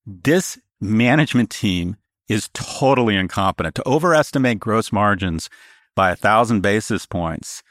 This 0.05 0.59
management 0.81 1.51
team 1.51 1.97
is 2.29 2.51
totally 2.53 3.17
incompetent 3.17 3.75
to 3.77 3.89
overestimate 3.89 4.59
gross 4.59 4.93
margins 4.93 5.49
by 5.95 6.11
a 6.11 6.17
thousand 6.17 6.61
basis 6.61 7.07
points. 7.07 7.63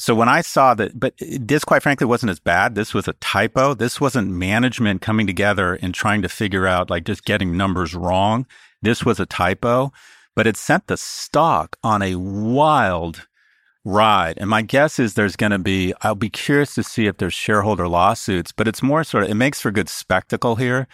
So 0.00 0.14
when 0.14 0.28
I 0.28 0.42
saw 0.42 0.74
that, 0.74 0.98
but 0.98 1.14
this 1.18 1.64
quite 1.64 1.82
frankly 1.82 2.06
wasn't 2.06 2.30
as 2.30 2.38
bad. 2.38 2.76
This 2.76 2.94
was 2.94 3.08
a 3.08 3.14
typo. 3.14 3.74
This 3.74 4.00
wasn't 4.00 4.30
management 4.30 5.02
coming 5.02 5.26
together 5.26 5.74
and 5.74 5.92
trying 5.92 6.22
to 6.22 6.28
figure 6.28 6.68
out 6.68 6.88
like 6.88 7.04
just 7.04 7.24
getting 7.24 7.56
numbers 7.56 7.96
wrong. 7.96 8.46
This 8.80 9.04
was 9.04 9.18
a 9.18 9.26
typo, 9.26 9.92
but 10.36 10.46
it 10.46 10.56
sent 10.56 10.86
the 10.86 10.96
stock 10.96 11.76
on 11.82 12.00
a 12.00 12.14
wild 12.14 13.26
ride. 13.84 14.38
And 14.38 14.48
my 14.48 14.62
guess 14.62 15.00
is 15.00 15.14
there's 15.14 15.34
going 15.34 15.50
to 15.50 15.58
be, 15.58 15.92
I'll 16.02 16.14
be 16.14 16.30
curious 16.30 16.76
to 16.76 16.84
see 16.84 17.06
if 17.06 17.16
there's 17.16 17.34
shareholder 17.34 17.88
lawsuits, 17.88 18.52
but 18.52 18.68
it's 18.68 18.82
more 18.82 19.02
sort 19.02 19.24
of, 19.24 19.30
it 19.30 19.34
makes 19.34 19.60
for 19.60 19.72
good 19.72 19.88
spectacle 19.88 20.56
here 20.56 20.86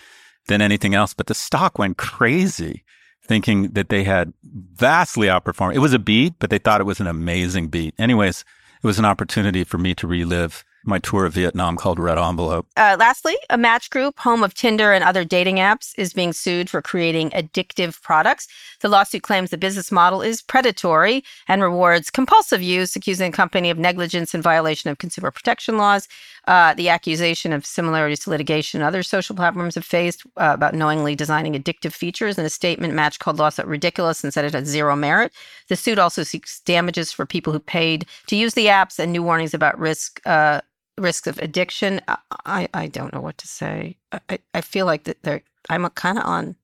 than 0.48 0.62
anything 0.62 0.94
else. 0.94 1.12
But 1.12 1.26
the 1.26 1.34
stock 1.34 1.78
went 1.78 1.98
crazy 1.98 2.84
thinking 3.22 3.68
that 3.72 3.90
they 3.90 4.04
had 4.04 4.32
vastly 4.44 5.26
outperformed. 5.28 5.74
It 5.74 5.80
was 5.80 5.92
a 5.92 5.98
beat, 5.98 6.34
but 6.38 6.48
they 6.48 6.58
thought 6.58 6.80
it 6.80 6.84
was 6.84 7.00
an 7.00 7.06
amazing 7.06 7.68
beat. 7.68 7.94
Anyways, 7.98 8.44
it 8.84 8.86
was 8.86 8.98
an 8.98 9.06
opportunity 9.06 9.64
for 9.64 9.78
me 9.78 9.94
to 9.94 10.06
relive 10.06 10.62
my 10.84 10.98
tour 10.98 11.24
of 11.24 11.32
Vietnam 11.32 11.74
called 11.74 11.98
Red 11.98 12.18
Envelope. 12.18 12.66
Uh, 12.76 12.98
lastly, 13.00 13.34
a 13.48 13.56
match 13.56 13.88
group, 13.88 14.18
home 14.18 14.44
of 14.44 14.52
Tinder 14.52 14.92
and 14.92 15.02
other 15.02 15.24
dating 15.24 15.56
apps, 15.56 15.94
is 15.96 16.12
being 16.12 16.34
sued 16.34 16.68
for 16.68 16.82
creating 16.82 17.30
addictive 17.30 18.02
products. 18.02 18.46
The 18.80 18.90
lawsuit 18.90 19.22
claims 19.22 19.48
the 19.48 19.56
business 19.56 19.90
model 19.90 20.20
is 20.20 20.42
predatory 20.42 21.24
and 21.48 21.62
rewards 21.62 22.10
compulsive 22.10 22.60
use, 22.60 22.94
accusing 22.94 23.30
the 23.30 23.36
company 23.36 23.70
of 23.70 23.78
negligence 23.78 24.34
and 24.34 24.42
violation 24.42 24.90
of 24.90 24.98
consumer 24.98 25.30
protection 25.30 25.78
laws. 25.78 26.06
Uh, 26.46 26.74
the 26.74 26.90
accusation 26.90 27.52
of 27.52 27.64
similarities 27.64 28.20
to 28.20 28.30
litigation 28.30 28.82
other 28.82 29.02
social 29.02 29.34
platforms 29.34 29.74
have 29.74 29.84
faced 29.84 30.26
uh, 30.36 30.50
about 30.52 30.74
knowingly 30.74 31.14
designing 31.14 31.54
addictive 31.54 31.92
features 31.92 32.38
in 32.38 32.44
a 32.44 32.50
statement 32.50 32.92
match 32.92 33.18
called 33.18 33.38
lawsuit 33.38 33.64
ridiculous 33.66 34.22
and 34.22 34.32
said 34.32 34.44
it 34.44 34.52
had 34.52 34.66
zero 34.66 34.94
merit. 34.94 35.32
The 35.68 35.76
suit 35.76 35.98
also 35.98 36.22
seeks 36.22 36.60
damages 36.60 37.10
for 37.10 37.24
people 37.24 37.52
who 37.52 37.60
paid 37.60 38.06
to 38.26 38.36
use 38.36 38.54
the 38.54 38.66
apps 38.66 38.98
and 38.98 39.10
new 39.10 39.22
warnings 39.22 39.54
about 39.54 39.78
risk 39.78 40.20
uh, 40.26 40.60
risks 40.98 41.26
of 41.26 41.38
addiction. 41.38 42.00
I, 42.46 42.68
I 42.74 42.86
don't 42.86 43.12
know 43.12 43.20
what 43.20 43.38
to 43.38 43.48
say. 43.48 43.96
I, 44.28 44.38
I 44.52 44.60
feel 44.60 44.86
like 44.86 45.04
they're, 45.22 45.42
I'm 45.68 45.88
kind 45.90 46.18
of 46.18 46.24
on 46.24 46.56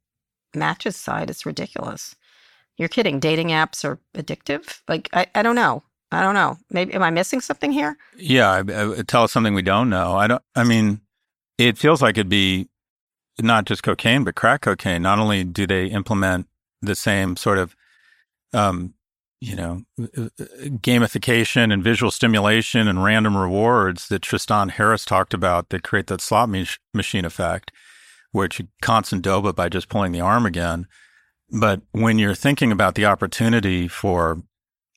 Match's 0.55 0.97
side. 0.97 1.31
It's 1.31 1.47
ridiculous. 1.47 2.14
You're 2.76 2.89
kidding. 2.89 3.20
Dating 3.20 3.49
apps 3.49 3.85
are 3.85 3.99
addictive? 4.14 4.81
Like, 4.89 5.09
I, 5.12 5.26
I 5.35 5.43
don't 5.43 5.57
know. 5.57 5.83
I 6.13 6.23
don't 6.23 6.35
know. 6.35 6.59
Maybe, 6.71 6.93
am 6.95 7.03
I 7.03 7.11
missing 7.11 7.41
something 7.41 7.71
here? 7.71 7.97
Yeah. 8.17 8.63
Tell 9.07 9.25
us 9.25 9.33
something 9.33 9.55
we 9.55 9.63
don't 9.63 9.89
know. 9.89 10.17
I 10.17 10.27
don't, 10.27 10.43
I 10.57 10.65
mean, 10.65 11.01
it 11.57 11.79
feels 11.79 12.03
like 12.03 12.17
it'd 12.17 12.29
be 12.29 12.69
not 13.39 13.65
just 13.65 13.83
cocaine, 13.83 14.25
but 14.25 14.35
crack 14.35 14.63
cocaine. 14.63 15.03
Not 15.03 15.19
only 15.19 15.45
do 15.45 15.67
they 15.67 15.87
implement 15.87 16.49
the 16.83 16.97
same 16.97 17.37
sort 17.37 17.59
of 17.59 17.77
um, 18.53 18.95
you 19.41 19.57
know, 19.57 19.83
uh, 19.99 20.29
uh, 20.39 20.45
gamification 20.83 21.73
and 21.73 21.83
visual 21.83 22.11
stimulation 22.11 22.87
and 22.87 23.03
random 23.03 23.37
rewards 23.37 24.09
that 24.09 24.23
Tristan 24.23 24.69
Harris 24.69 25.05
talked 25.05 25.33
about 25.33 25.71
that 25.71 25.83
create 25.83 26.09
that 26.09 26.21
slot 26.21 26.51
machine 26.93 27.25
effect, 27.25 27.73
which 28.33 28.61
you 28.61 28.69
constant 28.83 29.25
dopa 29.25 29.55
by 29.55 29.69
just 29.69 29.89
pulling 29.89 30.13
the 30.13 30.21
arm 30.21 30.45
again. 30.45 30.87
But 31.51 31.81
when 31.93 32.19
you're 32.19 32.35
thinking 32.35 32.71
about 32.71 32.95
the 32.95 33.07
opportunity 33.07 33.89
for 33.89 34.43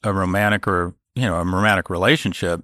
a 0.04 0.14
romantic 0.14 0.68
or, 0.68 0.94
you 1.16 1.24
know, 1.24 1.36
a 1.36 1.44
romantic 1.44 1.90
relationship, 1.90 2.64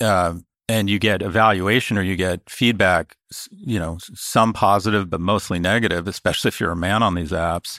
uh, 0.00 0.34
and 0.68 0.90
you 0.90 0.98
get 0.98 1.22
evaluation 1.22 1.96
or 1.96 2.02
you 2.02 2.14
get 2.14 2.48
feedback, 2.48 3.16
you 3.50 3.78
know, 3.78 3.98
some 4.14 4.52
positive, 4.52 5.08
but 5.08 5.20
mostly 5.20 5.58
negative, 5.58 6.06
especially 6.06 6.48
if 6.48 6.60
you're 6.60 6.70
a 6.70 6.76
man 6.76 7.02
on 7.02 7.14
these 7.14 7.32
apps 7.32 7.78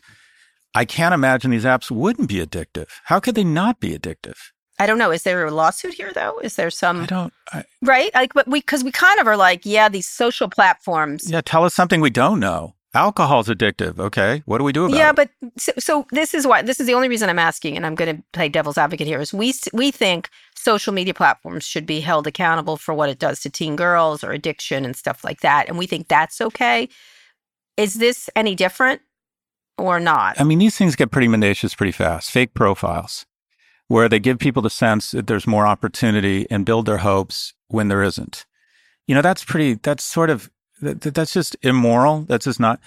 I 0.76 0.86
can't 0.86 1.14
imagine 1.14 1.52
these 1.52 1.66
apps 1.66 1.90
wouldn't 1.90 2.30
be 2.30 2.46
addictive. 2.46 2.88
How 3.06 3.20
could 3.20 3.36
they 3.36 3.44
not 3.44 3.80
be 3.80 3.98
addictive? 3.98 4.38
I 4.78 4.86
don't 4.86 4.98
know. 4.98 5.12
Is 5.12 5.24
there 5.24 5.46
a 5.46 5.52
lawsuit 5.52 5.94
here 5.94 6.14
though? 6.14 6.40
Is 6.40 6.56
there 6.56 6.70
some? 6.70 7.02
I 7.02 7.06
don't. 7.06 7.34
I, 7.52 7.64
right? 7.82 8.14
Like, 8.14 8.34
but 8.34 8.48
we 8.48 8.60
because 8.60 8.84
we 8.84 8.92
kind 8.92 9.20
of 9.20 9.28
are 9.28 9.36
like, 9.36 9.66
yeah, 9.66 9.90
these 9.90 10.08
social 10.08 10.48
platforms. 10.48 11.30
Yeah, 11.30 11.42
tell 11.42 11.66
us 11.66 11.74
something 11.74 12.00
we 12.02 12.10
don't 12.10 12.40
know. 12.40 12.76
Alcohol's 12.94 13.48
addictive. 13.48 14.00
Okay, 14.00 14.42
what 14.46 14.58
do 14.58 14.64
we 14.64 14.72
do 14.72 14.86
about 14.86 14.98
yeah, 14.98 15.04
it? 15.04 15.06
Yeah, 15.06 15.12
but 15.12 15.30
so, 15.58 15.72
so, 15.78 16.08
this 16.12 16.34
is 16.34 16.48
why 16.48 16.62
this 16.62 16.80
is 16.80 16.88
the 16.88 16.94
only 16.94 17.10
reason 17.10 17.30
I'm 17.30 17.40
asking, 17.40 17.78
and 17.78 17.86
I'm 17.86 17.96
going 17.96 18.18
to 18.18 18.24
play 18.34 18.50
devil's 18.50 18.78
advocate 18.78 19.08
here. 19.08 19.20
Is 19.20 19.34
we 19.34 19.54
we 19.74 19.92
think 19.92 20.30
social 20.56 20.94
media 20.94 21.14
platforms 21.14 21.66
should 21.66 21.86
be 21.86 22.00
held 22.00 22.26
accountable 22.26 22.78
for 22.78 22.94
what 22.94 23.10
it 23.10 23.20
does 23.20 23.42
to 23.42 23.50
teen 23.50 23.76
girls 23.76 24.24
or 24.24 24.32
addiction 24.32 24.86
and 24.86 24.96
stuff 24.96 25.24
like 25.24 25.42
that, 25.42 25.68
and 25.68 25.78
we 25.78 25.86
think 25.86 26.08
that's 26.08 26.42
okay. 26.42 26.90
Is 27.78 27.96
this 27.96 28.30
any 28.36 28.56
different? 28.56 29.02
or 29.80 30.00
not? 30.00 30.40
I 30.40 30.44
mean, 30.44 30.60
these 30.60 30.78
things 30.78 30.96
get 30.96 31.12
pretty 31.12 31.28
mendacious 31.28 31.76
pretty 31.76 31.92
fast. 31.92 32.32
Fake 32.32 32.54
profiles, 32.54 33.26
where 33.88 34.10
they 34.10 34.20
give 34.20 34.40
people 34.40 34.62
the 34.62 34.70
sense 34.70 35.12
that 35.12 35.28
there's 35.28 35.48
more 35.48 35.66
opportunity 35.66 36.46
and 36.52 36.66
build 36.66 36.86
their 36.86 36.98
hopes 36.98 37.54
when 37.68 37.88
there 37.88 38.04
isn't. 38.04 38.46
You 39.08 39.16
know, 39.16 39.22
that's 39.22 39.44
pretty, 39.44 39.76
that's 39.76 40.04
sort 40.04 40.30
of, 40.30 40.52
that, 40.82 41.02
that's 41.02 41.34
just 41.34 41.56
immoral. 41.62 42.22
That's 42.22 42.46
just 42.46 42.60
not, 42.60 42.80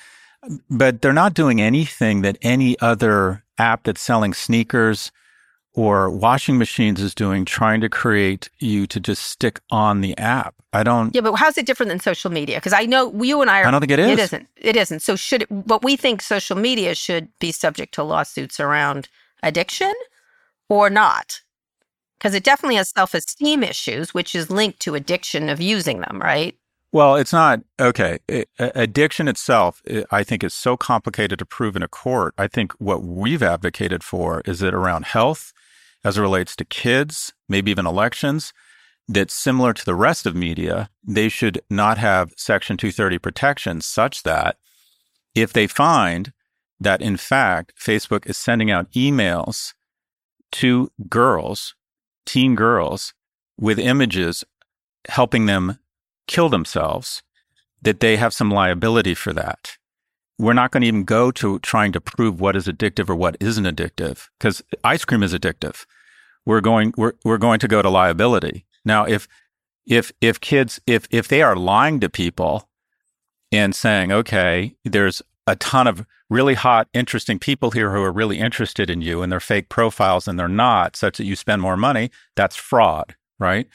but 0.70 1.02
they're 1.02 1.12
not 1.12 1.34
doing 1.34 1.60
anything 1.60 2.22
that 2.22 2.38
any 2.42 2.78
other 2.80 3.44
app 3.58 3.84
that's 3.84 4.00
selling 4.00 4.34
sneakers 4.34 5.12
or 5.74 6.10
washing 6.10 6.58
machines 6.58 7.00
is 7.00 7.14
doing, 7.14 7.44
trying 7.44 7.80
to 7.80 7.88
create 7.88 8.50
you 8.58 8.86
to 8.86 9.00
just 9.00 9.22
stick 9.22 9.60
on 9.70 10.02
the 10.02 10.16
app. 10.18 10.54
I 10.72 10.82
don't. 10.82 11.14
Yeah, 11.14 11.22
but 11.22 11.34
how's 11.34 11.56
it 11.56 11.66
different 11.66 11.88
than 11.88 12.00
social 12.00 12.30
media? 12.30 12.58
Because 12.58 12.72
I 12.72 12.84
know 12.84 13.12
you 13.22 13.40
and 13.40 13.50
I 13.50 13.62
are. 13.62 13.66
I 13.66 13.70
don't 13.70 13.80
think 13.80 13.92
it 13.92 13.98
is. 13.98 14.10
It 14.10 14.18
isn't. 14.18 14.48
It 14.56 14.76
isn't. 14.76 15.00
So 15.00 15.16
should 15.16 15.42
it, 15.42 15.48
but 15.50 15.82
we 15.82 15.96
think 15.96 16.22
social 16.22 16.56
media 16.56 16.94
should 16.94 17.28
be 17.38 17.52
subject 17.52 17.94
to 17.94 18.02
lawsuits 18.02 18.60
around 18.60 19.08
addiction 19.42 19.92
or 20.68 20.90
not? 20.90 21.40
Because 22.18 22.34
it 22.34 22.44
definitely 22.44 22.76
has 22.76 22.90
self 22.90 23.14
esteem 23.14 23.62
issues, 23.62 24.14
which 24.14 24.34
is 24.34 24.50
linked 24.50 24.80
to 24.80 24.94
addiction 24.94 25.48
of 25.48 25.60
using 25.60 26.00
them, 26.00 26.20
right? 26.22 26.56
Well, 26.92 27.16
it's 27.16 27.32
not 27.32 27.60
okay. 27.80 28.18
It, 28.28 28.50
addiction 28.58 29.26
itself, 29.26 29.80
it, 29.86 30.06
I 30.10 30.22
think, 30.22 30.44
is 30.44 30.52
so 30.52 30.76
complicated 30.76 31.38
to 31.38 31.46
prove 31.46 31.74
in 31.74 31.82
a 31.82 31.88
court. 31.88 32.34
I 32.36 32.48
think 32.48 32.72
what 32.74 33.02
we've 33.02 33.42
advocated 33.42 34.04
for 34.04 34.42
is 34.44 34.60
that 34.60 34.74
around 34.74 35.06
health 35.06 35.54
as 36.04 36.18
it 36.18 36.20
relates 36.20 36.54
to 36.56 36.66
kids, 36.66 37.32
maybe 37.48 37.70
even 37.70 37.86
elections, 37.86 38.52
that 39.08 39.30
similar 39.30 39.72
to 39.72 39.84
the 39.84 39.94
rest 39.94 40.26
of 40.26 40.36
media, 40.36 40.90
they 41.02 41.30
should 41.30 41.62
not 41.70 41.96
have 41.96 42.34
Section 42.36 42.76
230 42.76 43.18
protections 43.18 43.86
such 43.86 44.22
that 44.24 44.56
if 45.34 45.52
they 45.52 45.66
find 45.66 46.32
that, 46.78 47.00
in 47.00 47.16
fact, 47.16 47.72
Facebook 47.80 48.26
is 48.26 48.36
sending 48.36 48.70
out 48.70 48.90
emails 48.92 49.72
to 50.52 50.90
girls, 51.08 51.74
teen 52.26 52.54
girls, 52.54 53.14
with 53.58 53.78
images 53.78 54.44
helping 55.08 55.46
them 55.46 55.78
kill 56.26 56.48
themselves, 56.48 57.22
that 57.80 58.00
they 58.00 58.16
have 58.16 58.32
some 58.32 58.50
liability 58.50 59.14
for 59.14 59.32
that 59.32 59.76
we're 60.42 60.52
not 60.52 60.72
going 60.72 60.80
to 60.80 60.88
even 60.88 61.04
go 61.04 61.30
to 61.30 61.60
trying 61.60 61.92
to 61.92 62.00
prove 62.00 62.40
what 62.40 62.56
is 62.56 62.66
addictive 62.66 63.08
or 63.08 63.14
what 63.14 63.36
isn't 63.38 63.64
addictive 63.64 64.28
because 64.38 64.60
ice 64.82 65.04
cream 65.04 65.22
is 65.22 65.32
addictive. 65.32 65.86
We're 66.44 66.60
going 66.60 66.92
we're 66.96 67.12
we're 67.24 67.38
going 67.38 67.60
to 67.60 67.68
go 67.68 67.80
to 67.80 67.88
liability. 67.88 68.66
Now 68.84 69.04
if 69.04 69.28
if 69.86 70.10
if 70.20 70.40
kids 70.40 70.80
if 70.86 71.06
if 71.10 71.28
they 71.28 71.42
are 71.42 71.54
lying 71.54 72.00
to 72.00 72.10
people 72.10 72.68
and 73.52 73.74
saying, 73.74 74.10
okay, 74.10 74.74
there's 74.84 75.22
a 75.46 75.54
ton 75.56 75.86
of 75.86 76.04
really 76.28 76.54
hot, 76.54 76.88
interesting 76.92 77.38
people 77.38 77.70
here 77.70 77.92
who 77.94 78.02
are 78.02 78.12
really 78.12 78.38
interested 78.38 78.90
in 78.90 79.00
you 79.00 79.22
and 79.22 79.30
they're 79.30 79.40
fake 79.40 79.68
profiles 79.68 80.26
and 80.26 80.38
they're 80.38 80.48
not, 80.48 80.96
such 80.96 81.18
that 81.18 81.24
you 81.24 81.36
spend 81.36 81.60
more 81.60 81.76
money, 81.76 82.10
that's 82.36 82.56
fraud, 82.56 83.14
right? 83.38 83.68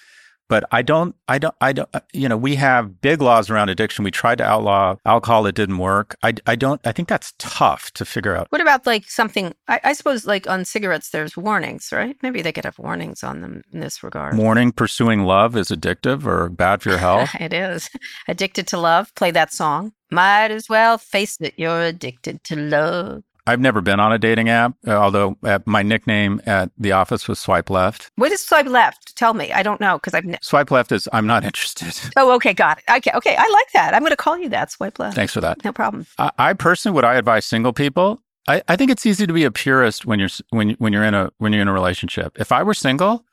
But 0.50 0.64
I 0.72 0.82
don't, 0.82 1.16
I 1.28 1.40
don't, 1.40 1.56
I 1.60 1.74
don't, 1.74 1.90
uh, 1.94 2.00
you 2.14 2.30
know, 2.30 2.38
we 2.38 2.56
have 2.56 3.02
big 3.02 3.22
laws 3.22 3.50
around 3.50 3.70
addiction. 3.70 4.04
We 4.04 4.12
tried 4.12 4.38
to 4.38 4.46
outlaw 4.46 4.96
alcohol. 5.06 5.46
It 5.46 5.56
didn't 5.56 5.78
work. 5.78 6.16
I, 6.24 6.36
I 6.46 6.56
don't, 6.56 6.80
I 6.86 6.92
think 6.92 7.10
that's 7.10 7.34
tough 7.38 7.92
to 7.92 8.06
figure 8.06 8.36
out. 8.36 8.48
What 8.50 8.62
about 8.62 8.86
like 8.86 9.06
something, 9.06 9.54
I, 9.68 9.80
I 9.84 9.94
suppose 9.94 10.26
like 10.26 10.48
on 10.48 10.66
cigarettes, 10.66 11.10
there's 11.10 11.36
warnings, 11.36 11.90
right? 11.92 12.16
Maybe 12.22 12.42
they 12.42 12.52
could 12.52 12.66
have 12.66 12.80
warnings 12.80 13.24
on 13.24 13.42
them 13.42 13.62
in 13.74 13.80
this 13.82 14.04
regard. 14.04 14.38
Warning 14.38 14.72
pursuing 14.72 15.24
love 15.24 15.56
is 15.58 15.68
addictive 15.68 16.26
or 16.26 16.50
bad 16.50 16.82
for 16.82 16.90
your 16.90 17.00
health. 17.00 17.30
it 17.40 17.54
is. 17.54 17.90
Addicted 18.28 18.68
to 18.68 18.78
love. 18.78 19.14
Play 19.16 19.32
that 19.32 19.52
song. 19.52 19.92
Might 20.10 20.52
as 20.52 20.70
well 20.70 20.98
face 20.98 21.38
it. 21.42 21.54
You're 21.58 21.82
addicted 21.82 22.44
to 22.46 22.56
love. 22.56 23.24
I've 23.48 23.62
never 23.62 23.80
been 23.80 24.00
on 24.02 24.12
a 24.12 24.20
dating 24.20 24.50
app, 24.50 24.74
uh, 24.86 24.92
although 24.92 25.38
uh, 25.42 25.60
my 25.66 25.82
nickname 25.82 26.42
at 26.46 26.70
the 26.78 26.92
office 26.92 27.30
was 27.30 27.40
Swipe 27.40 27.70
Left. 27.70 28.12
What 28.18 28.32
is 28.32 28.44
Swipe 28.46 28.68
Left? 28.68 29.16
Tell 29.16 29.34
me. 29.34 29.54
I 29.54 29.64
don't 29.64 29.80
know 29.80 29.98
because 29.98 30.14
I've 30.14 30.26
ne- 30.26 30.38
Swipe 30.42 30.70
Left 30.70 30.92
is 30.92 31.08
I'm 31.14 31.26
not 31.26 31.44
interested. 31.46 32.12
Oh, 32.18 32.34
okay, 32.36 32.54
got 32.54 32.80
it. 32.80 32.84
Okay, 32.90 33.12
okay, 33.16 33.36
I 33.38 33.48
like 33.50 33.72
that. 33.74 33.94
I'm 33.94 34.02
going 34.02 34.12
to 34.12 34.18
call 34.18 34.38
you 34.38 34.50
that. 34.50 34.72
Swipe 34.72 35.00
Left. 35.00 35.16
Thanks 35.16 35.34
for 35.34 35.40
that. 35.42 35.64
No 35.64 35.72
problem. 35.72 36.06
I, 36.18 36.32
I 36.38 36.54
personally, 36.54 36.94
would 36.96 37.06
I 37.06 37.16
advise 37.16 37.46
single 37.46 37.72
people? 37.72 38.22
I, 38.50 38.62
I 38.68 38.76
think 38.76 38.92
it's 38.92 39.06
easy 39.06 39.26
to 39.26 39.34
be 39.34 39.46
a 39.46 39.52
purist 39.52 40.06
when 40.06 40.20
you're 40.20 40.30
when 40.50 40.72
when 40.72 40.92
you're 40.92 41.04
in 41.06 41.14
a 41.14 41.32
when 41.38 41.54
you're 41.54 41.62
in 41.62 41.70
a 41.70 41.74
relationship. 41.74 42.38
If 42.38 42.52
I 42.52 42.64
were 42.64 42.74
single, 42.74 43.24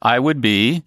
I 0.00 0.18
would 0.18 0.40
be 0.40 0.82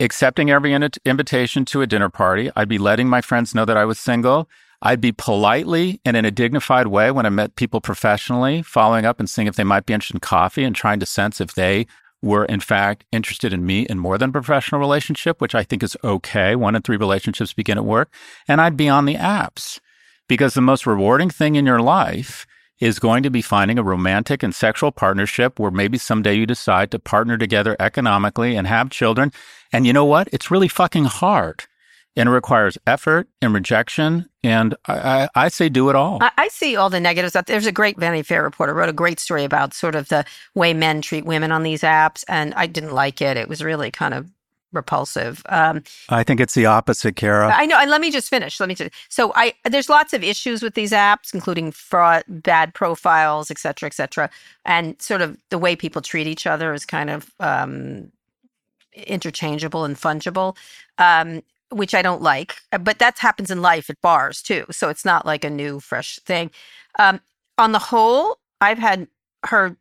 accepting 0.00 0.50
every 0.50 0.72
in- 0.72 0.88
invitation 1.04 1.64
to 1.66 1.82
a 1.82 1.86
dinner 1.86 2.08
party. 2.08 2.50
I'd 2.56 2.68
be 2.68 2.78
letting 2.78 3.08
my 3.08 3.20
friends 3.20 3.54
know 3.54 3.64
that 3.66 3.76
I 3.76 3.84
was 3.84 3.98
single. 3.98 4.48
I'd 4.86 5.00
be 5.00 5.12
politely 5.12 5.98
and 6.04 6.14
in 6.14 6.26
a 6.26 6.30
dignified 6.30 6.88
way 6.88 7.10
when 7.10 7.24
I 7.24 7.30
met 7.30 7.56
people 7.56 7.80
professionally, 7.80 8.60
following 8.60 9.06
up 9.06 9.18
and 9.18 9.28
seeing 9.28 9.48
if 9.48 9.56
they 9.56 9.64
might 9.64 9.86
be 9.86 9.94
interested 9.94 10.16
in 10.16 10.20
coffee 10.20 10.62
and 10.62 10.76
trying 10.76 11.00
to 11.00 11.06
sense 11.06 11.40
if 11.40 11.54
they 11.54 11.86
were 12.20 12.44
in 12.44 12.60
fact 12.60 13.06
interested 13.10 13.54
in 13.54 13.64
me 13.64 13.86
in 13.88 13.98
more 13.98 14.18
than 14.18 14.28
a 14.28 14.32
professional 14.32 14.80
relationship, 14.80 15.40
which 15.40 15.54
I 15.54 15.62
think 15.62 15.82
is 15.82 15.96
okay. 16.04 16.54
One 16.54 16.76
in 16.76 16.82
three 16.82 16.98
relationships 16.98 17.54
begin 17.54 17.78
at 17.78 17.84
work. 17.86 18.12
And 18.46 18.60
I'd 18.60 18.76
be 18.76 18.88
on 18.90 19.06
the 19.06 19.14
apps 19.14 19.80
because 20.28 20.52
the 20.52 20.60
most 20.60 20.86
rewarding 20.86 21.30
thing 21.30 21.54
in 21.54 21.64
your 21.64 21.80
life 21.80 22.46
is 22.78 22.98
going 22.98 23.22
to 23.22 23.30
be 23.30 23.40
finding 23.40 23.78
a 23.78 23.82
romantic 23.82 24.42
and 24.42 24.54
sexual 24.54 24.92
partnership 24.92 25.58
where 25.58 25.70
maybe 25.70 25.96
someday 25.96 26.34
you 26.34 26.44
decide 26.44 26.90
to 26.90 26.98
partner 26.98 27.38
together 27.38 27.74
economically 27.80 28.54
and 28.54 28.66
have 28.66 28.90
children. 28.90 29.32
And 29.72 29.86
you 29.86 29.94
know 29.94 30.04
what? 30.04 30.28
It's 30.30 30.50
really 30.50 30.68
fucking 30.68 31.04
hard 31.04 31.64
and 32.16 32.28
it 32.28 32.32
requires 32.32 32.78
effort 32.86 33.28
and 33.42 33.52
rejection. 33.54 34.28
And 34.42 34.74
I, 34.86 34.94
I, 34.94 35.28
I 35.34 35.48
say 35.48 35.68
do 35.68 35.88
it 35.90 35.96
all. 35.96 36.18
I, 36.22 36.30
I, 36.36 36.48
see 36.48 36.76
all 36.76 36.90
the 36.90 37.00
negatives. 37.00 37.36
There's 37.46 37.66
a 37.66 37.72
great 37.72 37.98
Vanity 37.98 38.22
Fair 38.22 38.42
reporter 38.42 38.74
wrote 38.74 38.88
a 38.88 38.92
great 38.92 39.18
story 39.18 39.44
about 39.44 39.74
sort 39.74 39.94
of 39.94 40.08
the 40.08 40.24
way 40.54 40.74
men 40.74 41.02
treat 41.02 41.24
women 41.24 41.50
on 41.50 41.62
these 41.62 41.82
apps, 41.82 42.24
and 42.28 42.54
I 42.54 42.66
didn't 42.66 42.92
like 42.92 43.20
it. 43.20 43.36
It 43.36 43.48
was 43.48 43.62
really 43.62 43.90
kind 43.90 44.14
of 44.14 44.30
repulsive. 44.74 45.42
Um, 45.48 45.82
I 46.08 46.24
think 46.24 46.40
it's 46.40 46.54
the 46.54 46.66
opposite, 46.66 47.16
Kara. 47.16 47.52
I 47.54 47.64
know. 47.64 47.78
And 47.78 47.90
let 47.90 48.00
me 48.00 48.10
just 48.10 48.28
finish. 48.28 48.60
Let 48.60 48.68
me 48.68 48.74
just. 48.74 48.90
So 49.08 49.32
I 49.34 49.54
there's 49.64 49.88
lots 49.88 50.12
of 50.12 50.22
issues 50.22 50.62
with 50.62 50.74
these 50.74 50.92
apps, 50.92 51.32
including 51.32 51.72
fraud, 51.72 52.24
bad 52.28 52.74
profiles, 52.74 53.50
et 53.50 53.58
cetera, 53.58 53.86
et 53.86 53.94
cetera, 53.94 54.28
and 54.64 55.00
sort 55.00 55.22
of 55.22 55.38
the 55.50 55.58
way 55.58 55.76
people 55.76 56.02
treat 56.02 56.26
each 56.26 56.46
other 56.46 56.74
is 56.74 56.84
kind 56.84 57.08
of 57.08 57.30
um, 57.40 58.10
interchangeable 58.94 59.84
and 59.84 59.96
fungible. 59.96 60.56
Um, 60.98 61.42
which 61.74 61.94
I 61.94 62.02
don't 62.02 62.22
like, 62.22 62.54
but 62.80 62.98
that 62.98 63.18
happens 63.18 63.50
in 63.50 63.62
life 63.62 63.90
at 63.90 64.00
bars 64.00 64.42
too. 64.42 64.64
So 64.70 64.88
it's 64.88 65.04
not 65.04 65.26
like 65.26 65.44
a 65.44 65.50
new, 65.50 65.80
fresh 65.80 66.18
thing. 66.20 66.50
Um, 66.98 67.20
on 67.58 67.72
the 67.72 67.78
whole, 67.78 68.38
I've 68.60 68.78
had 68.78 69.08
heard 69.44 69.76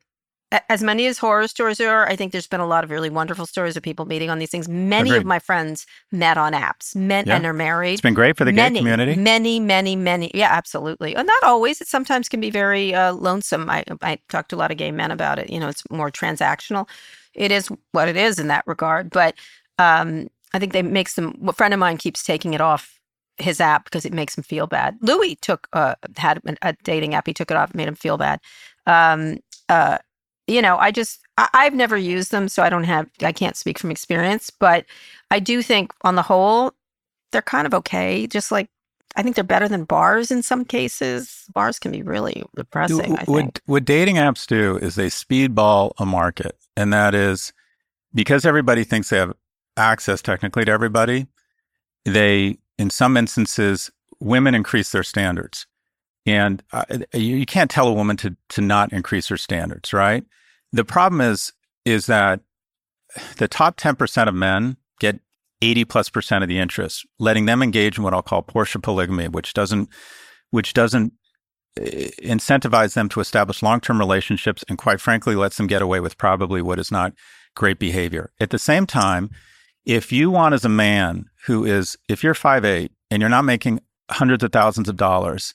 as 0.69 0.83
many 0.83 1.07
as 1.07 1.17
horror 1.17 1.47
stories 1.47 1.79
are, 1.79 2.07
I 2.07 2.15
think 2.15 2.31
there's 2.31 2.47
been 2.47 2.59
a 2.59 2.67
lot 2.67 2.83
of 2.83 2.91
really 2.91 3.09
wonderful 3.09 3.45
stories 3.45 3.75
of 3.75 3.83
people 3.83 4.05
meeting 4.05 4.29
on 4.29 4.39
these 4.39 4.51
things. 4.51 4.67
Many 4.69 5.09
Agreed. 5.09 5.19
of 5.19 5.25
my 5.25 5.39
friends 5.39 5.85
met 6.11 6.37
on 6.37 6.53
apps, 6.53 6.95
met 6.95 7.27
yeah. 7.27 7.35
and 7.35 7.45
are 7.45 7.53
married. 7.53 7.93
It's 7.93 8.01
been 8.01 8.13
great 8.13 8.37
for 8.37 8.45
the 8.45 8.51
many, 8.51 8.75
gay 8.75 8.79
community. 8.79 9.15
Many, 9.15 9.59
many, 9.59 9.95
many. 9.95 10.31
Yeah, 10.33 10.49
absolutely. 10.51 11.15
And 11.15 11.25
not 11.25 11.43
always. 11.43 11.81
It 11.81 11.87
sometimes 11.87 12.29
can 12.29 12.39
be 12.39 12.51
very 12.51 12.93
uh, 12.93 13.13
lonesome. 13.13 13.69
I, 13.69 13.83
I 14.01 14.19
talked 14.29 14.49
to 14.49 14.55
a 14.55 14.57
lot 14.57 14.71
of 14.71 14.77
gay 14.77 14.91
men 14.91 15.11
about 15.11 15.39
it. 15.39 15.49
You 15.49 15.59
know, 15.59 15.69
it's 15.69 15.83
more 15.89 16.11
transactional. 16.11 16.87
It 17.33 17.51
is 17.51 17.69
what 17.91 18.07
it 18.07 18.17
is 18.17 18.37
in 18.37 18.47
that 18.47 18.63
regard. 18.67 19.09
But 19.09 19.35
um, 19.79 20.27
I 20.53 20.59
think 20.59 20.73
they 20.73 20.81
makes 20.81 21.15
them. 21.15 21.37
A 21.47 21.53
friend 21.53 21.73
of 21.73 21.79
mine 21.79 21.97
keeps 21.97 22.23
taking 22.23 22.53
it 22.53 22.61
off 22.61 22.99
his 23.37 23.59
app 23.59 23.85
because 23.85 24.05
it 24.05 24.13
makes 24.13 24.37
him 24.37 24.43
feel 24.43 24.67
bad. 24.67 24.97
Louis 25.01 25.35
took 25.37 25.67
uh, 25.73 25.95
had 26.17 26.39
a 26.61 26.73
dating 26.83 27.15
app. 27.15 27.27
He 27.27 27.33
took 27.33 27.51
it 27.51 27.57
off, 27.57 27.73
made 27.73 27.87
him 27.87 27.95
feel 27.95 28.17
bad. 28.17 28.39
Um, 28.85 29.39
uh, 29.69 29.97
you 30.47 30.61
know, 30.61 30.77
I 30.77 30.91
just 30.91 31.19
I, 31.37 31.63
have 31.63 31.73
never 31.73 31.97
used 31.97 32.31
them, 32.31 32.47
so 32.47 32.63
I 32.63 32.69
don't 32.69 32.83
have 32.83 33.09
I 33.21 33.31
can't 33.31 33.55
speak 33.55 33.79
from 33.79 33.91
experience, 33.91 34.49
but 34.49 34.85
I 35.31 35.39
do 35.39 35.61
think 35.61 35.91
on 36.01 36.15
the 36.15 36.21
whole 36.21 36.73
they're 37.31 37.41
kind 37.41 37.65
of 37.65 37.73
okay. 37.73 38.27
Just 38.27 38.51
like 38.51 38.69
I 39.15 39.23
think 39.23 39.35
they're 39.35 39.43
better 39.43 39.67
than 39.67 39.85
bars 39.85 40.31
in 40.31 40.43
some 40.43 40.65
cases. 40.65 41.45
Bars 41.53 41.79
can 41.79 41.91
be 41.91 42.03
really 42.03 42.43
depressing. 42.55 43.15
what 43.25 43.61
what 43.65 43.85
dating 43.85 44.17
apps 44.17 44.45
do 44.45 44.77
is 44.77 44.95
they 44.95 45.07
speedball 45.07 45.93
a 45.97 46.05
market, 46.05 46.57
and 46.75 46.93
that 46.93 47.15
is 47.15 47.53
because 48.13 48.45
everybody 48.45 48.83
thinks 48.83 49.09
they 49.09 49.17
have 49.17 49.33
access 49.77 50.21
technically 50.21 50.65
to 50.65 50.71
everybody. 50.71 51.27
They, 52.05 52.57
in 52.77 52.89
some 52.89 53.17
instances, 53.17 53.91
women 54.19 54.55
increase 54.55 54.91
their 54.91 55.03
standards. 55.03 55.65
And 56.25 56.63
uh, 56.71 56.85
you, 57.13 57.37
you 57.37 57.45
can't 57.45 57.69
tell 57.69 57.87
a 57.87 57.93
woman 57.93 58.15
to 58.17 58.35
to 58.49 58.61
not 58.61 58.93
increase 58.93 59.27
her 59.27 59.37
standards, 59.37 59.91
right? 59.91 60.23
The 60.71 60.85
problem 60.85 61.19
is 61.21 61.51
is 61.85 62.05
that 62.05 62.39
the 63.37 63.47
top 63.47 63.77
10% 63.77 64.27
of 64.27 64.33
men 64.33 64.77
get 64.99 65.19
80 65.61 65.85
plus 65.85 66.09
percent 66.09 66.43
of 66.43 66.47
the 66.47 66.59
interest, 66.59 67.05
letting 67.19 67.45
them 67.45 67.61
engage 67.61 67.97
in 67.97 68.03
what 68.03 68.13
I'll 68.13 68.21
call 68.21 68.41
Porsche 68.41 68.81
polygamy, 68.81 69.27
which 69.27 69.53
doesn't 69.53 69.89
which 70.51 70.73
doesn't 70.73 71.13
eh, 71.77 72.09
incentivize 72.21 72.93
them 72.93 73.09
to 73.09 73.19
establish 73.19 73.63
long-term 73.63 73.99
relationships 73.99 74.63
and 74.69 74.77
quite 74.77 75.01
frankly 75.01 75.35
lets 75.35 75.57
them 75.57 75.67
get 75.67 75.81
away 75.81 75.99
with 75.99 76.17
probably 76.17 76.61
what 76.61 76.79
is 76.79 76.91
not 76.91 77.13
great 77.55 77.79
behavior. 77.79 78.31
At 78.39 78.51
the 78.51 78.59
same 78.59 78.85
time, 78.85 79.29
if 79.85 80.11
you 80.11 80.31
want 80.31 80.53
as 80.53 80.65
a 80.65 80.69
man 80.69 81.25
who 81.45 81.65
is 81.65 81.97
if 82.07 82.23
you're 82.23 82.33
five 82.33 82.65
eight 82.65 82.91
and 83.11 83.21
you're 83.21 83.29
not 83.29 83.45
making 83.45 83.79
hundreds 84.09 84.43
of 84.43 84.51
thousands 84.51 84.89
of 84.89 84.97
dollars 84.97 85.53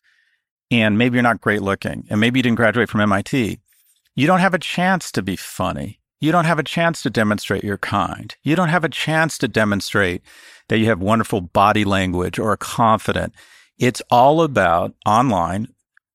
and 0.70 0.99
maybe 0.99 1.16
you're 1.16 1.22
not 1.22 1.41
great 1.41 1.62
looking 1.62 2.07
and 2.11 2.20
maybe 2.20 2.39
you 2.39 2.43
didn't 2.43 2.57
graduate 2.57 2.89
from 2.89 3.01
MIT, 3.01 3.59
you 4.14 4.26
don't 4.26 4.41
have 4.41 4.55
a 4.55 4.59
chance 4.59 5.11
to 5.12 5.22
be 5.22 5.37
funny. 5.37 6.01
You 6.20 6.33
don't 6.33 6.47
have 6.47 6.59
a 6.59 6.64
chance 6.64 7.03
to 7.03 7.11
demonstrate 7.11 7.62
you're 7.62 7.79
kind. 7.79 8.35
You 8.43 8.57
don't 8.57 8.70
have 8.70 8.85
a 8.85 8.89
chance 8.89 9.39
to 9.39 9.49
demonstrate 9.49 10.22
that 10.68 10.79
you 10.79 10.87
have 10.87 11.01
wonderful 11.01 11.41
body 11.41 11.85
language 11.85 12.39
or 12.39 12.51
are 12.51 12.57
confident. 12.57 13.33
It's 13.79 14.03
all 14.11 14.43
about 14.43 14.95
online. 15.07 15.68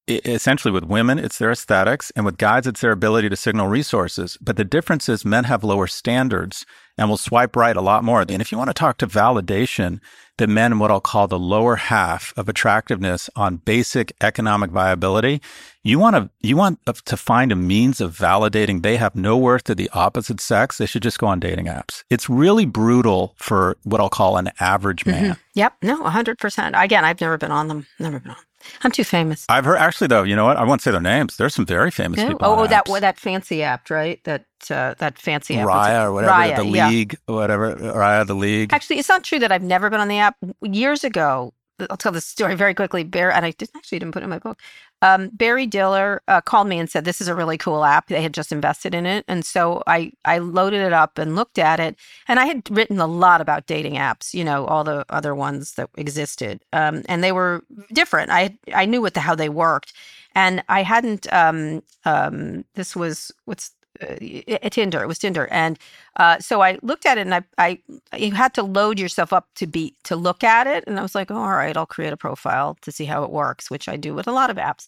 Essentially, 0.06 0.74
with 0.74 0.84
women, 0.84 1.18
it's 1.18 1.38
their 1.38 1.52
aesthetics, 1.52 2.12
and 2.12 2.26
with 2.26 2.38
guys, 2.38 2.68
it's 2.68 2.82
their 2.82 2.92
ability 2.92 3.30
to 3.30 3.38
signal 3.38 3.70
resources. 3.70 4.38
But 4.42 4.58
the 4.58 4.66
difference 4.66 5.08
is 5.08 5.24
men 5.24 5.46
have 5.46 5.64
lower 5.64 5.88
standards 5.88 6.66
and 6.98 7.10
will 7.10 7.18
swipe 7.18 7.56
right 7.56 7.76
a 7.76 7.82
lot 7.82 8.04
more. 8.04 8.22
And 8.22 8.42
if 8.42 8.52
you 8.52 8.58
want 8.58 8.70
to 8.70 8.74
talk 8.74 8.98
to 8.98 9.08
validation, 9.08 10.00
the 10.38 10.48
men 10.48 10.74
in 10.74 10.80
what 10.80 10.92
I'll 10.92 11.00
call 11.00 11.28
the 11.28 11.40
lower 11.40 11.76
half 11.76 12.34
of 12.38 12.50
attractiveness 12.50 13.30
on 13.36 13.58
basic 13.58 14.14
economic 14.22 14.72
viability, 14.72 15.42
you 15.84 16.00
want 16.00 16.16
to 16.16 16.30
you 16.42 16.58
want 16.58 16.80
to 16.86 17.18
find 17.18 17.52
a 17.52 17.56
means 17.56 18.02
of 18.02 18.18
validating 18.18 18.82
they 18.82 18.98
have 18.98 19.16
no 19.16 19.38
worth 19.38 19.66
to 19.66 19.76
the 19.76 19.90
opposite 19.94 20.40
sex. 20.40 20.78
They 20.78 20.86
should 20.86 21.04
just 21.04 21.20
go 21.20 21.28
on 21.28 21.40
dating 21.40 21.66
apps. 21.66 22.04
It's 22.10 22.30
really 22.30 22.66
brutal 22.66 23.36
for 23.38 23.78
what 23.84 24.02
I'll 24.02 24.10
call 24.10 24.38
an 24.38 24.52
average 24.60 25.04
mm-hmm. 25.04 25.12
man. 25.12 25.32
Mm-hmm. 25.32 25.42
Yep, 25.56 25.74
no, 25.84 26.04
hundred 26.04 26.38
percent. 26.40 26.76
Again, 26.78 27.06
I've 27.06 27.22
never 27.22 27.38
been 27.38 27.52
on 27.52 27.68
them. 27.68 27.86
Never 28.00 28.20
been 28.20 28.32
on. 28.32 28.38
I'm 28.82 28.92
too 28.92 29.04
famous. 29.04 29.46
I've 29.50 29.66
heard 29.66 29.78
actually 29.78 30.08
though. 30.08 30.24
You 30.24 30.36
know 30.36 30.46
what? 30.46 30.58
I 30.58 30.64
won't 30.64 30.82
say 30.82 30.92
their 30.92 31.02
names. 31.02 31.38
There's 31.38 31.56
some 31.56 31.66
very 31.66 31.92
famous 31.92 32.24
people. 32.24 32.40
Oh, 32.42 32.60
oh 32.60 32.68
that 32.68 32.86
that 32.86 33.18
fancy 33.18 33.64
app, 33.64 33.90
right? 33.90 34.24
That 34.24 34.46
uh, 34.70 34.96
that 34.98 35.20
fancy 35.20 35.58
app. 35.58 35.68
Raya 35.68 36.06
or 36.06 36.14
whatever. 36.14 36.34
Raya, 36.34 36.56
the 36.56 36.64
League, 36.64 37.18
yeah. 37.28 37.36
whatever. 37.36 37.76
Raya, 37.76 38.26
the 38.26 38.36
League. 38.36 38.74
Actually, 38.74 39.00
it's 39.00 39.10
not 39.10 39.24
true 39.24 39.40
that 39.40 39.52
I've 39.52 39.64
never 39.64 39.90
been 39.90 40.00
on 40.00 40.08
the 40.08 40.20
app. 40.20 40.38
Years 40.62 41.04
ago, 41.04 41.54
I'll 41.90 41.98
tell 41.98 42.12
this 42.12 42.26
story 42.26 42.56
very 42.56 42.74
quickly. 42.74 43.04
Bear, 43.04 43.32
and 43.32 43.46
I 43.46 43.52
didn't 43.52 43.76
actually 43.76 44.00
didn't 44.00 44.14
put 44.14 44.22
it 44.22 44.26
in 44.26 44.30
my 44.30 44.40
book. 44.40 44.60
Um, 45.04 45.30
Barry 45.34 45.68
Diller 45.68 46.22
uh, 46.30 46.40
called 46.40 46.70
me 46.70 46.80
and 46.80 46.90
said 46.90 47.04
this 47.04 47.20
is 47.20 47.28
a 47.28 47.36
really 47.36 47.58
cool 47.58 47.84
app. 47.84 48.08
They 48.08 48.22
had 48.22 48.34
just 48.34 48.54
invested 48.54 48.96
in 48.96 49.06
it, 49.06 49.26
and 49.28 49.46
so 49.46 49.84
I 49.86 50.14
I 50.24 50.38
loaded 50.38 50.82
it 50.82 50.94
up 50.94 51.18
and 51.18 51.36
looked 51.36 51.60
at 51.60 51.82
it. 51.82 51.98
And 52.30 52.40
I 52.40 52.46
had 52.46 52.72
written 52.72 53.00
a 53.00 53.06
lot 53.06 53.42
about 53.42 53.68
dating 53.68 53.96
apps, 53.96 54.34
you 54.34 54.46
know, 54.46 54.66
all 54.66 54.86
the 54.86 55.06
other 55.10 55.36
ones 55.36 55.74
that 55.74 55.90
existed, 55.98 56.62
um, 56.72 57.04
and 57.10 57.22
they 57.22 57.34
were 57.34 57.64
different. 57.92 58.32
I 58.32 58.58
I 58.74 58.86
knew 58.86 59.02
what 59.02 59.14
the 59.14 59.20
how 59.20 59.36
they 59.36 59.50
worked, 59.50 59.92
and 60.36 60.64
I 60.70 60.84
hadn't. 60.84 61.32
Um, 61.34 61.84
um, 62.06 62.64
this 62.76 62.96
was 62.96 63.30
what's 63.44 63.72
uh, 64.02 64.70
Tinder. 64.70 65.04
It 65.04 65.08
was 65.08 65.20
Tinder, 65.20 65.48
and 65.52 65.78
uh, 66.18 66.40
so 66.40 66.62
I 66.62 66.80
looked 66.82 67.06
at 67.06 67.18
it, 67.18 67.22
and 67.22 67.36
I, 67.36 67.44
I, 67.58 67.80
you 68.18 68.32
had 68.32 68.54
to 68.56 68.64
load 68.64 69.00
yourself 69.00 69.34
up 69.34 69.48
to 69.56 69.68
be 69.68 69.96
to 70.04 70.16
look 70.16 70.44
at 70.44 70.68
it, 70.68 70.84
and 70.88 71.00
I 71.00 71.02
was 71.02 71.16
like, 71.16 71.32
oh, 71.32 71.36
all 71.36 71.50
right, 71.52 71.76
I'll 71.76 71.86
create 71.86 72.14
a 72.14 72.18
profile 72.18 72.78
to 72.82 72.92
see 72.92 73.06
how 73.06 73.24
it 73.24 73.32
works, 73.32 73.70
which 73.70 73.88
I 73.88 73.98
do 73.98 74.14
with 74.14 74.28
a 74.28 74.32
lot 74.32 74.50
of 74.50 74.58
apps. 74.58 74.88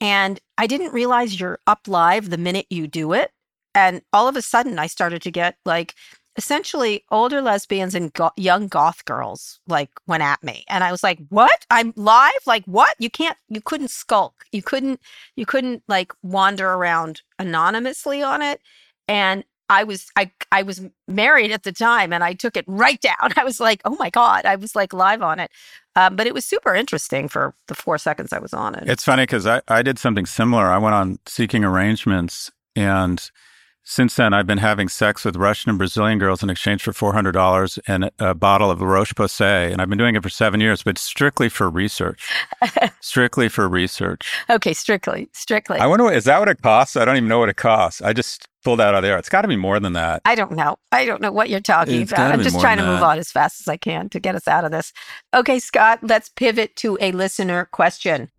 And 0.00 0.40
I 0.58 0.66
didn't 0.66 0.94
realize 0.94 1.38
you're 1.38 1.58
up 1.66 1.86
live 1.86 2.30
the 2.30 2.38
minute 2.38 2.66
you 2.70 2.86
do 2.86 3.12
it, 3.12 3.32
and 3.74 4.02
all 4.12 4.28
of 4.28 4.36
a 4.36 4.42
sudden, 4.42 4.78
I 4.78 4.86
started 4.86 5.22
to 5.22 5.30
get 5.30 5.56
like 5.64 5.94
essentially 6.36 7.04
older 7.10 7.42
lesbians 7.42 7.94
and 7.94 8.12
go- 8.12 8.30
young 8.36 8.68
goth 8.68 9.04
girls 9.04 9.60
like 9.66 9.90
went 10.06 10.22
at 10.22 10.42
me 10.42 10.64
and 10.68 10.84
i 10.84 10.90
was 10.92 11.02
like 11.02 11.18
what? 11.28 11.66
I'm 11.70 11.92
live? 11.96 12.32
Like 12.46 12.64
what? 12.64 12.94
You 12.98 13.10
can't 13.10 13.36
you 13.48 13.60
couldn't 13.60 13.90
skulk. 13.90 14.44
You 14.52 14.62
couldn't 14.62 15.00
you 15.36 15.46
couldn't 15.46 15.82
like 15.88 16.12
wander 16.22 16.68
around 16.70 17.22
anonymously 17.38 18.22
on 18.22 18.42
it. 18.42 18.60
And 19.08 19.44
i 19.68 19.84
was 19.84 20.10
i 20.16 20.30
i 20.50 20.62
was 20.62 20.82
married 21.06 21.52
at 21.52 21.62
the 21.62 21.72
time 21.72 22.12
and 22.12 22.24
i 22.24 22.32
took 22.32 22.56
it 22.56 22.64
right 22.66 23.00
down. 23.00 23.14
I 23.36 23.44
was 23.44 23.60
like 23.60 23.80
oh 23.84 23.96
my 23.98 24.10
god 24.10 24.44
i 24.44 24.56
was 24.56 24.74
like 24.74 24.92
live 24.92 25.22
on 25.22 25.38
it. 25.40 25.50
Um, 25.96 26.14
but 26.16 26.26
it 26.26 26.34
was 26.34 26.44
super 26.44 26.74
interesting 26.74 27.28
for 27.28 27.54
the 27.68 27.74
four 27.74 27.98
seconds 27.98 28.32
i 28.32 28.38
was 28.38 28.52
on 28.52 28.74
it. 28.74 28.88
It's 28.88 29.04
funny 29.04 29.22
because 29.22 29.46
I, 29.46 29.62
I 29.68 29.82
did 29.82 29.98
something 29.98 30.26
similar. 30.26 30.66
I 30.66 30.78
went 30.78 30.94
on 30.94 31.18
seeking 31.26 31.64
arrangements 31.64 32.50
and 32.76 33.30
since 33.90 34.14
then, 34.14 34.32
I've 34.32 34.46
been 34.46 34.58
having 34.58 34.88
sex 34.88 35.24
with 35.24 35.34
Russian 35.34 35.68
and 35.68 35.76
Brazilian 35.76 36.20
girls 36.20 36.44
in 36.44 36.48
exchange 36.48 36.80
for 36.80 36.92
$400 36.92 37.76
and 37.88 38.08
a 38.20 38.34
bottle 38.34 38.70
of 38.70 38.80
Roche 38.80 39.14
Posay. 39.14 39.72
And 39.72 39.82
I've 39.82 39.88
been 39.88 39.98
doing 39.98 40.14
it 40.14 40.22
for 40.22 40.28
seven 40.28 40.60
years, 40.60 40.84
but 40.84 40.96
strictly 40.96 41.48
for 41.48 41.68
research. 41.68 42.32
strictly 43.00 43.48
for 43.48 43.68
research. 43.68 44.32
Okay, 44.48 44.74
strictly, 44.74 45.28
strictly. 45.32 45.80
I 45.80 45.88
wonder, 45.88 46.08
is 46.08 46.22
that 46.26 46.38
what 46.38 46.46
it 46.46 46.62
costs? 46.62 46.94
I 46.94 47.04
don't 47.04 47.16
even 47.16 47.28
know 47.28 47.40
what 47.40 47.48
it 47.48 47.56
costs. 47.56 48.00
I 48.00 48.12
just 48.12 48.46
pulled 48.62 48.80
out 48.80 48.94
of 48.94 49.02
there. 49.02 49.18
It's 49.18 49.28
got 49.28 49.42
to 49.42 49.48
be 49.48 49.56
more 49.56 49.80
than 49.80 49.94
that. 49.94 50.22
I 50.24 50.36
don't 50.36 50.52
know. 50.52 50.76
I 50.92 51.04
don't 51.04 51.20
know 51.20 51.32
what 51.32 51.50
you're 51.50 51.58
talking 51.58 52.02
it's 52.02 52.12
about. 52.12 52.30
I'm 52.30 52.42
just 52.42 52.60
trying 52.60 52.78
to 52.78 52.86
move 52.86 53.02
on 53.02 53.18
as 53.18 53.32
fast 53.32 53.60
as 53.60 53.66
I 53.66 53.76
can 53.76 54.08
to 54.10 54.20
get 54.20 54.36
us 54.36 54.46
out 54.46 54.64
of 54.64 54.70
this. 54.70 54.92
Okay, 55.34 55.58
Scott, 55.58 55.98
let's 56.02 56.28
pivot 56.28 56.76
to 56.76 56.96
a 57.00 57.10
listener 57.10 57.64
question. 57.72 58.30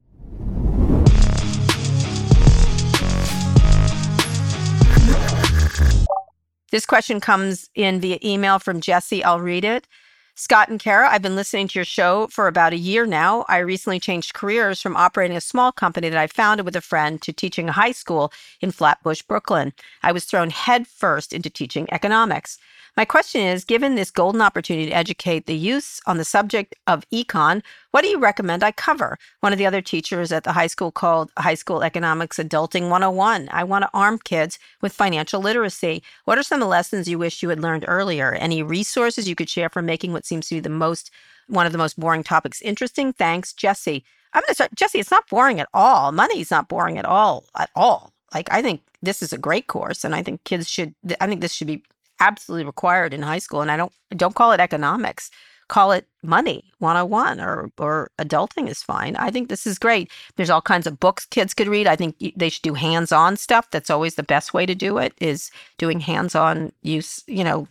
This 6.71 6.85
question 6.85 7.19
comes 7.19 7.69
in 7.75 7.99
via 7.99 8.17
email 8.23 8.57
from 8.57 8.79
Jesse. 8.79 9.23
I'll 9.23 9.41
read 9.41 9.65
it. 9.65 9.87
Scott 10.35 10.69
and 10.69 10.79
Kara, 10.79 11.09
I've 11.09 11.21
been 11.21 11.35
listening 11.35 11.67
to 11.67 11.77
your 11.77 11.85
show 11.85 12.27
for 12.31 12.47
about 12.47 12.71
a 12.71 12.77
year 12.77 13.05
now. 13.05 13.45
I 13.49 13.57
recently 13.57 13.99
changed 13.99 14.33
careers 14.33 14.81
from 14.81 14.95
operating 14.95 15.35
a 15.35 15.41
small 15.41 15.73
company 15.73 16.07
that 16.07 16.17
I 16.17 16.27
founded 16.27 16.65
with 16.65 16.75
a 16.77 16.81
friend 16.81 17.21
to 17.23 17.33
teaching 17.33 17.67
a 17.67 17.73
high 17.73 17.91
school 17.91 18.31
in 18.61 18.71
Flatbush, 18.71 19.21
Brooklyn. 19.23 19.73
I 20.01 20.13
was 20.13 20.23
thrown 20.23 20.49
headfirst 20.49 21.33
into 21.33 21.49
teaching 21.49 21.87
economics. 21.91 22.57
My 22.97 23.05
question 23.05 23.41
is 23.41 23.63
given 23.63 23.95
this 23.95 24.11
golden 24.11 24.41
opportunity 24.41 24.87
to 24.87 24.95
educate 24.95 25.45
the 25.45 25.55
youth 25.55 26.01
on 26.07 26.17
the 26.17 26.25
subject 26.25 26.75
of 26.87 27.09
econ, 27.09 27.63
what 27.91 28.01
do 28.01 28.09
you 28.09 28.19
recommend 28.19 28.63
I 28.63 28.73
cover? 28.73 29.17
One 29.39 29.53
of 29.53 29.59
the 29.59 29.65
other 29.65 29.81
teachers 29.81 30.33
at 30.33 30.43
the 30.43 30.51
high 30.51 30.67
school 30.67 30.91
called 30.91 31.31
High 31.37 31.55
School 31.55 31.83
Economics 31.83 32.37
Adulting 32.37 32.89
101. 32.89 33.47
I 33.51 33.63
want 33.63 33.83
to 33.83 33.89
arm 33.93 34.19
kids 34.19 34.59
with 34.81 34.91
financial 34.91 35.39
literacy. 35.39 36.03
What 36.25 36.37
are 36.37 36.43
some 36.43 36.57
of 36.57 36.65
the 36.65 36.69
lessons 36.69 37.07
you 37.07 37.17
wish 37.17 37.41
you 37.41 37.47
had 37.47 37.61
learned 37.61 37.85
earlier? 37.87 38.33
Any 38.33 38.61
resources 38.61 39.27
you 39.27 39.35
could 39.35 39.49
share 39.49 39.69
for 39.69 39.81
making 39.81 40.11
what 40.11 40.25
seems 40.25 40.49
to 40.49 40.55
be 40.55 40.59
the 40.59 40.69
most 40.69 41.11
one 41.47 41.65
of 41.65 41.71
the 41.71 41.77
most 41.77 41.97
boring 41.97 42.23
topics 42.23 42.61
interesting? 42.61 43.13
Thanks, 43.13 43.53
Jesse. 43.53 44.03
I'm 44.33 44.41
going 44.41 44.47
to 44.49 44.55
start. 44.55 44.75
Jesse, 44.75 44.99
it's 44.99 45.11
not 45.11 45.29
boring 45.29 45.61
at 45.61 45.69
all. 45.73 46.11
Money's 46.11 46.51
not 46.51 46.67
boring 46.67 46.97
at 46.97 47.05
all. 47.05 47.45
At 47.57 47.69
all. 47.73 48.11
Like, 48.33 48.51
I 48.51 48.61
think 48.61 48.81
this 49.01 49.21
is 49.21 49.33
a 49.33 49.37
great 49.37 49.67
course, 49.67 50.03
and 50.03 50.13
I 50.13 50.23
think 50.23 50.43
kids 50.43 50.69
should, 50.69 50.93
I 51.19 51.27
think 51.27 51.41
this 51.41 51.53
should 51.53 51.67
be 51.67 51.83
absolutely 52.21 52.65
required 52.65 53.13
in 53.13 53.21
high 53.21 53.39
school. 53.39 53.61
And 53.61 53.71
I 53.71 53.77
don't, 53.77 53.91
don't 54.15 54.35
call 54.35 54.53
it 54.53 54.61
economics. 54.61 55.29
Call 55.67 55.93
it 55.93 56.05
money 56.21 56.65
101 56.79 57.39
or 57.39 57.71
or 57.77 58.11
adulting 58.19 58.67
is 58.67 58.83
fine. 58.83 59.15
I 59.15 59.31
think 59.31 59.47
this 59.47 59.65
is 59.65 59.79
great. 59.79 60.11
There's 60.35 60.49
all 60.49 60.61
kinds 60.61 60.85
of 60.85 60.99
books 60.99 61.25
kids 61.25 61.53
could 61.53 61.69
read. 61.69 61.87
I 61.87 61.95
think 61.95 62.17
they 62.35 62.49
should 62.49 62.61
do 62.61 62.73
hands-on 62.73 63.37
stuff. 63.37 63.71
That's 63.71 63.89
always 63.89 64.15
the 64.15 64.23
best 64.23 64.53
way 64.53 64.65
to 64.65 64.75
do 64.75 64.97
it 64.97 65.13
is 65.21 65.49
doing 65.77 66.01
hands-on 66.01 66.73
use, 66.81 67.23
you 67.25 67.45
know, 67.45 67.69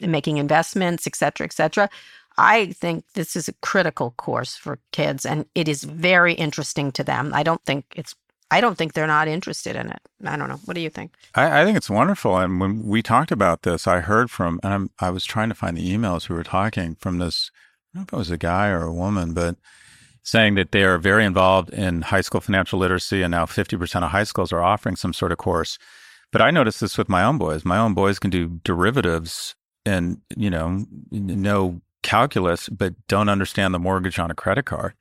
making 0.00 0.36
investments, 0.36 1.08
et 1.08 1.16
cetera, 1.16 1.44
et 1.44 1.52
cetera. 1.52 1.90
I 2.36 2.66
think 2.66 3.04
this 3.14 3.34
is 3.34 3.48
a 3.48 3.54
critical 3.62 4.12
course 4.16 4.56
for 4.56 4.78
kids 4.92 5.26
and 5.26 5.46
it 5.56 5.68
is 5.68 5.82
very 5.82 6.34
interesting 6.34 6.92
to 6.92 7.02
them. 7.04 7.32
I 7.34 7.42
don't 7.42 7.64
think 7.64 7.84
it's 7.96 8.14
I 8.54 8.60
don't 8.60 8.78
think 8.78 8.92
they're 8.92 9.08
not 9.08 9.26
interested 9.26 9.74
in 9.74 9.90
it. 9.90 10.00
I 10.24 10.36
don't 10.36 10.48
know. 10.48 10.60
What 10.64 10.74
do 10.74 10.80
you 10.80 10.88
think? 10.88 11.16
I, 11.34 11.62
I 11.62 11.64
think 11.64 11.76
it's 11.76 11.90
wonderful. 11.90 12.38
And 12.38 12.60
when 12.60 12.84
we 12.84 13.02
talked 13.02 13.32
about 13.32 13.62
this, 13.62 13.88
I 13.88 13.98
heard 13.98 14.30
from, 14.30 14.60
and 14.62 14.72
I'm, 14.72 14.90
i 15.00 15.10
was 15.10 15.24
trying 15.24 15.48
to 15.48 15.56
find 15.56 15.76
the 15.76 15.92
emails 15.92 16.28
we 16.28 16.36
were 16.36 16.44
talking 16.44 16.94
from 16.94 17.18
this, 17.18 17.50
I 17.52 17.98
don't 17.98 18.02
know 18.02 18.02
if 18.02 18.12
it 18.12 18.16
was 18.16 18.30
a 18.30 18.38
guy 18.38 18.68
or 18.68 18.82
a 18.82 18.94
woman, 18.94 19.34
but 19.34 19.56
saying 20.22 20.54
that 20.54 20.70
they 20.70 20.84
are 20.84 20.98
very 20.98 21.24
involved 21.24 21.70
in 21.70 22.02
high 22.02 22.20
school 22.20 22.40
financial 22.40 22.78
literacy. 22.78 23.22
And 23.22 23.32
now 23.32 23.44
50% 23.44 24.04
of 24.04 24.10
high 24.12 24.22
schools 24.22 24.52
are 24.52 24.62
offering 24.62 24.94
some 24.94 25.12
sort 25.12 25.32
of 25.32 25.38
course. 25.38 25.76
But 26.30 26.40
I 26.40 26.52
noticed 26.52 26.80
this 26.80 26.96
with 26.96 27.08
my 27.08 27.24
own 27.24 27.38
boys. 27.38 27.64
My 27.64 27.78
own 27.78 27.92
boys 27.92 28.20
can 28.20 28.30
do 28.30 28.60
derivatives 28.62 29.56
and, 29.84 30.18
you 30.36 30.48
know, 30.48 30.86
know 31.10 31.80
calculus, 32.04 32.68
but 32.68 32.94
don't 33.08 33.28
understand 33.28 33.74
the 33.74 33.80
mortgage 33.80 34.20
on 34.20 34.30
a 34.30 34.34
credit 34.34 34.64
card. 34.64 34.94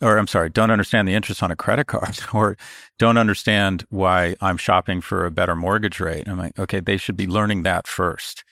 Or 0.00 0.18
I'm 0.18 0.26
sorry, 0.26 0.50
don't 0.50 0.70
understand 0.70 1.08
the 1.08 1.14
interest 1.14 1.42
on 1.42 1.50
a 1.50 1.56
credit 1.56 1.86
card, 1.86 2.18
or 2.34 2.56
don't 2.98 3.16
understand 3.16 3.86
why 3.90 4.36
I'm 4.40 4.56
shopping 4.56 5.00
for 5.00 5.24
a 5.24 5.30
better 5.30 5.54
mortgage 5.54 6.00
rate. 6.00 6.28
I'm 6.28 6.38
like, 6.38 6.58
okay, 6.58 6.80
they 6.80 6.96
should 6.96 7.16
be 7.16 7.26
learning 7.26 7.62
that 7.62 7.86
first. 7.86 8.44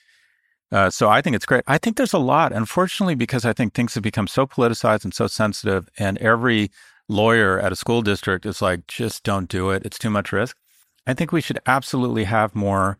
Uh, 0.71 0.89
so 0.89 1.07
I 1.07 1.21
think 1.21 1.35
it's 1.35 1.45
great. 1.45 1.63
I 1.67 1.77
think 1.77 1.97
there's 1.97 2.13
a 2.13 2.17
lot, 2.17 2.51
unfortunately, 2.51 3.13
because 3.13 3.45
I 3.45 3.53
think 3.53 3.73
things 3.73 3.93
have 3.93 4.01
become 4.01 4.27
so 4.27 4.47
politicized 4.47 5.03
and 5.03 5.13
so 5.13 5.27
sensitive, 5.27 5.87
and 5.99 6.17
every 6.17 6.71
lawyer 7.07 7.59
at 7.59 7.71
a 7.71 7.75
school 7.75 8.01
district 8.01 8.45
is 8.45 8.61
like, 8.61 8.87
just 8.87 9.23
don't 9.23 9.47
do 9.47 9.69
it. 9.69 9.85
It's 9.85 9.99
too 9.99 10.09
much 10.09 10.31
risk. 10.31 10.57
I 11.05 11.13
think 11.13 11.31
we 11.31 11.41
should 11.41 11.59
absolutely 11.67 12.23
have 12.23 12.55
more 12.55 12.97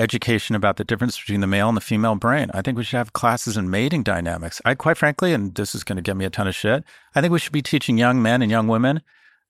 education 0.00 0.56
about 0.56 0.76
the 0.76 0.84
difference 0.84 1.18
between 1.18 1.40
the 1.40 1.46
male 1.46 1.68
and 1.68 1.76
the 1.76 1.82
female 1.82 2.14
brain. 2.14 2.50
I 2.54 2.62
think 2.62 2.76
we 2.76 2.84
should 2.84 2.96
have 2.96 3.12
classes 3.12 3.56
in 3.56 3.70
mating 3.70 4.02
dynamics. 4.02 4.60
I 4.64 4.74
quite 4.74 4.96
frankly, 4.96 5.32
and 5.32 5.54
this 5.54 5.74
is 5.74 5.84
going 5.84 5.96
to 5.96 6.02
get 6.02 6.16
me 6.16 6.24
a 6.24 6.30
ton 6.30 6.48
of 6.48 6.54
shit, 6.54 6.84
I 7.14 7.20
think 7.20 7.32
we 7.32 7.38
should 7.38 7.52
be 7.52 7.62
teaching 7.62 7.98
young 7.98 8.22
men 8.22 8.42
and 8.42 8.50
young 8.50 8.66
women 8.66 9.02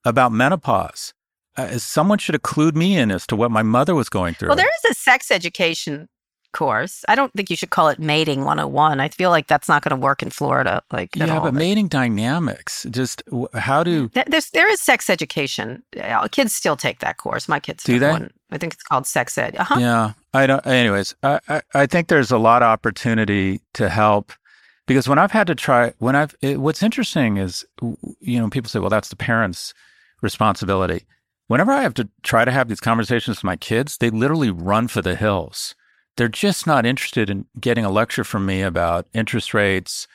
about 0.05 0.33
menopause. 0.33 1.15
Uh, 1.57 1.79
someone 1.79 2.19
should 2.19 2.35
clued 2.43 2.75
me 2.75 2.97
in 2.97 3.11
as 3.11 3.27
to 3.27 3.37
what 3.37 3.51
my 3.51 3.63
mother 3.63 3.95
was 3.95 4.09
going 4.09 4.35
through. 4.35 4.49
Well, 4.49 4.57
there 4.57 4.67
is 4.85 4.91
a 4.91 4.95
sex 4.95 5.31
education 5.31 6.09
course. 6.53 7.05
I 7.09 7.15
don't 7.15 7.33
think 7.33 7.51
you 7.51 7.57
should 7.57 7.71
call 7.71 7.89
it 7.89 7.99
mating 7.99 8.45
101. 8.45 9.01
I 9.01 9.09
feel 9.09 9.31
like 9.31 9.47
that's 9.47 9.69
not 9.69 9.83
going 9.83 9.99
to 9.99 10.03
work 10.03 10.23
in 10.23 10.31
Florida. 10.31 10.83
Like, 10.93 11.15
yeah, 11.17 11.37
all. 11.37 11.43
but 11.43 11.55
mating 11.55 11.89
dynamics, 11.89 12.87
just 12.91 13.23
how 13.55 13.83
do 13.83 14.11
there's 14.27 14.51
there 14.51 14.69
is 14.69 14.81
sex 14.81 15.11
education. 15.11 15.83
Kids 16.31 16.55
still 16.55 16.77
take 16.77 17.01
that 17.01 17.17
course. 17.17 17.49
My 17.49 17.61
kids 17.61 17.85
do 17.85 17.99
that. 17.99 18.13
One. 18.13 18.31
I 18.51 18.59
think 18.59 18.75
it's 18.75 18.83
called 18.83 19.07
sex 19.07 19.39
ed. 19.39 19.57
Uh-huh. 19.57 19.79
Yeah, 19.79 20.13
I 20.35 20.47
don't. 20.47 20.67
Anyways, 20.67 21.15
I, 21.23 21.41
I, 21.49 21.63
I 21.75 21.87
think 21.87 22.09
there's 22.09 22.31
a 22.31 22.39
lot 22.39 22.63
of 22.63 22.67
opportunity 22.67 23.61
to 23.75 23.89
help 23.89 24.33
because 24.87 25.09
when 25.09 25.19
I've 25.19 25.31
had 25.31 25.47
to 25.47 25.55
try, 25.55 25.93
when 25.99 26.17
I've 26.17 26.35
it, 26.41 26.61
what's 26.61 26.83
interesting 26.83 27.37
is 27.37 27.65
you 28.21 28.41
know 28.41 28.51
people 28.51 28.69
say, 28.69 28.81
well, 28.81 28.91
that's 28.91 29.09
the 29.09 29.17
parents' 29.17 29.73
responsibility. 30.23 31.05
Whenever 31.47 31.73
I 31.73 31.83
have 31.83 31.95
to 31.95 32.09
try 32.23 32.45
to 32.45 32.53
have 32.53 32.69
these 32.69 32.81
conversations 32.81 33.39
with 33.39 33.45
my 33.45 33.57
kids, 33.57 33.97
they 33.99 34.11
literally 34.11 34.51
run 34.51 34.87
for 34.87 35.03
the 35.03 35.17
hills 35.17 35.75
they're 36.17 36.29
just 36.29 36.67
not 36.67 36.87
interested 36.87 37.31
in 37.31 37.47
getting 37.59 37.85
a 37.85 37.91
lecture 37.91 38.25
from 38.25 38.47
me 38.47 38.63
about 38.63 39.07
interest 39.13 39.55
rates 39.55 40.07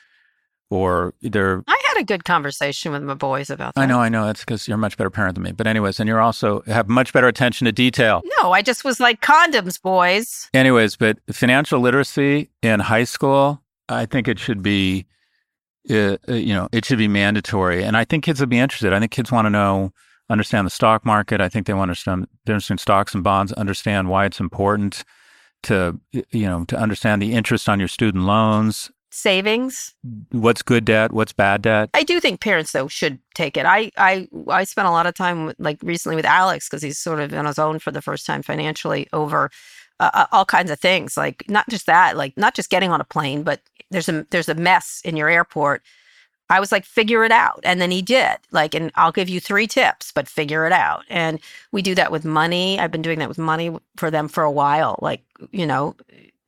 or 0.70 1.14
they're 1.22 1.62
I 1.68 1.82
had 1.88 2.00
a 2.00 2.04
good 2.04 2.24
conversation 2.24 2.92
with 2.92 3.02
my 3.02 3.14
boys 3.14 3.50
about 3.50 3.74
that. 3.74 3.80
I 3.80 3.86
know, 3.86 4.00
I 4.00 4.08
know. 4.08 4.26
That's 4.26 4.40
because 4.40 4.66
you're 4.66 4.76
a 4.76 4.78
much 4.78 4.96
better 4.96 5.10
parent 5.10 5.36
than 5.36 5.44
me. 5.44 5.52
But 5.52 5.66
anyways, 5.66 6.00
and 6.00 6.08
you're 6.08 6.20
also 6.20 6.62
have 6.62 6.88
much 6.88 7.12
better 7.12 7.28
attention 7.28 7.66
to 7.66 7.72
detail. 7.72 8.22
No, 8.40 8.52
I 8.52 8.62
just 8.62 8.84
was 8.84 8.98
like 8.98 9.20
condoms, 9.20 9.80
boys. 9.80 10.48
Anyways, 10.52 10.96
but 10.96 11.18
financial 11.30 11.80
literacy 11.80 12.50
in 12.62 12.80
high 12.80 13.04
school, 13.04 13.62
I 13.88 14.06
think 14.06 14.26
it 14.26 14.38
should 14.38 14.62
be 14.62 15.06
uh, 15.88 16.16
uh 16.28 16.34
you 16.34 16.52
know, 16.52 16.68
it 16.72 16.84
should 16.84 16.98
be 16.98 17.08
mandatory. 17.08 17.84
And 17.84 17.96
I 17.96 18.04
think 18.04 18.24
kids 18.24 18.40
would 18.40 18.48
be 18.48 18.58
interested. 18.58 18.92
I 18.92 18.98
think 18.98 19.12
kids 19.12 19.30
want 19.30 19.46
to 19.46 19.50
know 19.50 19.92
understand 20.28 20.66
the 20.66 20.70
stock 20.70 21.06
market. 21.06 21.40
I 21.40 21.48
think 21.48 21.66
they 21.66 21.74
want 21.74 21.88
to 21.88 21.92
understand, 21.92 22.26
understand 22.48 22.80
stocks 22.80 23.14
and 23.14 23.22
bonds, 23.22 23.52
understand 23.52 24.08
why 24.08 24.26
it's 24.26 24.40
important 24.40 25.04
to 25.64 25.98
you 26.12 26.46
know 26.46 26.64
to 26.64 26.76
understand 26.76 27.22
the 27.22 27.32
interest 27.32 27.68
on 27.68 27.78
your 27.78 27.88
student 27.88 28.24
loans. 28.24 28.90
Savings. 29.10 29.94
What's 30.30 30.62
good 30.62 30.84
debt? 30.84 31.12
What's 31.12 31.32
bad 31.32 31.62
debt? 31.62 31.88
I 31.94 32.02
do 32.02 32.20
think 32.20 32.40
parents 32.40 32.72
though 32.72 32.88
should 32.88 33.18
take 33.34 33.56
it. 33.56 33.64
I 33.64 33.90
i 33.96 34.28
i 34.48 34.64
spent 34.64 34.88
a 34.88 34.90
lot 34.90 35.06
of 35.06 35.14
time 35.14 35.46
with, 35.46 35.56
like 35.58 35.78
recently 35.82 36.16
with 36.16 36.26
alex 36.26 36.68
because 36.68 36.82
he's 36.82 36.98
sort 36.98 37.20
of 37.20 37.32
on 37.32 37.46
his 37.46 37.58
own 37.58 37.78
for 37.78 37.90
the 37.90 38.02
first 38.02 38.26
time 38.26 38.42
financially 38.42 39.06
over 39.12 39.50
uh, 39.98 40.10
uh, 40.12 40.26
all 40.32 40.44
kinds 40.44 40.70
of 40.70 40.78
things. 40.78 41.16
Like 41.16 41.44
not 41.48 41.68
just 41.70 41.86
that 41.86 42.16
like 42.16 42.36
not 42.36 42.54
just 42.54 42.70
getting 42.70 42.90
on 42.90 43.00
a 43.00 43.04
plane 43.04 43.42
but 43.42 43.60
there's 43.90 44.08
a 44.08 44.26
there's 44.30 44.48
a 44.48 44.54
mess 44.54 45.00
in 45.04 45.16
your 45.16 45.28
airport 45.28 45.82
I 46.48 46.60
was 46.60 46.70
like, 46.70 46.84
figure 46.84 47.24
it 47.24 47.32
out. 47.32 47.60
And 47.64 47.80
then 47.80 47.90
he 47.90 48.02
did. 48.02 48.36
Like, 48.52 48.74
and 48.74 48.92
I'll 48.94 49.12
give 49.12 49.28
you 49.28 49.40
three 49.40 49.66
tips, 49.66 50.12
but 50.12 50.28
figure 50.28 50.66
it 50.66 50.72
out. 50.72 51.04
And 51.08 51.40
we 51.72 51.82
do 51.82 51.94
that 51.96 52.12
with 52.12 52.24
money. 52.24 52.78
I've 52.78 52.92
been 52.92 53.02
doing 53.02 53.18
that 53.18 53.28
with 53.28 53.38
money 53.38 53.76
for 53.96 54.10
them 54.10 54.28
for 54.28 54.44
a 54.44 54.50
while. 54.50 54.98
Like, 55.02 55.22
you 55.50 55.66
know, 55.66 55.96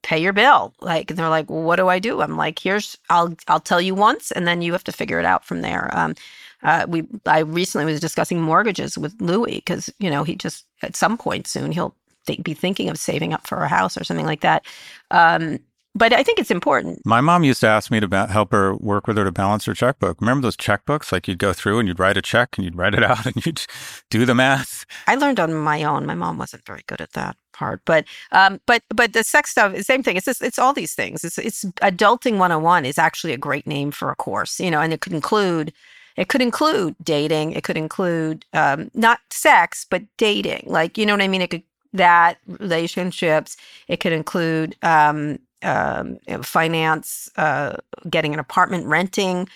pay 0.02 0.18
your 0.18 0.32
bill. 0.32 0.72
Like, 0.80 1.10
and 1.10 1.18
they're 1.18 1.28
like, 1.28 1.50
well, 1.50 1.62
what 1.62 1.76
do 1.76 1.88
I 1.88 1.98
do? 1.98 2.22
I'm 2.22 2.36
like, 2.36 2.58
here's, 2.58 2.96
I'll, 3.10 3.34
I'll 3.48 3.60
tell 3.60 3.80
you 3.80 3.94
once, 3.94 4.30
and 4.30 4.46
then 4.46 4.62
you 4.62 4.72
have 4.72 4.84
to 4.84 4.92
figure 4.92 5.18
it 5.18 5.26
out 5.26 5.44
from 5.44 5.62
there. 5.62 5.90
Um, 5.92 6.14
uh, 6.62 6.86
we, 6.88 7.06
I 7.26 7.40
recently 7.40 7.84
was 7.84 8.00
discussing 8.00 8.40
mortgages 8.40 8.96
with 8.96 9.20
Louis 9.20 9.56
because, 9.56 9.92
you 9.98 10.10
know, 10.10 10.24
he 10.24 10.36
just, 10.36 10.64
at 10.82 10.96
some 10.96 11.18
point 11.18 11.46
soon, 11.46 11.72
he'll 11.72 11.94
th- 12.26 12.42
be 12.42 12.54
thinking 12.54 12.88
of 12.88 12.98
saving 12.98 13.32
up 13.32 13.46
for 13.46 13.58
a 13.58 13.68
house 13.68 13.96
or 13.96 14.04
something 14.04 14.26
like 14.26 14.40
that. 14.40 14.64
Um, 15.10 15.58
but 15.98 16.12
I 16.12 16.22
think 16.22 16.38
it's 16.38 16.50
important. 16.50 17.04
My 17.04 17.20
mom 17.20 17.44
used 17.44 17.60
to 17.60 17.66
ask 17.66 17.90
me 17.90 17.98
to 17.98 18.06
ba- 18.06 18.28
help 18.28 18.52
her 18.52 18.74
work 18.76 19.06
with 19.06 19.16
her 19.16 19.24
to 19.24 19.32
balance 19.32 19.64
her 19.64 19.74
checkbook. 19.74 20.20
Remember 20.20 20.42
those 20.42 20.56
checkbooks? 20.56 21.10
Like 21.10 21.26
you'd 21.26 21.38
go 21.38 21.52
through 21.52 21.80
and 21.80 21.88
you'd 21.88 21.98
write 21.98 22.16
a 22.16 22.22
check 22.22 22.56
and 22.56 22.64
you'd 22.64 22.76
write 22.76 22.94
it 22.94 23.02
out 23.10 23.26
and 23.26 23.44
you'd 23.44 23.66
do 24.08 24.24
the 24.24 24.34
math. 24.34 24.86
I 25.06 25.16
learned 25.16 25.40
on 25.40 25.52
my 25.54 25.82
own. 25.82 26.06
My 26.06 26.14
mom 26.14 26.38
wasn't 26.38 26.64
very 26.64 26.82
good 26.86 27.00
at 27.00 27.12
that 27.12 27.36
part, 27.52 27.82
but 27.84 28.04
um, 28.30 28.60
but 28.66 28.82
but 28.94 29.12
the 29.12 29.24
sex 29.24 29.50
stuff, 29.50 29.76
same 29.80 30.02
thing. 30.02 30.16
It's 30.16 30.26
just, 30.26 30.42
it's 30.42 30.58
all 30.58 30.72
these 30.72 30.94
things. 30.94 31.24
It's 31.24 31.38
it's 31.38 31.64
adulting 31.82 32.38
101 32.38 32.84
is 32.84 32.98
actually 32.98 33.32
a 33.32 33.38
great 33.38 33.66
name 33.66 33.90
for 33.90 34.10
a 34.10 34.16
course, 34.16 34.60
you 34.60 34.70
know, 34.70 34.80
and 34.80 34.92
it 34.92 35.00
could 35.00 35.12
include 35.12 35.72
it 36.16 36.28
could 36.28 36.42
include 36.42 36.96
dating. 37.02 37.52
It 37.52 37.64
could 37.64 37.76
include 37.76 38.44
um, 38.52 38.90
not 38.94 39.20
sex, 39.30 39.86
but 39.88 40.02
dating. 40.16 40.64
Like 40.66 40.96
you 40.96 41.06
know 41.06 41.14
what 41.14 41.22
I 41.22 41.28
mean. 41.28 41.42
It 41.42 41.50
could 41.50 41.62
that 41.92 42.38
relationships. 42.46 43.56
It 43.88 43.98
could 44.00 44.12
include 44.12 44.76
um, 44.82 45.38
um, 45.62 46.18
finance, 46.42 47.30
uh, 47.36 47.76
getting 48.08 48.34
an 48.34 48.40
apartment, 48.40 48.86
renting, 48.86 49.48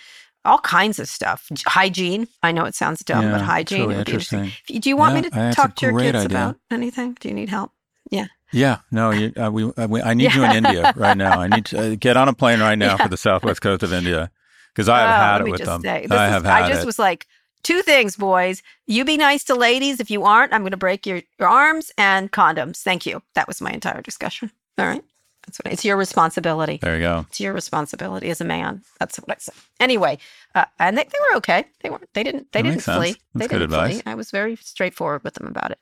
all 0.44 0.58
kinds 0.58 0.98
of 0.98 1.08
stuff. 1.08 1.48
Hygiene. 1.66 2.28
I 2.42 2.52
know 2.52 2.64
it 2.64 2.74
sounds 2.74 3.00
dumb, 3.00 3.24
yeah, 3.24 3.32
but 3.32 3.40
hygiene 3.42 3.82
really 3.82 3.96
would 3.96 4.06
be 4.06 4.12
interesting. 4.12 4.38
interesting. 4.40 4.80
Do 4.80 4.88
you 4.88 4.96
want 4.96 5.14
yeah, 5.14 5.20
me 5.20 5.30
to 5.30 5.54
talk 5.54 5.76
to 5.76 5.86
your 5.86 6.00
kids 6.00 6.24
idea. 6.24 6.26
about 6.26 6.56
anything? 6.70 7.16
Do 7.20 7.28
you 7.28 7.34
need 7.34 7.48
help? 7.48 7.72
Yeah. 8.10 8.26
Yeah, 8.52 8.78
no, 8.90 9.10
you, 9.12 9.32
uh, 9.36 9.50
we, 9.50 9.64
uh, 9.64 9.86
we, 9.88 10.02
I 10.02 10.14
need 10.14 10.24
yeah. 10.24 10.36
you 10.36 10.44
in 10.44 10.64
India 10.64 10.92
right 10.96 11.16
now. 11.16 11.40
I 11.40 11.48
need 11.48 11.64
to 11.66 11.92
uh, 11.92 11.96
get 11.98 12.16
on 12.16 12.28
a 12.28 12.34
plane 12.34 12.60
right 12.60 12.76
now 12.76 12.96
for 12.96 13.08
the 13.08 13.16
southwest 13.16 13.62
coast 13.62 13.82
of 13.82 13.92
India 13.92 14.30
because 14.74 14.88
I 14.88 15.00
have 15.00 15.08
oh, 15.08 15.24
had 15.24 15.40
it 15.40 15.50
with 15.50 15.64
them. 15.64 15.82
Say, 15.82 16.06
I 16.10 16.28
have 16.28 16.44
had 16.44 16.64
I 16.64 16.68
just 16.68 16.82
it. 16.82 16.86
was 16.86 16.98
like, 16.98 17.26
two 17.62 17.82
things, 17.82 18.16
boys. 18.16 18.62
You 18.86 19.04
be 19.04 19.16
nice 19.16 19.44
to 19.44 19.54
ladies. 19.54 20.00
If 20.00 20.10
you 20.10 20.24
aren't, 20.24 20.52
I'm 20.52 20.62
going 20.62 20.72
to 20.72 20.76
break 20.76 21.06
your, 21.06 21.22
your 21.38 21.48
arms 21.48 21.92
and 21.96 22.30
condoms. 22.30 22.82
Thank 22.82 23.06
you. 23.06 23.22
That 23.34 23.48
was 23.48 23.60
my 23.60 23.70
entire 23.70 24.02
discussion. 24.02 24.50
All 24.78 24.86
right. 24.86 25.04
That's 25.46 25.58
what 25.58 25.68
I, 25.68 25.70
it's 25.72 25.84
your 25.84 25.96
responsibility. 25.96 26.78
There 26.80 26.94
you 26.96 27.02
go. 27.02 27.26
It's 27.28 27.40
your 27.40 27.52
responsibility 27.52 28.30
as 28.30 28.40
a 28.40 28.44
man. 28.44 28.82
That's 29.00 29.18
what 29.18 29.30
I 29.30 29.36
said. 29.38 29.54
Anyway, 29.80 30.18
uh, 30.54 30.64
and 30.78 30.96
they, 30.96 31.04
they 31.04 31.18
were 31.30 31.36
okay. 31.38 31.64
They 31.82 31.90
weren't. 31.90 32.08
They 32.14 32.22
didn't. 32.22 32.52
They 32.52 32.62
that 32.62 32.68
didn't 32.68 32.82
flee. 32.82 32.92
That's 32.94 33.18
they 33.34 33.48
good 33.48 33.58
didn't 33.58 33.62
advice. 33.74 34.02
flee. 34.02 34.12
I 34.12 34.14
was 34.14 34.30
very 34.30 34.56
straightforward 34.56 35.24
with 35.24 35.34
them 35.34 35.46
about 35.46 35.70
it. 35.70 35.78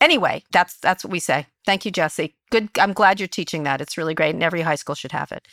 Anyway, 0.00 0.42
that's 0.52 0.76
that's 0.78 1.04
what 1.04 1.10
we 1.10 1.20
say. 1.20 1.46
Thank 1.64 1.84
you, 1.84 1.90
Jesse. 1.90 2.34
Good. 2.50 2.68
I'm 2.78 2.92
glad 2.92 3.20
you're 3.20 3.28
teaching 3.28 3.62
that. 3.62 3.80
It's 3.80 3.96
really 3.96 4.14
great, 4.14 4.34
and 4.34 4.42
every 4.42 4.62
high 4.62 4.74
school 4.74 4.94
should 4.94 5.12
have 5.12 5.32
it. 5.32 5.46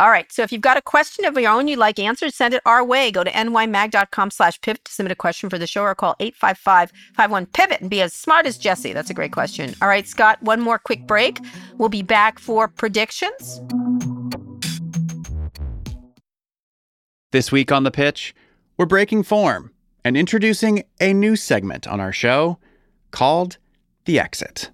All 0.00 0.08
right. 0.08 0.32
So 0.32 0.42
if 0.42 0.50
you've 0.50 0.62
got 0.62 0.78
a 0.78 0.82
question 0.82 1.26
of 1.26 1.36
your 1.36 1.52
own 1.52 1.68
you'd 1.68 1.78
like 1.78 1.98
answered, 1.98 2.32
send 2.32 2.54
it 2.54 2.62
our 2.64 2.82
way. 2.82 3.10
Go 3.10 3.22
to 3.22 3.30
nymag.com 3.30 4.30
slash 4.30 4.58
pivot 4.62 4.82
to 4.86 4.92
submit 4.92 5.12
a 5.12 5.14
question 5.14 5.50
for 5.50 5.58
the 5.58 5.66
show 5.66 5.82
or 5.82 5.94
call 5.94 6.16
855-51-PIVOT 6.20 7.80
and 7.82 7.90
be 7.90 8.00
as 8.00 8.14
smart 8.14 8.46
as 8.46 8.56
Jesse. 8.56 8.94
That's 8.94 9.10
a 9.10 9.14
great 9.14 9.30
question. 9.30 9.74
All 9.82 9.88
right, 9.88 10.08
Scott, 10.08 10.42
one 10.42 10.62
more 10.62 10.78
quick 10.78 11.06
break. 11.06 11.38
We'll 11.76 11.90
be 11.90 12.00
back 12.00 12.38
for 12.38 12.66
predictions. 12.66 13.60
This 17.32 17.52
week 17.52 17.70
on 17.70 17.84
The 17.84 17.90
Pitch, 17.90 18.34
we're 18.78 18.86
breaking 18.86 19.24
form 19.24 19.70
and 20.02 20.16
introducing 20.16 20.82
a 20.98 21.12
new 21.12 21.36
segment 21.36 21.86
on 21.86 22.00
our 22.00 22.12
show 22.12 22.56
called 23.10 23.58
The 24.06 24.18
Exit. 24.18 24.70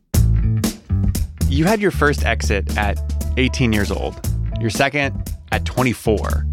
You 1.48 1.64
had 1.64 1.80
your 1.80 1.90
first 1.90 2.24
exit 2.24 2.78
at 2.78 3.00
18 3.36 3.72
years 3.72 3.90
old 3.90 4.35
your 4.60 4.70
second 4.70 5.32
at 5.52 5.64
24. 5.64 6.46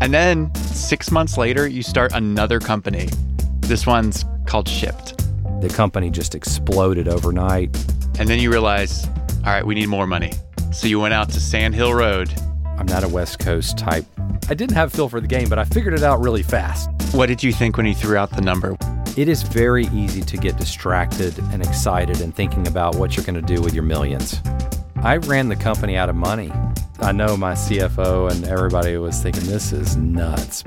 And 0.00 0.14
then 0.14 0.54
six 0.54 1.10
months 1.10 1.36
later, 1.36 1.66
you 1.66 1.82
start 1.82 2.12
another 2.12 2.60
company. 2.60 3.08
This 3.60 3.86
one's 3.86 4.24
called 4.46 4.68
Shipt. 4.68 5.14
The 5.60 5.68
company 5.68 6.10
just 6.10 6.34
exploded 6.34 7.08
overnight. 7.08 7.76
And 8.18 8.28
then 8.28 8.38
you 8.38 8.50
realize, 8.50 9.06
all 9.06 9.52
right, 9.52 9.66
we 9.66 9.74
need 9.74 9.88
more 9.88 10.06
money. 10.06 10.32
So 10.72 10.86
you 10.86 11.00
went 11.00 11.14
out 11.14 11.30
to 11.30 11.40
Sand 11.40 11.74
Hill 11.74 11.94
Road. 11.94 12.32
I'm 12.78 12.86
not 12.86 13.02
a 13.02 13.08
West 13.08 13.40
Coast 13.40 13.76
type. 13.76 14.04
I 14.48 14.54
didn't 14.54 14.76
have 14.76 14.92
feel 14.92 15.08
for 15.08 15.20
the 15.20 15.26
game, 15.26 15.48
but 15.48 15.58
I 15.58 15.64
figured 15.64 15.94
it 15.94 16.02
out 16.02 16.20
really 16.20 16.42
fast. 16.42 16.88
What 17.12 17.26
did 17.26 17.42
you 17.42 17.52
think 17.52 17.76
when 17.76 17.86
you 17.86 17.94
threw 17.94 18.16
out 18.16 18.30
the 18.30 18.40
number? 18.40 18.76
It 19.16 19.28
is 19.28 19.42
very 19.42 19.86
easy 19.86 20.22
to 20.22 20.36
get 20.36 20.56
distracted 20.56 21.36
and 21.52 21.60
excited 21.60 22.20
and 22.20 22.34
thinking 22.34 22.68
about 22.68 22.94
what 22.94 23.16
you're 23.16 23.26
going 23.26 23.34
to 23.34 23.54
do 23.54 23.60
with 23.60 23.74
your 23.74 23.82
millions. 23.82 24.40
I 25.02 25.16
ran 25.16 25.48
the 25.48 25.56
company 25.56 25.96
out 25.96 26.08
of 26.08 26.14
money. 26.14 26.52
I 27.00 27.12
know 27.12 27.36
my 27.36 27.52
CFO 27.52 28.30
and 28.30 28.44
everybody 28.44 28.96
was 28.96 29.22
thinking 29.22 29.44
this 29.44 29.72
is 29.72 29.96
nuts. 29.96 30.64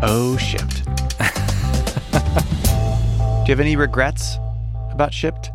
Oh, 0.00 0.36
Shipt. 0.38 0.84
Do 3.44 3.50
you 3.50 3.56
have 3.56 3.60
any 3.60 3.74
regrets 3.74 4.36
about 4.92 5.10
Shipt? 5.10 5.50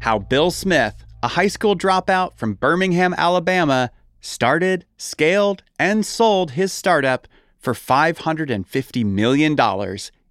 How 0.00 0.18
Bill 0.18 0.50
Smith, 0.50 1.04
a 1.22 1.28
high 1.28 1.48
school 1.48 1.76
dropout 1.76 2.36
from 2.36 2.54
Birmingham, 2.54 3.14
Alabama, 3.18 3.90
started, 4.20 4.86
scaled, 4.96 5.62
and 5.78 6.04
sold 6.04 6.52
his 6.52 6.72
startup 6.72 7.28
for 7.58 7.74
$550 7.74 9.04
million 9.04 9.56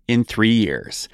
in 0.08 0.24
three 0.24 0.54
years. 0.54 1.08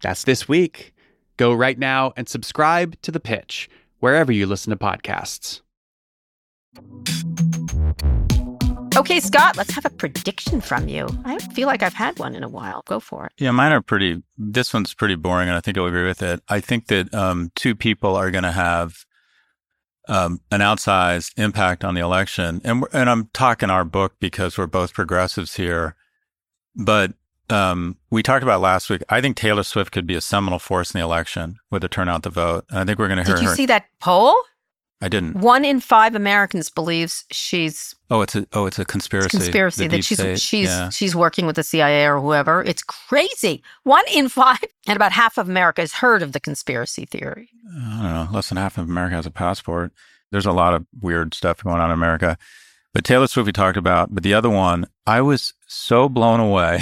That's 0.00 0.24
this 0.24 0.48
week. 0.48 0.94
Go 1.36 1.52
right 1.52 1.78
now 1.78 2.12
and 2.16 2.28
subscribe 2.28 3.00
to 3.02 3.10
The 3.10 3.20
Pitch 3.20 3.68
wherever 4.00 4.32
you 4.32 4.46
listen 4.46 4.70
to 4.70 4.76
podcasts. 4.76 5.60
Okay, 8.96 9.20
Scott, 9.20 9.56
let's 9.56 9.70
have 9.70 9.84
a 9.84 9.90
prediction 9.90 10.60
from 10.60 10.88
you. 10.88 11.06
I 11.24 11.30
don't 11.36 11.52
feel 11.52 11.68
like 11.68 11.84
I've 11.84 11.94
had 11.94 12.18
one 12.18 12.34
in 12.34 12.42
a 12.42 12.48
while. 12.48 12.82
Go 12.86 12.98
for 12.98 13.26
it. 13.26 13.32
Yeah, 13.38 13.52
mine 13.52 13.70
are 13.70 13.80
pretty. 13.80 14.22
This 14.36 14.74
one's 14.74 14.92
pretty 14.92 15.14
boring, 15.14 15.48
and 15.48 15.56
I 15.56 15.60
think 15.60 15.78
I'll 15.78 15.86
agree 15.86 16.06
with 16.06 16.20
it. 16.20 16.42
I 16.48 16.58
think 16.58 16.88
that 16.88 17.14
um, 17.14 17.52
two 17.54 17.76
people 17.76 18.16
are 18.16 18.32
going 18.32 18.42
to 18.42 18.50
have 18.50 19.04
um, 20.08 20.40
an 20.50 20.60
outsized 20.60 21.32
impact 21.38 21.84
on 21.84 21.94
the 21.94 22.00
election, 22.00 22.60
and 22.64 22.84
and 22.92 23.08
I'm 23.08 23.30
talking 23.32 23.70
our 23.70 23.84
book 23.84 24.16
because 24.18 24.58
we're 24.58 24.66
both 24.66 24.94
progressives 24.94 25.54
here, 25.54 25.94
but 26.74 27.12
um, 27.50 27.96
we 28.10 28.22
talked 28.22 28.42
about 28.42 28.60
last 28.60 28.90
week. 28.90 29.02
I 29.08 29.20
think 29.20 29.36
Taylor 29.36 29.62
Swift 29.62 29.92
could 29.92 30.06
be 30.06 30.14
a 30.14 30.20
seminal 30.20 30.58
force 30.58 30.92
in 30.92 30.98
the 30.98 31.04
election 31.04 31.58
with 31.70 31.82
the 31.82 31.88
turnout 31.88 32.22
the 32.22 32.30
vote. 32.30 32.64
And 32.70 32.80
I 32.80 32.84
think 32.84 32.98
we're 32.98 33.08
going 33.08 33.18
to 33.18 33.24
hear 33.24 33.36
Did 33.36 33.42
you 33.42 33.48
her. 33.50 33.54
see 33.54 33.66
that 33.66 33.86
poll? 34.00 34.34
I 35.00 35.08
didn't. 35.08 35.36
One 35.36 35.64
in 35.64 35.78
five 35.78 36.16
Americans 36.16 36.70
believes 36.70 37.24
she's 37.30 37.94
Oh, 38.10 38.22
it's 38.22 38.34
a 38.34 38.46
oh, 38.52 38.66
it's 38.66 38.78
a 38.80 38.84
conspiracy. 38.84 39.28
conspiracy 39.28 39.86
that 39.86 40.04
she's 40.04 40.18
state. 40.18 40.40
she's 40.40 40.66
Yeah. 40.68 40.88
she's 40.90 41.14
working 41.14 41.46
with 41.46 41.54
the 41.56 41.62
CIA 41.62 42.06
or 42.08 42.20
whoever. 42.20 42.62
It's 42.64 42.82
crazy. 42.82 43.62
One 43.84 44.02
in 44.12 44.28
five, 44.28 44.58
and 44.88 44.96
about 44.96 45.12
half 45.12 45.38
of 45.38 45.48
America 45.48 45.82
has 45.82 45.92
heard 45.94 46.22
of 46.22 46.32
the 46.32 46.40
conspiracy 46.40 47.04
theory. 47.06 47.50
I 47.70 48.02
don't 48.02 48.14
know. 48.14 48.28
Less 48.32 48.48
than 48.48 48.58
half 48.58 48.76
of 48.76 48.88
America 48.88 49.14
has 49.14 49.26
a 49.26 49.30
passport. 49.30 49.92
There's 50.32 50.46
a 50.46 50.52
lot 50.52 50.74
of 50.74 50.84
weird 51.00 51.32
stuff 51.32 51.62
going 51.62 51.80
on 51.80 51.90
in 51.90 51.94
America. 51.94 52.36
But 52.92 53.04
Taylor 53.04 53.28
Swift 53.28 53.46
we 53.46 53.52
talked 53.52 53.76
about. 53.76 54.12
But 54.12 54.24
the 54.24 54.34
other 54.34 54.50
one, 54.50 54.86
I 55.06 55.20
was 55.20 55.54
so 55.68 56.08
blown 56.08 56.40
away 56.40 56.80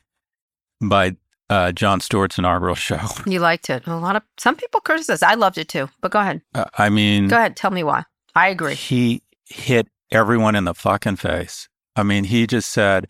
by 0.82 1.16
uh, 1.50 1.72
Jon 1.72 2.00
Stewart's 2.00 2.38
inaugural 2.38 2.74
show. 2.74 3.00
You 3.26 3.40
liked 3.40 3.70
it. 3.70 3.86
A 3.86 3.96
lot 3.96 4.16
of 4.16 4.22
some 4.38 4.56
people 4.56 4.80
criticize. 4.80 5.22
I 5.22 5.34
loved 5.34 5.58
it 5.58 5.68
too. 5.68 5.88
But 6.00 6.12
go 6.12 6.20
ahead. 6.20 6.42
Uh, 6.54 6.64
I 6.76 6.88
mean, 6.88 7.28
Go 7.28 7.36
ahead. 7.36 7.56
Tell 7.56 7.70
me 7.70 7.82
why. 7.82 8.04
I 8.34 8.48
agree. 8.48 8.74
He 8.74 9.22
hit 9.46 9.88
everyone 10.10 10.54
in 10.54 10.64
the 10.64 10.74
fucking 10.74 11.16
face. 11.16 11.68
I 11.96 12.02
mean, 12.02 12.24
he 12.24 12.46
just 12.46 12.70
said, 12.70 13.08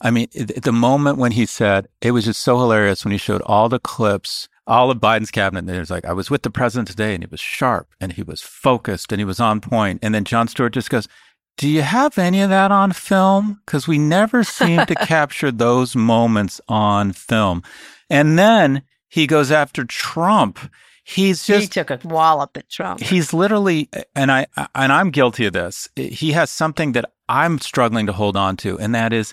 I 0.00 0.10
mean, 0.10 0.28
the 0.34 0.72
moment 0.72 1.18
when 1.18 1.32
he 1.32 1.46
said, 1.46 1.88
it 2.02 2.10
was 2.10 2.24
just 2.26 2.42
so 2.42 2.58
hilarious 2.58 3.04
when 3.04 3.12
he 3.12 3.18
showed 3.18 3.40
all 3.42 3.68
the 3.68 3.78
clips, 3.78 4.48
all 4.66 4.90
of 4.90 4.98
Biden's 4.98 5.30
cabinet. 5.30 5.60
And 5.60 5.70
he 5.70 5.78
was 5.78 5.90
like, 5.90 6.04
I 6.04 6.12
was 6.12 6.30
with 6.30 6.42
the 6.42 6.50
president 6.50 6.88
today 6.88 7.14
and 7.14 7.22
he 7.22 7.28
was 7.30 7.40
sharp 7.40 7.88
and 8.00 8.12
he 8.12 8.22
was 8.22 8.42
focused 8.42 9.12
and 9.12 9.20
he 9.20 9.24
was 9.24 9.40
on 9.40 9.60
point. 9.60 10.00
And 10.02 10.14
then 10.14 10.24
John 10.24 10.48
Stewart 10.48 10.74
just 10.74 10.90
goes, 10.90 11.08
do 11.56 11.68
you 11.68 11.82
have 11.82 12.18
any 12.18 12.42
of 12.42 12.50
that 12.50 12.70
on 12.70 12.92
film? 12.92 13.60
Because 13.64 13.88
we 13.88 13.98
never 13.98 14.44
seem 14.44 14.84
to 14.86 14.94
capture 15.06 15.50
those 15.50 15.96
moments 15.96 16.60
on 16.68 17.12
film. 17.12 17.62
And 18.10 18.38
then 18.38 18.82
he 19.08 19.26
goes 19.26 19.50
after 19.50 19.84
Trump. 19.84 20.58
He's 21.04 21.46
just 21.46 21.62
he 21.62 21.68
took 21.68 21.90
a 21.90 22.00
wallop 22.04 22.56
at 22.56 22.68
Trump. 22.68 23.00
he's 23.00 23.32
literally 23.32 23.88
and 24.16 24.32
i 24.32 24.44
and 24.74 24.92
i'm 24.92 25.10
guilty 25.10 25.46
of 25.46 25.52
this 25.52 25.88
he 25.94 26.32
has 26.32 26.50
something 26.50 26.92
that 26.92 27.04
i'm 27.28 27.60
struggling 27.60 28.06
to 28.06 28.12
hold 28.12 28.36
on 28.36 28.56
to 28.56 28.76
and 28.80 28.92
that 28.92 29.12
is 29.12 29.32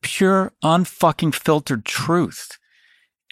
pure 0.00 0.54
unfucking 0.64 1.34
filtered 1.34 1.84
truth 1.84 2.58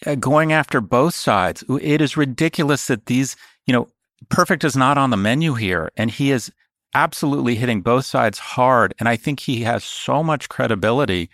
uh, 0.04 0.14
going 0.14 0.52
after 0.52 0.82
both 0.82 1.14
sides 1.14 1.64
it 1.80 2.02
is 2.02 2.18
ridiculous 2.18 2.86
that 2.88 3.06
these 3.06 3.34
you 3.66 3.72
know 3.72 3.88
perfect 4.28 4.62
is 4.62 4.76
not 4.76 4.98
on 4.98 5.08
the 5.08 5.16
menu 5.16 5.54
here 5.54 5.90
and 5.96 6.10
he 6.10 6.30
is 6.30 6.52
absolutely 6.94 7.54
hitting 7.54 7.80
both 7.80 8.04
sides 8.04 8.38
hard 8.38 8.94
and 8.98 9.08
i 9.08 9.16
think 9.16 9.40
he 9.40 9.62
has 9.62 9.84
so 9.84 10.22
much 10.22 10.48
credibility 10.48 11.30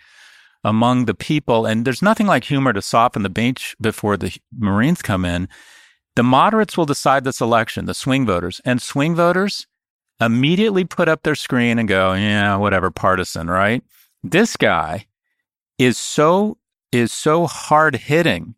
among 0.63 1.05
the 1.05 1.13
people 1.13 1.65
and 1.65 1.85
there's 1.85 2.01
nothing 2.01 2.27
like 2.27 2.43
humor 2.43 2.73
to 2.73 2.81
soften 2.81 3.23
the 3.23 3.29
bench 3.29 3.75
before 3.81 4.17
the 4.17 4.35
marines 4.57 5.01
come 5.01 5.25
in 5.25 5.47
the 6.17 6.23
moderates 6.23 6.75
will 6.75 6.87
decide 6.87 7.25
this 7.25 7.41
election, 7.41 7.85
the 7.85 7.93
swing 7.93 8.25
voters, 8.25 8.59
and 8.65 8.81
swing 8.81 9.13
voters 9.13 9.67
immediately 10.19 10.83
put 10.83 11.07
up 11.07 11.21
their 11.21 11.35
screen 11.35 11.77
and 11.77 11.87
go, 11.87 12.13
yeah, 12.13 12.55
whatever, 12.55 12.89
partisan, 12.89 13.47
right? 13.47 13.83
This 14.23 14.57
guy 14.57 15.05
is 15.77 15.95
so 15.95 16.57
is 16.91 17.13
so 17.13 17.45
hard 17.45 17.95
hitting 17.95 18.55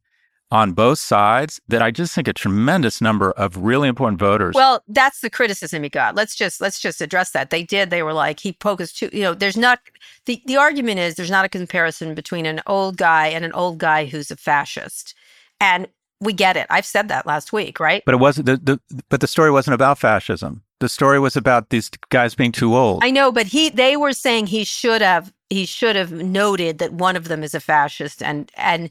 on 0.52 0.72
both 0.72 0.98
sides 0.98 1.62
that 1.68 1.82
I 1.82 1.92
just 1.92 2.16
think 2.16 2.28
a 2.28 2.34
tremendous 2.34 3.02
number 3.02 3.32
of 3.32 3.58
really 3.58 3.88
important 3.88 4.20
voters. 4.20 4.56
Well, 4.56 4.84
that's 4.88 5.22
the 5.22 5.30
criticism 5.30 5.84
he 5.84 5.90
got. 5.90 6.16
Let's 6.16 6.36
just 6.36 6.60
let's 6.60 6.80
just 6.80 7.02
address 7.02 7.32
that. 7.32 7.50
They 7.50 7.64
did. 7.64 7.90
They 7.90 8.02
were 8.02 8.14
like 8.14 8.40
he 8.40 8.58
focused 8.60 8.98
too. 8.98 9.10
You 9.14 9.22
know, 9.22 9.34
there's 9.34 9.58
not 9.58 9.80
the 10.26 10.42
the 10.46 10.58
argument 10.58 11.00
is 11.00 11.16
there's 11.16 11.32
not 11.32 11.46
a 11.46 11.50
comparison 11.50 12.16
between 12.16 12.46
an 12.46 12.62
old 12.66 12.98
guy 12.98 13.28
and 13.28 13.46
an 13.46 13.54
old 13.54 13.78
guy 13.78 14.06
who's 14.06 14.32
a 14.32 14.36
fascist, 14.36 15.14
and 15.62 15.88
we 16.20 16.34
get 16.34 16.58
it. 16.58 16.68
I've 16.70 16.86
said 16.86 17.08
that 17.10 17.26
last 17.26 17.54
week, 17.54 17.80
right? 17.80 18.04
but 18.06 18.16
it 18.16 18.18
wasn't 18.20 18.48
the, 18.48 18.58
the 18.58 19.04
but 19.10 19.22
the 19.22 19.28
story 19.28 19.52
wasn't 19.52 19.76
about 19.76 20.00
fascism. 20.00 20.64
The 20.80 20.90
story 20.90 21.20
was 21.20 21.36
about 21.36 21.70
these 21.70 21.90
guys 22.10 22.36
being 22.36 22.54
too 22.54 22.76
old. 22.76 23.04
I 23.04 23.12
know, 23.12 23.32
but 23.32 23.46
he 23.46 23.70
they 23.70 23.98
were 23.98 24.14
saying 24.14 24.48
he 24.48 24.64
should 24.64 25.02
have 25.02 25.32
he 25.50 25.66
should 25.66 25.96
have 25.96 26.12
noted 26.12 26.80
that 26.80 26.94
one 26.94 27.16
of 27.16 27.28
them 27.28 27.44
is 27.44 27.54
a 27.54 27.60
fascist 27.60 28.24
and 28.24 28.52
and 28.56 28.90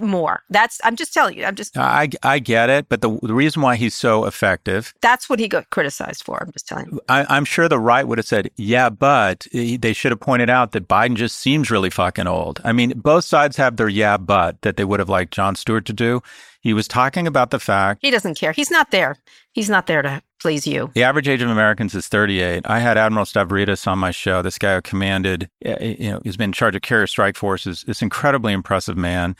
more. 0.00 0.42
That's 0.50 0.80
I'm 0.84 0.96
just 0.96 1.12
telling 1.12 1.36
you. 1.36 1.44
I'm 1.44 1.54
just 1.54 1.76
I, 1.76 2.08
I 2.22 2.38
get 2.38 2.70
it, 2.70 2.88
but 2.88 3.00
the, 3.02 3.18
the 3.22 3.34
reason 3.34 3.62
why 3.62 3.76
he's 3.76 3.94
so 3.94 4.24
effective 4.24 4.94
that's 5.00 5.28
what 5.28 5.38
he 5.38 5.48
got 5.48 5.68
criticized 5.70 6.22
for. 6.24 6.42
I'm 6.42 6.52
just 6.52 6.66
telling 6.66 6.86
you. 6.90 7.00
I, 7.08 7.26
I'm 7.28 7.44
sure 7.44 7.68
the 7.68 7.78
right 7.78 8.06
would 8.06 8.18
have 8.18 8.26
said, 8.26 8.50
yeah, 8.56 8.90
but 8.90 9.46
eh, 9.52 9.76
they 9.80 9.92
should 9.92 10.12
have 10.12 10.20
pointed 10.20 10.50
out 10.50 10.72
that 10.72 10.88
Biden 10.88 11.14
just 11.14 11.38
seems 11.38 11.70
really 11.70 11.90
fucking 11.90 12.26
old. 12.26 12.60
I 12.64 12.72
mean, 12.72 12.92
both 12.96 13.24
sides 13.24 13.56
have 13.56 13.76
their 13.76 13.88
yeah, 13.88 14.16
but 14.16 14.60
that 14.62 14.76
they 14.76 14.84
would 14.84 15.00
have 15.00 15.08
liked 15.08 15.32
Jon 15.34 15.54
Stewart 15.54 15.84
to 15.86 15.92
do. 15.92 16.22
He 16.60 16.74
was 16.74 16.88
talking 16.88 17.26
about 17.28 17.50
the 17.50 17.60
fact 17.60 18.00
He 18.02 18.10
doesn't 18.10 18.36
care. 18.36 18.52
He's 18.52 18.70
not 18.70 18.90
there. 18.90 19.16
He's 19.52 19.70
not 19.70 19.86
there 19.86 20.02
to 20.02 20.22
please 20.40 20.66
you. 20.66 20.90
the 20.94 21.02
average 21.02 21.28
age 21.28 21.40
of 21.42 21.48
Americans 21.48 21.94
is 21.94 22.08
38. 22.08 22.62
I 22.66 22.78
had 22.78 22.98
Admiral 22.98 23.24
Stavridis 23.24 23.86
on 23.86 23.98
my 23.98 24.10
show. 24.10 24.42
This 24.42 24.58
guy 24.58 24.74
who 24.74 24.82
commanded, 24.82 25.48
eh, 25.64 25.94
you 25.98 26.10
know, 26.10 26.20
he's 26.24 26.36
been 26.36 26.50
in 26.50 26.52
charge 26.52 26.74
of 26.76 26.82
carrier 26.82 27.06
strike 27.06 27.36
forces. 27.36 27.84
This 27.86 28.02
incredibly 28.02 28.52
impressive 28.52 28.96
man. 28.96 29.36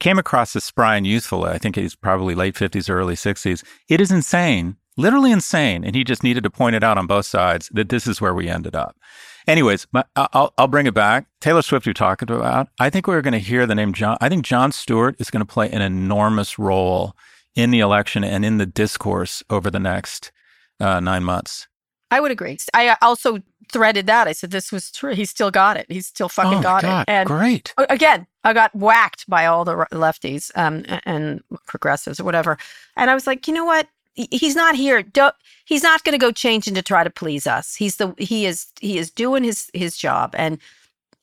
Came 0.00 0.18
across 0.18 0.56
as 0.56 0.64
spry 0.64 0.96
and 0.96 1.06
youthful. 1.06 1.44
I 1.44 1.58
think 1.58 1.76
he's 1.76 1.94
probably 1.94 2.34
late 2.34 2.54
50s 2.54 2.88
or 2.88 2.98
early 2.98 3.14
60s. 3.14 3.62
It 3.86 4.00
is 4.00 4.10
insane, 4.10 4.76
literally 4.96 5.30
insane. 5.30 5.84
And 5.84 5.94
he 5.94 6.04
just 6.04 6.22
needed 6.22 6.42
to 6.44 6.50
point 6.50 6.74
it 6.74 6.82
out 6.82 6.96
on 6.96 7.06
both 7.06 7.26
sides 7.26 7.68
that 7.74 7.90
this 7.90 8.06
is 8.06 8.18
where 8.18 8.32
we 8.34 8.48
ended 8.48 8.74
up. 8.74 8.96
Anyways, 9.46 9.86
my, 9.92 10.02
I'll, 10.16 10.54
I'll 10.56 10.68
bring 10.68 10.86
it 10.86 10.94
back. 10.94 11.26
Taylor 11.42 11.60
Swift, 11.60 11.84
you're 11.84 11.92
talking 11.92 12.30
about. 12.30 12.68
I 12.78 12.88
think 12.88 13.06
we're 13.06 13.20
going 13.20 13.32
to 13.32 13.38
hear 13.38 13.66
the 13.66 13.74
name 13.74 13.92
Jon. 13.92 14.16
I 14.22 14.30
think 14.30 14.42
Jon 14.44 14.72
Stewart 14.72 15.16
is 15.18 15.30
going 15.30 15.44
to 15.44 15.52
play 15.52 15.70
an 15.70 15.82
enormous 15.82 16.58
role 16.58 17.14
in 17.54 17.70
the 17.70 17.80
election 17.80 18.24
and 18.24 18.42
in 18.42 18.56
the 18.56 18.66
discourse 18.66 19.42
over 19.50 19.70
the 19.70 19.78
next 19.78 20.32
uh, 20.78 21.00
nine 21.00 21.24
months. 21.24 21.68
I 22.10 22.20
would 22.20 22.30
agree. 22.30 22.56
I 22.72 22.96
also 23.02 23.40
threaded 23.70 24.06
that. 24.06 24.28
I 24.28 24.32
said 24.32 24.50
this 24.50 24.70
was 24.70 24.90
true. 24.90 25.14
He 25.14 25.24
still 25.24 25.50
got 25.50 25.76
it. 25.76 25.86
He 25.88 26.00
still 26.00 26.28
fucking 26.28 26.58
oh 26.58 26.62
got 26.62 26.82
God, 26.82 27.02
it. 27.02 27.10
And 27.10 27.26
great. 27.26 27.74
again, 27.78 28.26
I 28.44 28.52
got 28.52 28.74
whacked 28.74 29.28
by 29.28 29.46
all 29.46 29.64
the 29.64 29.74
lefties 29.92 30.50
um, 30.56 30.84
and 31.04 31.42
progressives 31.66 32.20
or 32.20 32.24
whatever. 32.24 32.58
And 32.96 33.10
I 33.10 33.14
was 33.14 33.26
like, 33.26 33.46
you 33.46 33.54
know 33.54 33.64
what? 33.64 33.88
He's 34.14 34.56
not 34.56 34.74
here. 34.74 35.02
Don't, 35.02 35.34
he's 35.64 35.82
not 35.82 36.04
going 36.04 36.12
to 36.12 36.18
go 36.18 36.32
changing 36.32 36.74
to 36.74 36.82
try 36.82 37.04
to 37.04 37.10
please 37.10 37.46
us. 37.46 37.74
He's 37.74 37.96
the 37.96 38.14
he 38.18 38.44
is 38.44 38.66
he 38.80 38.98
is 38.98 39.10
doing 39.10 39.44
his 39.44 39.70
his 39.72 39.96
job. 39.96 40.34
And 40.36 40.58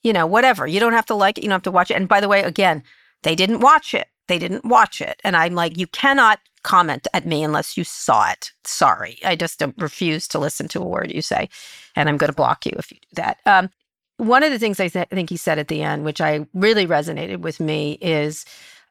you 0.04 0.14
know 0.14 0.26
whatever. 0.26 0.66
You 0.66 0.80
don't 0.80 0.94
have 0.94 1.06
to 1.08 1.16
like 1.16 1.38
it. 1.38 1.44
You 1.44 1.50
don't 1.50 1.56
have 1.56 1.64
to 1.64 1.72
watch 1.72 1.92
it. 1.92 1.96
And 1.96 2.08
by 2.08 2.22
the 2.22 2.30
way, 2.30 2.42
again, 2.42 2.82
they 3.24 3.36
didn't 3.36 3.60
watch 3.60 3.94
it. 3.94 4.08
They 4.28 4.40
didn't 4.40 4.66
watch 4.66 5.02
it. 5.02 5.20
And 5.24 5.36
I'm 5.36 5.54
like, 5.54 5.78
you 5.78 5.88
cannot 5.88 6.40
comment 6.68 7.08
at 7.14 7.26
me 7.26 7.44
unless 7.44 7.78
you 7.78 7.86
saw 7.86 8.30
it. 8.30 8.52
Sorry. 8.66 9.18
I 9.24 9.38
just 9.38 9.64
refuse 9.78 10.28
to 10.28 10.38
listen 10.38 10.68
to 10.68 10.82
a 10.82 10.86
word 10.86 11.14
you 11.14 11.22
say. 11.22 11.48
And 11.96 12.10
I'm 12.10 12.18
going 12.18 12.30
to 12.30 12.36
block 12.36 12.66
you 12.66 12.74
if 12.78 12.92
you 12.92 12.98
do 13.02 13.08
that. 13.14 13.38
Um, 13.46 13.70
one 14.18 14.44
of 14.44 14.52
the 14.52 14.60
things 14.60 14.80
I 14.82 14.90
th- 14.90 15.08
think 15.08 15.30
he 15.30 15.38
said 15.38 15.60
at 15.60 15.70
the 15.70 15.82
end, 15.82 16.04
which 16.04 16.20
I 16.20 16.46
really 16.54 16.86
resonated 16.86 17.38
with 17.38 17.62
me, 17.62 17.98
is 18.02 18.44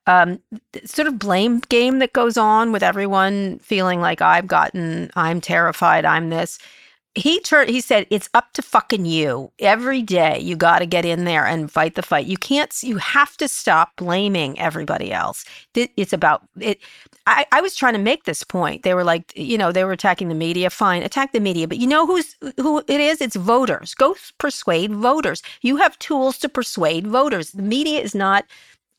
um, 0.06 0.40
sort 0.86 1.06
of 1.06 1.18
blame 1.18 1.60
game 1.68 1.98
that 1.98 2.14
goes 2.14 2.38
on 2.38 2.72
with 2.72 2.82
everyone 2.82 3.58
feeling 3.58 4.00
like 4.00 4.22
I've 4.22 4.46
gotten, 4.46 5.10
I'm 5.14 5.42
terrified, 5.42 6.06
I'm 6.06 6.30
this 6.30 6.58
he 7.16 7.40
turned 7.40 7.70
he 7.70 7.80
said 7.80 8.06
it's 8.10 8.28
up 8.34 8.52
to 8.52 8.60
fucking 8.60 9.06
you 9.06 9.50
every 9.58 10.02
day 10.02 10.38
you 10.38 10.54
got 10.54 10.80
to 10.80 10.86
get 10.86 11.04
in 11.06 11.24
there 11.24 11.46
and 11.46 11.72
fight 11.72 11.94
the 11.94 12.02
fight 12.02 12.26
you 12.26 12.36
can't 12.36 12.82
you 12.82 12.98
have 12.98 13.36
to 13.38 13.48
stop 13.48 13.96
blaming 13.96 14.58
everybody 14.58 15.12
else 15.12 15.44
it's 15.74 16.12
about 16.12 16.42
it 16.60 16.78
I, 17.26 17.44
I 17.50 17.60
was 17.60 17.74
trying 17.74 17.94
to 17.94 17.98
make 17.98 18.24
this 18.24 18.44
point 18.44 18.82
they 18.82 18.94
were 18.94 19.04
like 19.04 19.32
you 19.36 19.58
know 19.58 19.72
they 19.72 19.84
were 19.84 19.92
attacking 19.92 20.28
the 20.28 20.34
media 20.34 20.70
fine 20.70 21.02
attack 21.02 21.32
the 21.32 21.40
media 21.40 21.66
but 21.66 21.78
you 21.78 21.86
know 21.86 22.06
who's 22.06 22.36
who 22.56 22.78
it 22.86 23.00
is 23.00 23.20
it's 23.20 23.36
voters 23.36 23.94
go 23.94 24.14
persuade 24.38 24.92
voters 24.94 25.42
you 25.62 25.76
have 25.76 25.98
tools 25.98 26.38
to 26.38 26.48
persuade 26.48 27.06
voters 27.06 27.52
the 27.52 27.62
media 27.62 28.00
is 28.00 28.14
not 28.14 28.44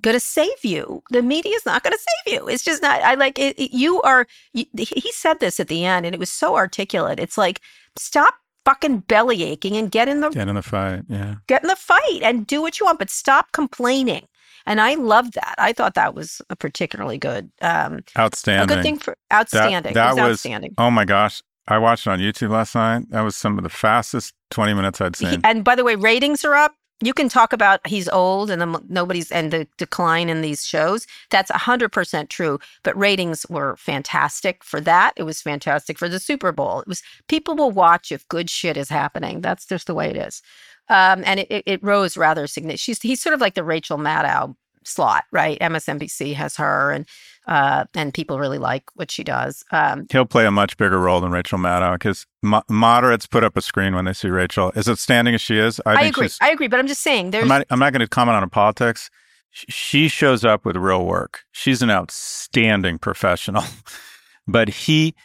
going 0.02 0.16
to 0.16 0.20
save 0.20 0.64
you. 0.64 1.04
The 1.10 1.22
media 1.22 1.54
is 1.56 1.66
not 1.66 1.84
going 1.84 1.94
to 1.94 2.00
save 2.26 2.34
you. 2.34 2.48
It's 2.48 2.64
just 2.64 2.82
not. 2.82 3.02
I 3.02 3.16
like 3.16 3.40
it. 3.40 3.58
it 3.60 3.76
you 3.76 4.02
are. 4.04 4.28
You, 4.54 4.66
he 4.78 5.12
said 5.12 5.40
this 5.40 5.60
at 5.60 5.68
the 5.68 5.86
end, 5.86 6.06
and 6.06 6.14
it 6.14 6.20
was 6.20 6.32
so 6.32 6.56
articulate. 6.56 7.20
It's 7.20 7.38
like 7.38 7.62
stop 7.96 8.36
fucking 8.66 9.00
belly 9.00 9.44
aching 9.44 9.78
and 9.78 9.90
get 9.90 10.08
in 10.08 10.20
the 10.22 10.30
get 10.30 10.48
in 10.48 10.56
the 10.56 10.62
fight. 10.62 11.04
Yeah, 11.08 11.36
get 11.48 11.64
in 11.64 11.68
the 11.68 11.76
fight 11.76 12.22
and 12.22 12.46
do 12.46 12.62
what 12.62 12.80
you 12.80 12.86
want, 12.86 13.00
but 13.00 13.10
stop 13.10 13.52
complaining. 13.52 14.28
And 14.68 14.80
I 14.80 14.96
love 14.96 15.32
that. 15.32 15.56
I 15.58 15.74
thought 15.74 15.96
that 15.96 16.14
was 16.14 16.42
a 16.50 16.56
particularly 16.56 17.18
good, 17.18 17.50
um, 17.62 18.02
outstanding, 18.18 18.72
a 18.72 18.76
good 18.76 18.84
thing 18.84 19.00
for 19.00 19.18
outstanding. 19.34 19.94
That, 19.94 20.16
that 20.16 20.22
was, 20.22 20.22
was 20.22 20.32
outstanding. 20.34 20.76
Oh 20.78 20.92
my 20.92 21.06
gosh, 21.06 21.42
I 21.68 21.80
watched 21.80 22.06
it 22.06 22.12
on 22.12 22.20
YouTube 22.20 22.50
last 22.50 22.76
night. 22.76 23.10
That 23.10 23.22
was 23.22 23.36
some 23.36 23.58
of 23.58 23.64
the 23.64 23.70
fastest 23.70 24.36
twenty 24.52 24.76
minutes 24.76 25.02
I'd 25.02 25.16
seen. 25.16 25.30
He, 25.30 25.40
and 25.44 25.64
by 25.64 25.76
the 25.76 25.84
way, 25.84 25.96
ratings 25.96 26.46
are 26.46 26.54
up 26.54 26.76
you 27.02 27.14
can 27.14 27.30
talk 27.30 27.54
about 27.54 27.86
he's 27.86 28.10
old 28.10 28.50
and 28.50 28.62
the, 28.62 28.82
nobody's 28.90 29.32
and 29.32 29.52
the 29.52 29.68
decline 29.78 30.30
in 30.30 30.42
these 30.42 30.66
shows. 30.66 31.06
That's 31.30 31.52
100% 31.52 32.30
true. 32.30 32.60
But 32.84 32.98
ratings 32.98 33.46
were 33.50 33.76
fantastic 33.78 34.64
for 34.64 34.82
that. 34.82 35.14
It 35.16 35.24
was 35.24 35.42
fantastic 35.42 36.00
for 36.00 36.10
the 36.10 36.20
Super 36.20 36.52
Bowl. 36.52 36.82
It 36.82 36.88
was 36.88 37.04
people 37.28 37.56
will 37.56 37.72
watch 37.72 38.12
if 38.12 38.28
good 38.30 38.50
shit 38.50 38.78
is 38.78 38.90
happening. 38.90 39.42
That's 39.42 39.66
just 39.66 39.88
the 39.88 39.94
way 39.94 40.10
it 40.10 40.16
is. 40.16 40.42
Um, 40.90 41.24
and 41.26 41.42
it, 41.42 41.64
it, 41.66 41.84
rose 41.84 42.16
rather 42.16 42.48
significantly. 42.48 42.78
She's 42.78 43.02
he's 43.02 43.22
sort 43.22 43.34
of 43.34 43.42
like 43.42 43.56
the 43.56 43.64
Rachel 43.64 43.98
Maddow 43.98 44.56
slot, 44.88 45.26
right? 45.32 45.60
MSNBC 45.60 46.34
has 46.36 46.56
her, 46.56 46.92
and 46.92 47.06
uh, 47.48 47.86
and 47.94 48.14
people 48.14 48.40
really 48.40 48.58
like 48.58 48.84
what 48.96 49.12
she 49.12 49.24
does. 49.24 49.64
Um, 49.72 50.08
He'll 50.12 50.26
play 50.26 50.46
a 50.46 50.52
much 50.52 50.78
bigger 50.78 51.00
role 51.00 51.22
than 51.22 51.32
Rachel 51.32 51.58
Maddow 51.58 51.94
because 51.94 52.26
mo- 52.42 52.64
moderates 52.70 53.28
put 53.28 53.44
up 53.44 53.56
a 53.58 53.62
screen 53.62 53.96
when 53.96 54.06
they 54.06 54.14
see 54.14 54.30
Rachel. 54.30 54.72
As 54.76 54.90
outstanding 54.90 55.36
as 55.36 55.42
she 55.42 55.58
is, 55.58 55.80
I, 55.86 55.96
I 55.96 56.02
agree. 56.04 56.30
I 56.42 56.52
agree, 56.52 56.68
but 56.68 56.80
I'm 56.80 56.88
just 56.88 57.02
saying 57.02 57.32
there's. 57.32 57.44
I'm 57.44 57.50
not, 57.50 57.66
I'm 57.70 57.80
not 57.80 57.94
going 57.94 58.02
to 58.02 58.08
comment 58.08 58.36
on 58.36 58.44
her 58.44 58.50
politics. 58.50 59.10
She 59.52 60.08
shows 60.08 60.46
up 60.46 60.66
with 60.66 60.76
real 60.76 61.06
work. 61.06 61.44
She's 61.52 61.82
an 61.82 61.90
outstanding 61.90 63.00
professional, 63.00 63.64
but 64.48 64.70
he 64.70 65.16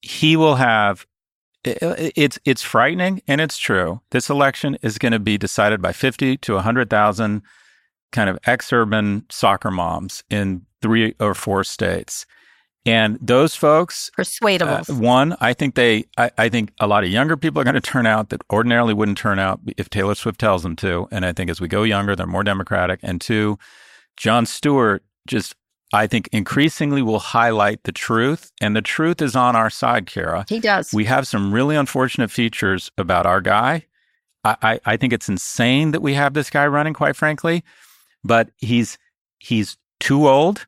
he 0.00 0.36
will 0.36 0.56
have. 0.56 1.06
It's 1.64 2.38
it's 2.44 2.62
frightening 2.62 3.22
and 3.28 3.40
it's 3.40 3.58
true. 3.58 4.00
This 4.10 4.28
election 4.28 4.76
is 4.82 4.98
going 4.98 5.12
to 5.12 5.20
be 5.20 5.38
decided 5.38 5.80
by 5.80 5.92
fifty 5.92 6.36
to 6.38 6.58
hundred 6.58 6.90
thousand 6.90 7.42
kind 8.10 8.28
of 8.28 8.38
ex-urban 8.44 9.24
soccer 9.30 9.70
moms 9.70 10.22
in 10.28 10.66
three 10.82 11.14
or 11.18 11.34
four 11.34 11.64
states. 11.64 12.26
And 12.84 13.16
those 13.20 13.54
folks, 13.54 14.10
persuadables. 14.18 14.90
Uh, 14.90 14.94
one, 14.94 15.36
I 15.40 15.52
think 15.52 15.76
they, 15.76 16.04
I, 16.18 16.32
I, 16.36 16.48
think 16.48 16.72
a 16.80 16.88
lot 16.88 17.04
of 17.04 17.10
younger 17.10 17.36
people 17.36 17.60
are 17.60 17.64
going 17.64 17.74
to 17.74 17.80
turn 17.80 18.06
out 18.06 18.30
that 18.30 18.42
ordinarily 18.52 18.92
wouldn't 18.92 19.18
turn 19.18 19.38
out 19.38 19.60
if 19.76 19.88
Taylor 19.88 20.16
Swift 20.16 20.40
tells 20.40 20.64
them 20.64 20.74
to. 20.76 21.06
And 21.12 21.24
I 21.24 21.32
think 21.32 21.48
as 21.48 21.60
we 21.60 21.68
go 21.68 21.84
younger, 21.84 22.16
they're 22.16 22.26
more 22.26 22.42
democratic. 22.42 22.98
And 23.02 23.20
two, 23.20 23.56
Jon 24.16 24.46
Stewart 24.46 25.04
just, 25.28 25.54
I 25.92 26.06
think, 26.06 26.28
increasingly 26.32 27.02
will 27.02 27.18
highlight 27.18 27.82
the 27.84 27.92
truth. 27.92 28.50
And 28.60 28.74
the 28.74 28.82
truth 28.82 29.20
is 29.20 29.36
on 29.36 29.56
our 29.56 29.70
side, 29.70 30.06
Kara. 30.06 30.46
He 30.48 30.58
does. 30.58 30.92
We 30.92 31.04
have 31.04 31.26
some 31.26 31.52
really 31.52 31.76
unfortunate 31.76 32.30
features 32.30 32.90
about 32.96 33.26
our 33.26 33.40
guy. 33.40 33.86
I, 34.44 34.56
I, 34.62 34.80
I 34.86 34.96
think 34.96 35.12
it's 35.12 35.28
insane 35.28 35.90
that 35.90 36.02
we 36.02 36.14
have 36.14 36.34
this 36.34 36.50
guy 36.50 36.66
running, 36.66 36.94
quite 36.94 37.16
frankly. 37.16 37.62
But 38.24 38.50
he's 38.58 38.98
he's 39.38 39.76
too 40.00 40.28
old 40.28 40.66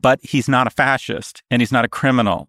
but 0.00 0.18
he's 0.22 0.48
not 0.48 0.66
a 0.66 0.70
fascist 0.70 1.42
and 1.50 1.60
he's 1.60 1.72
not 1.72 1.84
a 1.84 1.88
criminal. 1.88 2.48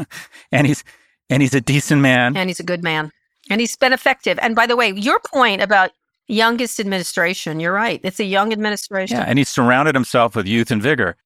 and 0.52 0.66
he's 0.66 0.84
and 1.30 1.42
he's 1.42 1.54
a 1.54 1.60
decent 1.60 2.00
man. 2.00 2.36
And 2.36 2.50
he's 2.50 2.60
a 2.60 2.64
good 2.64 2.82
man. 2.82 3.10
And 3.50 3.60
he's 3.60 3.76
been 3.76 3.92
effective. 3.92 4.38
And 4.40 4.54
by 4.54 4.66
the 4.66 4.76
way, 4.76 4.92
your 4.92 5.20
point 5.20 5.62
about 5.62 5.90
youngest 6.28 6.80
administration, 6.80 7.60
you're 7.60 7.72
right. 7.72 8.00
It's 8.02 8.20
a 8.20 8.24
young 8.24 8.52
administration. 8.52 9.18
Yeah, 9.18 9.24
and 9.24 9.38
he's 9.38 9.48
surrounded 9.48 9.94
himself 9.94 10.36
with 10.36 10.46
youth 10.46 10.70
and 10.70 10.82
vigor. 10.82 11.16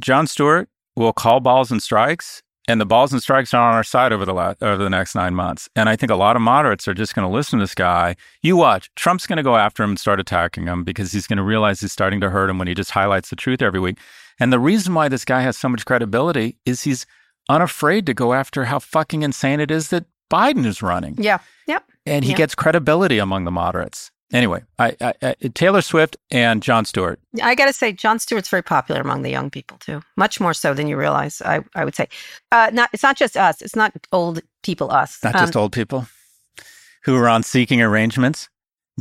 Jon 0.00 0.26
Stewart 0.26 0.68
will 0.96 1.12
call 1.12 1.40
balls 1.40 1.70
and 1.70 1.82
strikes, 1.82 2.42
and 2.68 2.80
the 2.80 2.86
balls 2.86 3.12
and 3.12 3.22
strikes 3.22 3.54
are 3.54 3.68
on 3.68 3.74
our 3.74 3.84
side 3.84 4.12
over 4.12 4.24
the 4.24 4.34
last, 4.34 4.62
over 4.62 4.82
the 4.82 4.90
next 4.90 5.14
nine 5.14 5.34
months. 5.34 5.68
And 5.74 5.88
I 5.88 5.96
think 5.96 6.10
a 6.10 6.16
lot 6.16 6.36
of 6.36 6.42
moderates 6.42 6.86
are 6.88 6.94
just 6.94 7.14
going 7.14 7.26
to 7.26 7.34
listen 7.34 7.58
to 7.58 7.62
this 7.62 7.74
guy. 7.74 8.16
You 8.42 8.56
watch, 8.56 8.90
Trump's 8.96 9.26
going 9.26 9.38
to 9.38 9.42
go 9.42 9.56
after 9.56 9.82
him 9.82 9.90
and 9.90 9.98
start 9.98 10.20
attacking 10.20 10.66
him 10.66 10.84
because 10.84 11.12
he's 11.12 11.26
going 11.26 11.38
to 11.38 11.42
realize 11.42 11.80
he's 11.80 11.92
starting 11.92 12.20
to 12.20 12.30
hurt 12.30 12.50
him 12.50 12.58
when 12.58 12.68
he 12.68 12.74
just 12.74 12.90
highlights 12.90 13.30
the 13.30 13.36
truth 13.36 13.62
every 13.62 13.80
week. 13.80 13.98
And 14.38 14.52
the 14.52 14.60
reason 14.60 14.94
why 14.94 15.08
this 15.08 15.24
guy 15.24 15.40
has 15.42 15.56
so 15.56 15.68
much 15.68 15.84
credibility 15.84 16.56
is 16.64 16.82
he's 16.82 17.06
unafraid 17.48 18.06
to 18.06 18.14
go 18.14 18.32
after 18.32 18.64
how 18.64 18.78
fucking 18.78 19.22
insane 19.22 19.60
it 19.60 19.70
is 19.70 19.88
that 19.88 20.04
Biden 20.30 20.64
is 20.64 20.82
running. 20.82 21.16
Yeah. 21.18 21.38
Yep. 21.66 21.84
And 22.06 22.24
he 22.24 22.34
gets 22.34 22.54
credibility 22.54 23.18
among 23.18 23.44
the 23.44 23.50
moderates. 23.50 24.10
Anyway, 24.32 24.62
I, 24.78 24.96
I, 25.00 25.14
I, 25.22 25.34
Taylor 25.54 25.82
Swift 25.82 26.16
and 26.30 26.62
Jon 26.62 26.84
Stewart. 26.84 27.18
I 27.42 27.54
got 27.54 27.66
to 27.66 27.72
say, 27.72 27.92
Jon 27.92 28.18
Stewart's 28.20 28.48
very 28.48 28.62
popular 28.62 29.00
among 29.00 29.22
the 29.22 29.30
young 29.30 29.50
people 29.50 29.76
too, 29.78 30.02
much 30.16 30.40
more 30.40 30.54
so 30.54 30.72
than 30.72 30.86
you 30.86 30.96
realize. 30.96 31.42
I, 31.42 31.60
I 31.74 31.84
would 31.84 31.96
say, 31.96 32.08
uh, 32.52 32.70
not 32.72 32.90
it's 32.92 33.02
not 33.02 33.16
just 33.16 33.36
us. 33.36 33.60
It's 33.60 33.74
not 33.74 33.92
old 34.12 34.40
people. 34.62 34.92
Us, 34.92 35.18
not 35.24 35.34
um, 35.34 35.40
just 35.40 35.56
old 35.56 35.72
people 35.72 36.06
who 37.04 37.16
are 37.16 37.28
on 37.28 37.42
seeking 37.42 37.82
arrangements. 37.82 38.48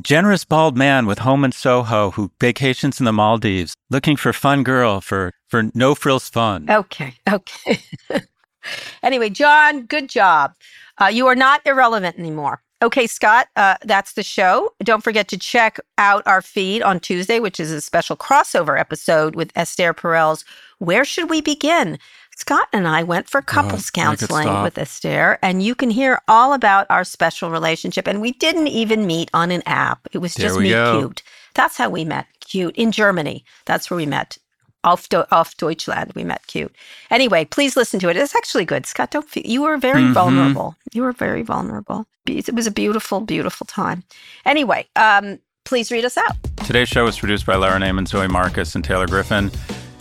Generous 0.01 0.45
bald 0.45 0.77
man 0.77 1.05
with 1.05 1.19
home 1.19 1.43
in 1.43 1.51
Soho 1.51 2.11
who 2.11 2.31
vacations 2.39 2.99
in 2.99 3.05
the 3.05 3.13
Maldives, 3.13 3.75
looking 3.89 4.15
for 4.15 4.33
fun 4.33 4.63
girl 4.63 5.01
for 5.01 5.33
for 5.47 5.69
no 5.75 5.93
frills 5.93 6.29
fun. 6.29 6.69
Okay, 6.69 7.13
okay. 7.29 7.79
anyway, 9.03 9.29
Jon, 9.29 9.85
good 9.85 10.09
job. 10.09 10.53
Uh, 10.99 11.07
you 11.07 11.27
are 11.27 11.35
not 11.35 11.61
irrelevant 11.65 12.17
anymore. 12.17 12.61
Okay, 12.81 13.07
Scott, 13.07 13.47
uh, 13.57 13.75
that's 13.83 14.13
the 14.13 14.23
show. 14.23 14.73
Don't 14.83 15.03
forget 15.03 15.27
to 15.29 15.37
check 15.37 15.79
out 15.97 16.23
our 16.25 16.41
feed 16.41 16.81
on 16.81 17.01
Tuesday, 17.01 17.41
which 17.41 17.59
is 17.59 17.71
a 17.71 17.81
special 17.81 18.15
crossover 18.15 18.79
episode 18.79 19.35
with 19.35 19.51
Esther 19.55 19.93
Perel's 19.93 20.45
Where 20.77 21.03
Should 21.03 21.29
We 21.29 21.41
Begin? 21.41 21.99
Scott 22.37 22.69
and 22.71 22.87
I 22.87 23.03
went 23.03 23.27
for 23.27 23.41
couples 23.41 23.89
counseling 23.89 24.63
with 24.63 24.77
Esther, 24.77 25.37
and 25.41 25.61
you 25.61 25.75
can 25.75 25.89
hear 25.89 26.21
all 26.29 26.53
about 26.53 26.87
our 26.89 27.03
special 27.03 27.51
relationship. 27.51 28.07
And 28.07 28.21
we 28.21 28.31
didn't 28.31 28.67
even 28.67 29.05
meet 29.05 29.29
on 29.33 29.51
an 29.51 29.61
app, 29.65 30.07
it 30.13 30.19
was 30.19 30.35
just 30.35 30.57
Meet 30.57 30.71
Cute. 30.71 31.21
That's 31.55 31.75
how 31.75 31.89
we 31.89 32.05
met 32.05 32.27
Cute 32.39 32.77
in 32.77 32.93
Germany. 32.93 33.43
That's 33.65 33.91
where 33.91 33.97
we 33.97 34.05
met. 34.05 34.37
Auf, 34.83 35.07
auf 35.31 35.55
Deutschland, 35.55 36.15
we 36.15 36.23
met 36.23 36.47
cute. 36.47 36.73
Anyway, 37.11 37.43
please 37.43 37.75
listen 37.75 37.99
to 37.99 38.09
it. 38.09 38.15
It's 38.15 38.35
actually 38.35 38.63
good. 38.63 38.85
Scott, 38.85 39.11
don't 39.11 39.29
feel, 39.29 39.43
you 39.45 39.61
were 39.61 39.77
very 39.77 40.01
mm-hmm. 40.01 40.13
vulnerable. 40.13 40.75
You 40.93 41.01
were 41.01 41.11
very 41.11 41.41
vulnerable. 41.41 42.05
It 42.25 42.53
was 42.53 42.65
a 42.65 42.71
beautiful, 42.71 43.19
beautiful 43.19 43.65
time. 43.65 44.03
Anyway, 44.45 44.87
um, 44.95 45.39
please 45.65 45.91
read 45.91 46.05
us 46.05 46.17
out. 46.17 46.37
Today's 46.65 46.87
show 46.87 47.03
was 47.03 47.19
produced 47.19 47.45
by 47.45 47.55
Lara 47.55 47.77
Naaman, 47.77 48.05
Zoe 48.05 48.27
Marcus, 48.27 48.73
and 48.75 48.83
Taylor 48.83 49.07
Griffin. 49.07 49.51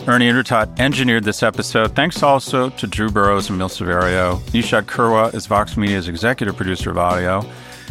Ernie 0.07 0.31
Indradat 0.31 0.79
engineered 0.79 1.25
this 1.25 1.43
episode. 1.43 1.95
Thanks 1.95 2.23
also 2.23 2.71
to 2.71 2.87
Drew 2.87 3.11
Burrows 3.11 3.51
and 3.51 3.59
Mia 3.59 3.67
Silverio. 3.67 4.39
Nishat 4.53 4.85
Kurwa 4.85 5.35
is 5.35 5.47
Vox 5.47 5.77
Media's 5.77 6.09
executive 6.09 6.57
producer 6.57 6.91
of 6.91 6.99
audio. 6.99 7.45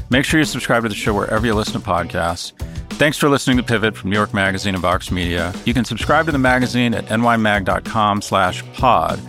Make 0.10 0.26
sure 0.26 0.40
you 0.40 0.46
subscribe 0.46 0.84
to 0.84 0.90
the 0.90 0.96
show 0.96 1.14
wherever 1.14 1.46
you 1.46 1.54
listen 1.54 1.74
to 1.74 1.88
podcasts. 1.88 2.54
Thanks 2.92 3.18
for 3.18 3.30
listening 3.30 3.58
to 3.58 3.64
Pivot 3.64 3.96
from 3.96 4.10
New 4.10 4.16
York 4.16 4.34
Magazine 4.34 4.74
and 4.74 4.82
Vox 4.82 5.12
Media. 5.12 5.54
You 5.66 5.74
can 5.74 5.86
subscribe 5.86 6.26
to 6.26 6.32
the 6.32 6.40
magazine 6.40 6.94
at 6.94 7.06
nymag.com 7.06 8.22
slash 8.22 8.64
pod. 8.74 9.20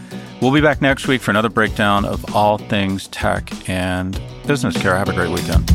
We'll 0.40 0.52
be 0.52 0.60
back 0.60 0.80
next 0.80 1.08
week 1.08 1.20
for 1.20 1.32
another 1.32 1.48
breakdown 1.48 2.04
of 2.04 2.34
all 2.34 2.58
things 2.58 3.08
tech 3.08 3.68
and 3.68 4.20
business. 4.46 4.76
Kara, 4.80 4.98
have 4.98 5.08
a 5.08 5.12
great 5.12 5.30
weekend. 5.30 5.68